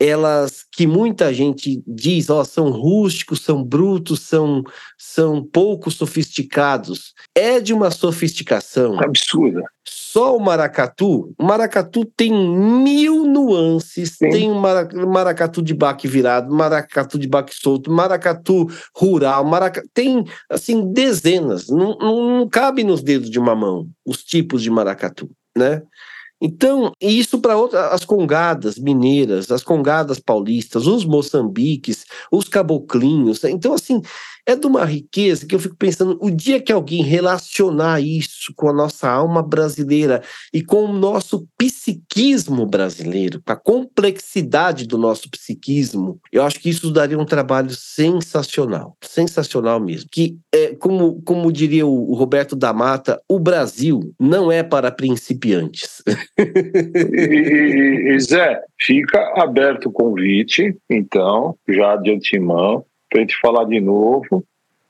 elas 0.00 0.64
que 0.72 0.86
muita 0.86 1.34
gente 1.34 1.82
diz, 1.86 2.30
ó, 2.30 2.44
são 2.44 2.70
rústicos, 2.70 3.40
são 3.40 3.64
brutos, 3.64 4.20
são, 4.20 4.62
são 4.96 5.42
pouco 5.42 5.90
sofisticados. 5.90 7.14
É 7.34 7.58
de 7.58 7.74
uma 7.74 7.90
sofisticação 7.90 9.00
absurda. 9.00 9.62
Só 9.84 10.36
o 10.36 10.40
maracatu, 10.40 11.34
o 11.38 11.44
maracatu 11.44 12.04
tem 12.04 12.32
mil 12.32 13.24
nuances. 13.24 14.16
Sim. 14.16 14.30
Tem 14.30 14.50
maracatu 14.50 15.62
de 15.62 15.74
baque 15.74 16.06
virado, 16.06 16.54
maracatu 16.54 17.18
de 17.18 17.26
baque 17.26 17.54
solto, 17.54 17.90
maracatu 17.90 18.66
rural, 18.94 19.44
maraca... 19.44 19.82
tem 19.92 20.24
assim 20.48 20.92
dezenas. 20.92 21.68
Não, 21.68 21.96
não, 21.98 22.38
não 22.38 22.48
cabe 22.48 22.84
nos 22.84 23.02
dedos 23.02 23.30
de 23.30 23.38
uma 23.38 23.54
mão 23.54 23.88
os 24.06 24.22
tipos 24.22 24.62
de 24.62 24.70
maracatu, 24.70 25.30
né? 25.56 25.82
Então, 26.40 26.92
isso 27.00 27.40
para 27.40 27.54
as 27.90 28.04
congadas 28.04 28.78
mineiras, 28.78 29.50
as 29.50 29.62
congadas 29.64 30.20
paulistas, 30.20 30.86
os 30.86 31.04
moçambiques, 31.04 32.04
os 32.30 32.48
caboclinhos. 32.48 33.42
Então, 33.44 33.74
assim, 33.74 34.00
é 34.48 34.56
de 34.56 34.66
uma 34.66 34.82
riqueza 34.82 35.46
que 35.46 35.54
eu 35.54 35.58
fico 35.58 35.76
pensando, 35.76 36.18
o 36.22 36.30
dia 36.30 36.58
que 36.58 36.72
alguém 36.72 37.02
relacionar 37.02 38.00
isso 38.00 38.54
com 38.56 38.70
a 38.70 38.72
nossa 38.72 39.06
alma 39.06 39.42
brasileira 39.42 40.22
e 40.54 40.62
com 40.62 40.86
o 40.86 40.92
nosso 40.92 41.46
psiquismo 41.58 42.64
brasileiro, 42.64 43.42
com 43.44 43.52
a 43.52 43.56
complexidade 43.56 44.86
do 44.86 44.96
nosso 44.96 45.30
psiquismo, 45.30 46.18
eu 46.32 46.42
acho 46.42 46.60
que 46.60 46.70
isso 46.70 46.90
daria 46.90 47.18
um 47.18 47.26
trabalho 47.26 47.68
sensacional, 47.72 48.96
sensacional 49.02 49.78
mesmo. 49.78 50.08
Que, 50.10 50.38
é, 50.50 50.74
como, 50.76 51.20
como 51.26 51.52
diria 51.52 51.86
o, 51.86 52.14
Roberto 52.14 52.56
da 52.56 52.72
Mata, 52.72 53.20
o 53.28 53.38
Brasil 53.38 54.14
não 54.18 54.50
é 54.50 54.62
para 54.62 54.90
principiantes. 54.90 56.02
e, 56.38 58.14
e, 58.14 58.20
Zé, 58.20 58.62
fica 58.80 59.20
aberto 59.36 59.90
o 59.90 59.92
convite, 59.92 60.74
então, 60.88 61.54
já 61.68 61.96
de 61.96 62.12
antemão, 62.12 62.82
para 63.08 63.18
a 63.18 63.22
gente 63.22 63.38
falar 63.40 63.64
de 63.64 63.80
novo. 63.80 64.44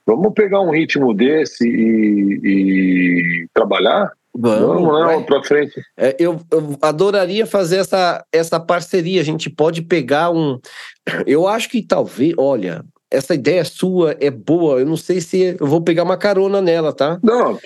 Vamos 0.07 0.33
pegar 0.33 0.61
um 0.61 0.71
ritmo 0.71 1.13
desse 1.13 1.69
e, 1.69 2.41
e 2.43 3.47
trabalhar? 3.53 4.11
Vamos, 4.35 4.83
Vamos 4.85 5.19
né? 5.19 5.25
para 5.27 5.43
frente. 5.43 5.83
É, 5.97 6.17
eu, 6.19 6.41
eu, 6.51 6.79
adoraria 6.81 7.45
fazer 7.45 7.79
essa, 7.79 8.25
essa 8.33 8.61
parceria. 8.61 9.21
A 9.21 9.25
gente 9.25 9.51
pode 9.51 9.83
pegar 9.83 10.31
um. 10.31 10.59
Eu 11.27 11.49
acho 11.49 11.69
que 11.69 11.83
talvez, 11.83 12.35
olha, 12.39 12.85
essa 13.11 13.35
ideia 13.35 13.65
sua 13.65 14.17
é 14.21 14.31
boa. 14.31 14.81
Eu 14.81 14.87
não 14.87 14.97
sei 14.97 15.21
se 15.21 15.57
eu 15.59 15.67
vou 15.67 15.81
pegar 15.81 16.05
uma 16.05 16.17
carona 16.17 16.61
nela, 16.61 16.93
tá? 16.93 17.19
Não, 17.23 17.59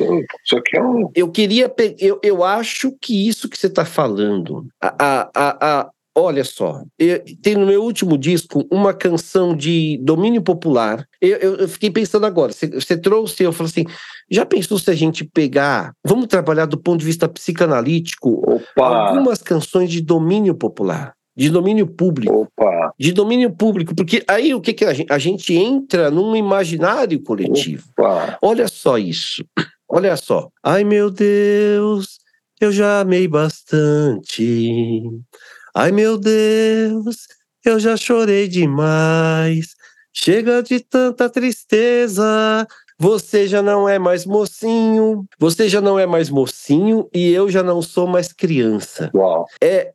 isso 0.45 0.57
aqui 0.57 0.77
é 0.77 0.83
um. 0.83 1.11
Eu 1.15 1.29
queria. 1.29 1.69
Pe... 1.69 1.97
Eu, 1.99 2.19
eu 2.23 2.45
acho 2.45 2.93
que 3.01 3.29
isso 3.29 3.49
que 3.49 3.59
você 3.59 3.67
está 3.67 3.85
falando, 3.85 4.67
a, 4.81 4.95
a, 4.99 5.31
a, 5.81 5.91
Olha 6.15 6.45
só, 6.45 6.83
eu, 6.99 7.23
tem 7.43 7.55
no 7.55 7.67
meu 7.67 7.83
último 7.83 8.19
disco 8.19 8.67
uma 8.71 8.93
canção 8.93 9.57
de 9.57 9.99
domínio 10.03 10.43
popular. 10.43 11.07
Eu, 11.19 11.39
eu, 11.39 11.57
eu 11.57 11.69
fiquei 11.69 11.91
pensando 11.91 12.27
agora, 12.27 12.53
você, 12.53 12.67
você, 12.67 12.99
trouxe, 12.99 13.43
eu 13.43 13.53
falei 13.53 13.71
assim, 13.71 13.87
já 14.31 14.45
pensou 14.45 14.79
se 14.79 14.91
a 14.91 14.95
gente 14.95 15.25
pegar, 15.25 15.95
vamos 16.05 16.27
trabalhar 16.27 16.67
do 16.67 16.77
ponto 16.77 17.01
de 17.01 17.07
vista 17.07 17.27
psicanalítico, 17.29 18.43
Opa. 18.47 18.87
algumas 18.87 19.43
canções 19.43 19.91
de 19.91 20.03
domínio 20.03 20.55
popular? 20.55 21.15
De 21.35 21.49
domínio 21.49 21.87
público. 21.87 22.43
Opa. 22.43 22.93
De 22.99 23.11
domínio 23.11 23.51
público, 23.51 23.95
porque 23.95 24.23
aí 24.29 24.55
o 24.55 24.61
que, 24.61 24.75
que 24.75 24.85
a, 24.85 24.93
gente, 24.93 25.11
a 25.11 25.19
gente 25.19 25.55
entra 25.55 26.11
num 26.11 26.37
imaginário 26.37 27.23
coletivo. 27.23 27.89
Opa. 27.99 28.39
Olha 28.43 28.69
só 28.69 28.99
isso. 28.99 29.43
Olha 29.89 30.15
só. 30.19 30.51
Ai 30.63 30.85
meu 30.85 31.11
Deus, 31.11 32.19
eu 32.61 32.71
já 32.71 33.01
amei 33.01 33.27
bastante. 33.27 35.03
Ai 35.75 35.91
meu 35.91 36.19
Deus, 36.19 37.27
eu 37.65 37.81
já 37.81 37.97
chorei 37.97 38.47
demais. 38.47 39.75
Chega 40.13 40.63
de 40.63 40.81
tanta 40.81 41.31
tristeza. 41.31 42.67
Você 42.99 43.49
já 43.49 43.63
não 43.63 43.89
é 43.89 43.99
mais 43.99 44.25
mocinho, 44.25 45.25
você 45.39 45.69
já 45.69 45.81
não 45.81 45.99
é 45.99 46.07
mais 46.07 46.31
mocinho 46.31 47.09
e 47.13 47.33
eu 47.33 47.51
já 47.51 47.63
não 47.63 47.83
sou 47.83 48.07
mais 48.07 48.33
criança. 48.33 49.11
Uau. 49.13 49.47
É, 49.61 49.93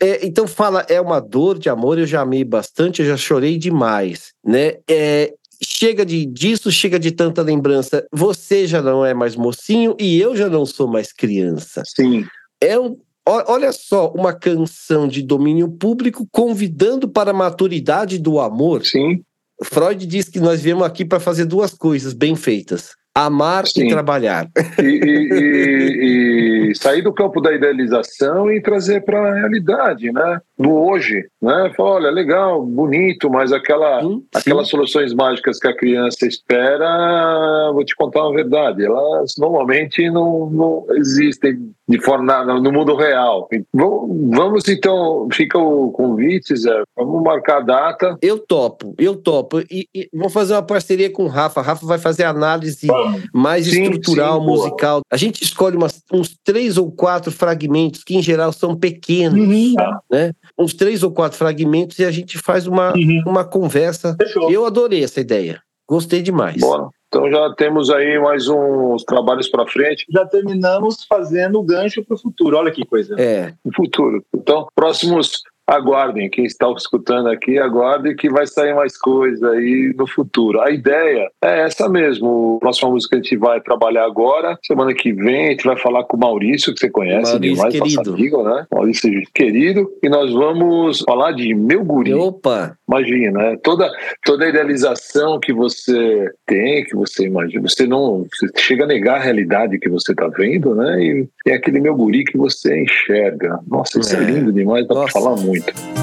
é, 0.00 0.24
então 0.24 0.46
fala, 0.46 0.86
é 0.88 1.00
uma 1.00 1.20
dor 1.20 1.58
de 1.58 1.68
amor, 1.68 1.98
eu 1.98 2.06
já 2.06 2.22
amei 2.22 2.44
bastante, 2.44 3.02
eu 3.02 3.08
já 3.08 3.16
chorei 3.16 3.58
demais, 3.58 4.32
né? 4.42 4.76
É, 4.88 5.34
chega 5.62 6.06
de 6.06 6.24
disso, 6.24 6.70
chega 6.70 6.98
de 6.98 7.10
tanta 7.10 7.42
lembrança. 7.42 8.06
Você 8.12 8.66
já 8.66 8.80
não 8.80 9.04
é 9.04 9.12
mais 9.12 9.36
mocinho 9.36 9.94
e 9.98 10.18
eu 10.18 10.36
já 10.36 10.48
não 10.48 10.64
sou 10.64 10.86
mais 10.86 11.12
criança. 11.12 11.82
Sim. 11.84 12.24
É 12.60 12.78
um, 12.78 12.96
Olha 13.28 13.72
só, 13.72 14.10
uma 14.12 14.32
canção 14.32 15.06
de 15.06 15.22
domínio 15.22 15.68
público 15.68 16.26
convidando 16.32 17.06
para 17.06 17.30
a 17.30 17.34
maturidade 17.34 18.18
do 18.18 18.40
amor. 18.40 18.86
Sim. 18.86 19.22
Freud 19.62 20.06
diz 20.06 20.28
que 20.30 20.40
nós 20.40 20.62
viemos 20.62 20.84
aqui 20.84 21.04
para 21.04 21.20
fazer 21.20 21.44
duas 21.44 21.74
coisas 21.74 22.14
bem 22.14 22.34
feitas: 22.34 22.94
amar 23.14 23.66
Sim. 23.66 23.84
e 23.84 23.88
trabalhar. 23.90 24.48
E, 24.78 24.82
e, 24.82 25.28
e, 25.34 26.47
sair 26.74 27.02
do 27.02 27.12
campo 27.12 27.40
da 27.40 27.52
idealização 27.52 28.50
e 28.50 28.60
trazer 28.60 29.04
para 29.04 29.18
a 29.18 29.34
realidade, 29.34 30.12
né? 30.12 30.40
Do 30.58 30.72
hoje, 30.72 31.26
né? 31.40 31.72
Fala, 31.76 31.90
olha, 31.90 32.10
legal, 32.10 32.64
bonito, 32.64 33.30
mas 33.30 33.52
aquela, 33.52 34.00
sim, 34.00 34.24
aquelas 34.34 34.66
sim. 34.66 34.70
soluções 34.72 35.14
mágicas 35.14 35.58
que 35.58 35.68
a 35.68 35.76
criança 35.76 36.26
espera, 36.26 37.70
vou 37.72 37.84
te 37.84 37.94
contar 37.94 38.22
uma 38.22 38.34
verdade, 38.34 38.84
elas 38.84 39.34
normalmente 39.38 40.10
não, 40.10 40.50
não 40.50 40.86
existem 40.96 41.72
de 41.88 41.98
forma 42.00 42.44
no 42.60 42.70
mundo 42.70 42.94
real. 42.94 43.48
Vamos 43.72 44.68
então, 44.68 45.26
fica 45.32 45.58
o 45.58 45.90
convite, 45.90 46.54
Zé. 46.54 46.82
Vamos 46.94 47.22
marcar 47.22 47.58
a 47.58 47.60
data. 47.60 48.18
Eu 48.20 48.38
topo, 48.38 48.94
eu 48.98 49.16
topo. 49.16 49.60
E, 49.70 49.88
e 49.94 50.08
vou 50.12 50.28
fazer 50.28 50.52
uma 50.52 50.62
parceria 50.62 51.10
com 51.10 51.24
o 51.24 51.28
Rafa. 51.28 51.62
Rafa 51.62 51.86
vai 51.86 51.98
fazer 51.98 52.24
análise 52.24 52.86
mais 53.32 53.66
sim, 53.66 53.82
estrutural, 53.82 54.42
musical. 54.42 54.96
Boa. 54.96 55.04
A 55.10 55.16
gente 55.16 55.42
escolhe 55.42 55.76
umas, 55.76 56.02
uns 56.12 56.36
três 56.44 56.57
ou 56.78 56.90
quatro 56.90 57.30
fragmentos 57.30 58.02
que 58.02 58.16
em 58.16 58.22
geral 58.22 58.52
são 58.52 58.74
pequenos, 58.74 59.38
uhum. 59.38 59.74
né? 60.10 60.32
Uns 60.58 60.74
três 60.74 61.02
ou 61.02 61.12
quatro 61.12 61.38
fragmentos 61.38 61.98
e 61.98 62.04
a 62.04 62.10
gente 62.10 62.38
faz 62.38 62.66
uma, 62.66 62.92
uhum. 62.94 63.22
uma 63.26 63.44
conversa. 63.44 64.16
Fechou. 64.20 64.50
Eu 64.50 64.66
adorei 64.66 65.04
essa 65.04 65.20
ideia. 65.20 65.62
Gostei 65.88 66.20
demais. 66.20 66.60
Bora. 66.60 66.88
Então 67.08 67.30
já 67.30 67.54
temos 67.54 67.88
aí 67.88 68.18
mais 68.18 68.48
uns 68.48 69.02
trabalhos 69.04 69.48
para 69.48 69.66
frente. 69.66 70.04
Já 70.10 70.26
terminamos 70.26 71.04
fazendo 71.08 71.58
o 71.58 71.62
gancho 71.62 72.04
para 72.04 72.14
o 72.14 72.18
futuro. 72.18 72.58
Olha 72.58 72.70
que 72.70 72.84
coisa. 72.84 73.14
É. 73.18 73.54
O 73.64 73.74
futuro. 73.74 74.22
Então, 74.34 74.66
próximos 74.74 75.42
aguardem, 75.68 76.30
quem 76.30 76.44
está 76.46 76.70
escutando 76.76 77.28
aqui, 77.28 77.58
aguardem 77.58 78.16
que 78.16 78.30
vai 78.30 78.46
sair 78.46 78.74
mais 78.74 78.96
coisa 78.96 79.50
aí 79.50 79.94
no 79.96 80.06
futuro. 80.06 80.60
A 80.60 80.70
ideia 80.70 81.30
é 81.44 81.60
essa 81.60 81.88
mesmo. 81.88 82.56
A 82.56 82.60
próxima 82.60 82.90
música 82.90 83.16
que 83.16 83.20
a 83.20 83.22
gente 83.22 83.36
vai 83.36 83.60
trabalhar 83.60 84.04
agora, 84.04 84.58
semana 84.66 84.94
que 84.94 85.12
vem, 85.12 85.48
a 85.48 85.50
gente 85.50 85.64
vai 85.64 85.76
falar 85.76 86.04
com 86.04 86.16
o 86.16 86.20
Maurício, 86.20 86.72
que 86.72 86.80
você 86.80 86.90
conhece 86.90 87.32
Maurício 87.32 87.40
demais, 87.70 87.74
querido. 87.74 88.14
amigo, 88.14 88.42
né? 88.42 88.66
Maurício 88.72 89.10
querido, 89.34 89.90
e 90.02 90.08
nós 90.08 90.32
vamos 90.32 91.00
falar 91.00 91.32
de 91.32 91.54
Meu 91.54 91.84
Guri. 91.84 92.14
Opa! 92.14 92.76
Imagina, 92.88 93.38
né? 93.38 93.56
Toda, 93.62 93.90
toda 94.24 94.46
a 94.46 94.48
idealização 94.48 95.38
que 95.38 95.52
você 95.52 96.30
tem, 96.46 96.84
que 96.84 96.96
você 96.96 97.26
imagina, 97.26 97.68
você 97.68 97.86
não 97.86 98.26
você 98.32 98.48
chega 98.56 98.84
a 98.84 98.86
negar 98.86 99.16
a 99.16 99.22
realidade 99.22 99.78
que 99.78 99.90
você 99.90 100.12
está 100.12 100.26
vendo, 100.28 100.74
né? 100.74 100.98
E 101.02 101.28
é 101.46 101.54
aquele 101.54 101.80
meu 101.80 101.94
guri 101.94 102.24
que 102.24 102.38
você 102.38 102.80
enxerga. 102.82 103.58
Nossa, 103.66 104.00
isso 104.00 104.16
é, 104.16 104.18
É. 104.18 104.24
lindo 104.24 104.52
demais, 104.52 104.86
dá 104.86 104.94
para 104.94 105.08
falar 105.08 105.36
muito. 105.36 105.57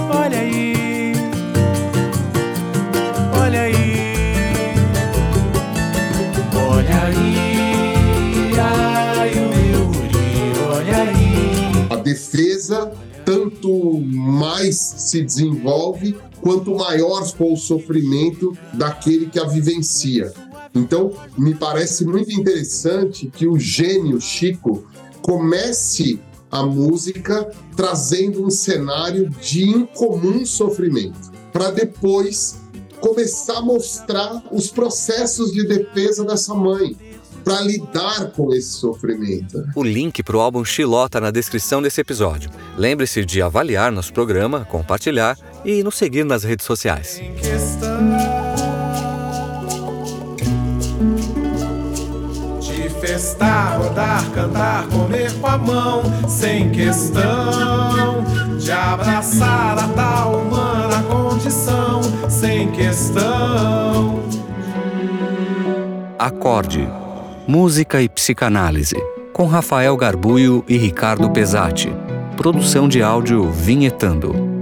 Olha 0.10 0.40
aí, 0.40 1.14
olha 3.40 3.62
aí, 3.62 4.76
olha 6.54 7.04
aí, 7.04 8.52
ai 8.60 9.32
meu 9.34 9.86
guri, 9.88 10.60
olha 10.70 10.98
aí. 11.04 11.88
A 11.90 11.96
defesa 11.96 12.92
tanto 13.24 14.00
mais 14.02 14.76
se 14.78 15.22
desenvolve 15.24 16.16
quanto 16.42 16.76
maior 16.76 17.26
for 17.26 17.54
o 17.54 17.58
sofrimento 17.58 18.56
daquele 18.74 19.28
que 19.28 19.40
a 19.40 19.46
vivencia. 19.46 20.32
Então, 20.74 21.14
me 21.38 21.56
parece 21.56 22.06
muito 22.06 22.32
interessante 22.32 23.32
que 23.34 23.48
o 23.48 23.58
gênio 23.58 24.20
Chico 24.20 24.86
comece 25.22 26.20
a 26.56 26.66
música 26.66 27.50
trazendo 27.76 28.46
um 28.46 28.50
cenário 28.50 29.30
de 29.30 29.64
incomum 29.64 30.46
sofrimento, 30.46 31.32
para 31.52 31.72
depois 31.72 32.60
começar 33.00 33.58
a 33.58 33.62
mostrar 33.62 34.44
os 34.52 34.70
processos 34.70 35.52
de 35.52 35.68
defesa 35.68 36.24
dessa 36.24 36.54
mãe, 36.54 36.96
para 37.44 37.62
lidar 37.62 38.32
com 38.32 38.52
esse 38.52 38.72
sofrimento. 38.72 39.64
O 39.76 39.84
link 39.84 40.24
para 40.24 40.36
o 40.36 40.40
álbum 40.40 40.66
Xiló 40.66 41.06
está 41.06 41.22
na 41.22 41.30
descrição 41.30 41.80
desse 41.80 42.02
episódio. 42.02 42.50
Lembre-se 42.76 43.24
de 43.24 43.40
avaliar 43.40 43.92
nosso 43.92 44.12
programa, 44.12 44.66
compartilhar 44.66 45.38
e 45.64 45.84
nos 45.84 45.96
seguir 45.96 46.26
nas 46.26 46.44
redes 46.44 46.66
sociais. 46.66 47.22
Festar, 53.36 53.78
rodar, 53.78 54.32
cantar, 54.32 54.88
comer 54.88 55.34
com 55.40 55.48
a 55.48 55.58
mão, 55.58 56.04
sem 56.28 56.70
questão 56.72 58.24
de 58.58 58.72
abraçar 58.72 59.78
a 59.78 59.88
tal 59.90 60.40
humana 60.40 61.04
condição, 61.04 62.02
sem 62.30 62.72
questão. 62.72 64.22
Acorde. 66.18 66.88
Música 67.46 68.02
e 68.02 68.08
psicanálise. 68.08 68.96
Com 69.34 69.46
Rafael 69.48 69.96
Garbuio 69.98 70.64
e 70.68 70.78
Ricardo 70.78 71.30
Pesati. 71.30 71.94
Produção 72.38 72.88
de 72.88 73.04
áudio 73.04 73.52
Vinhetando. 73.52 74.55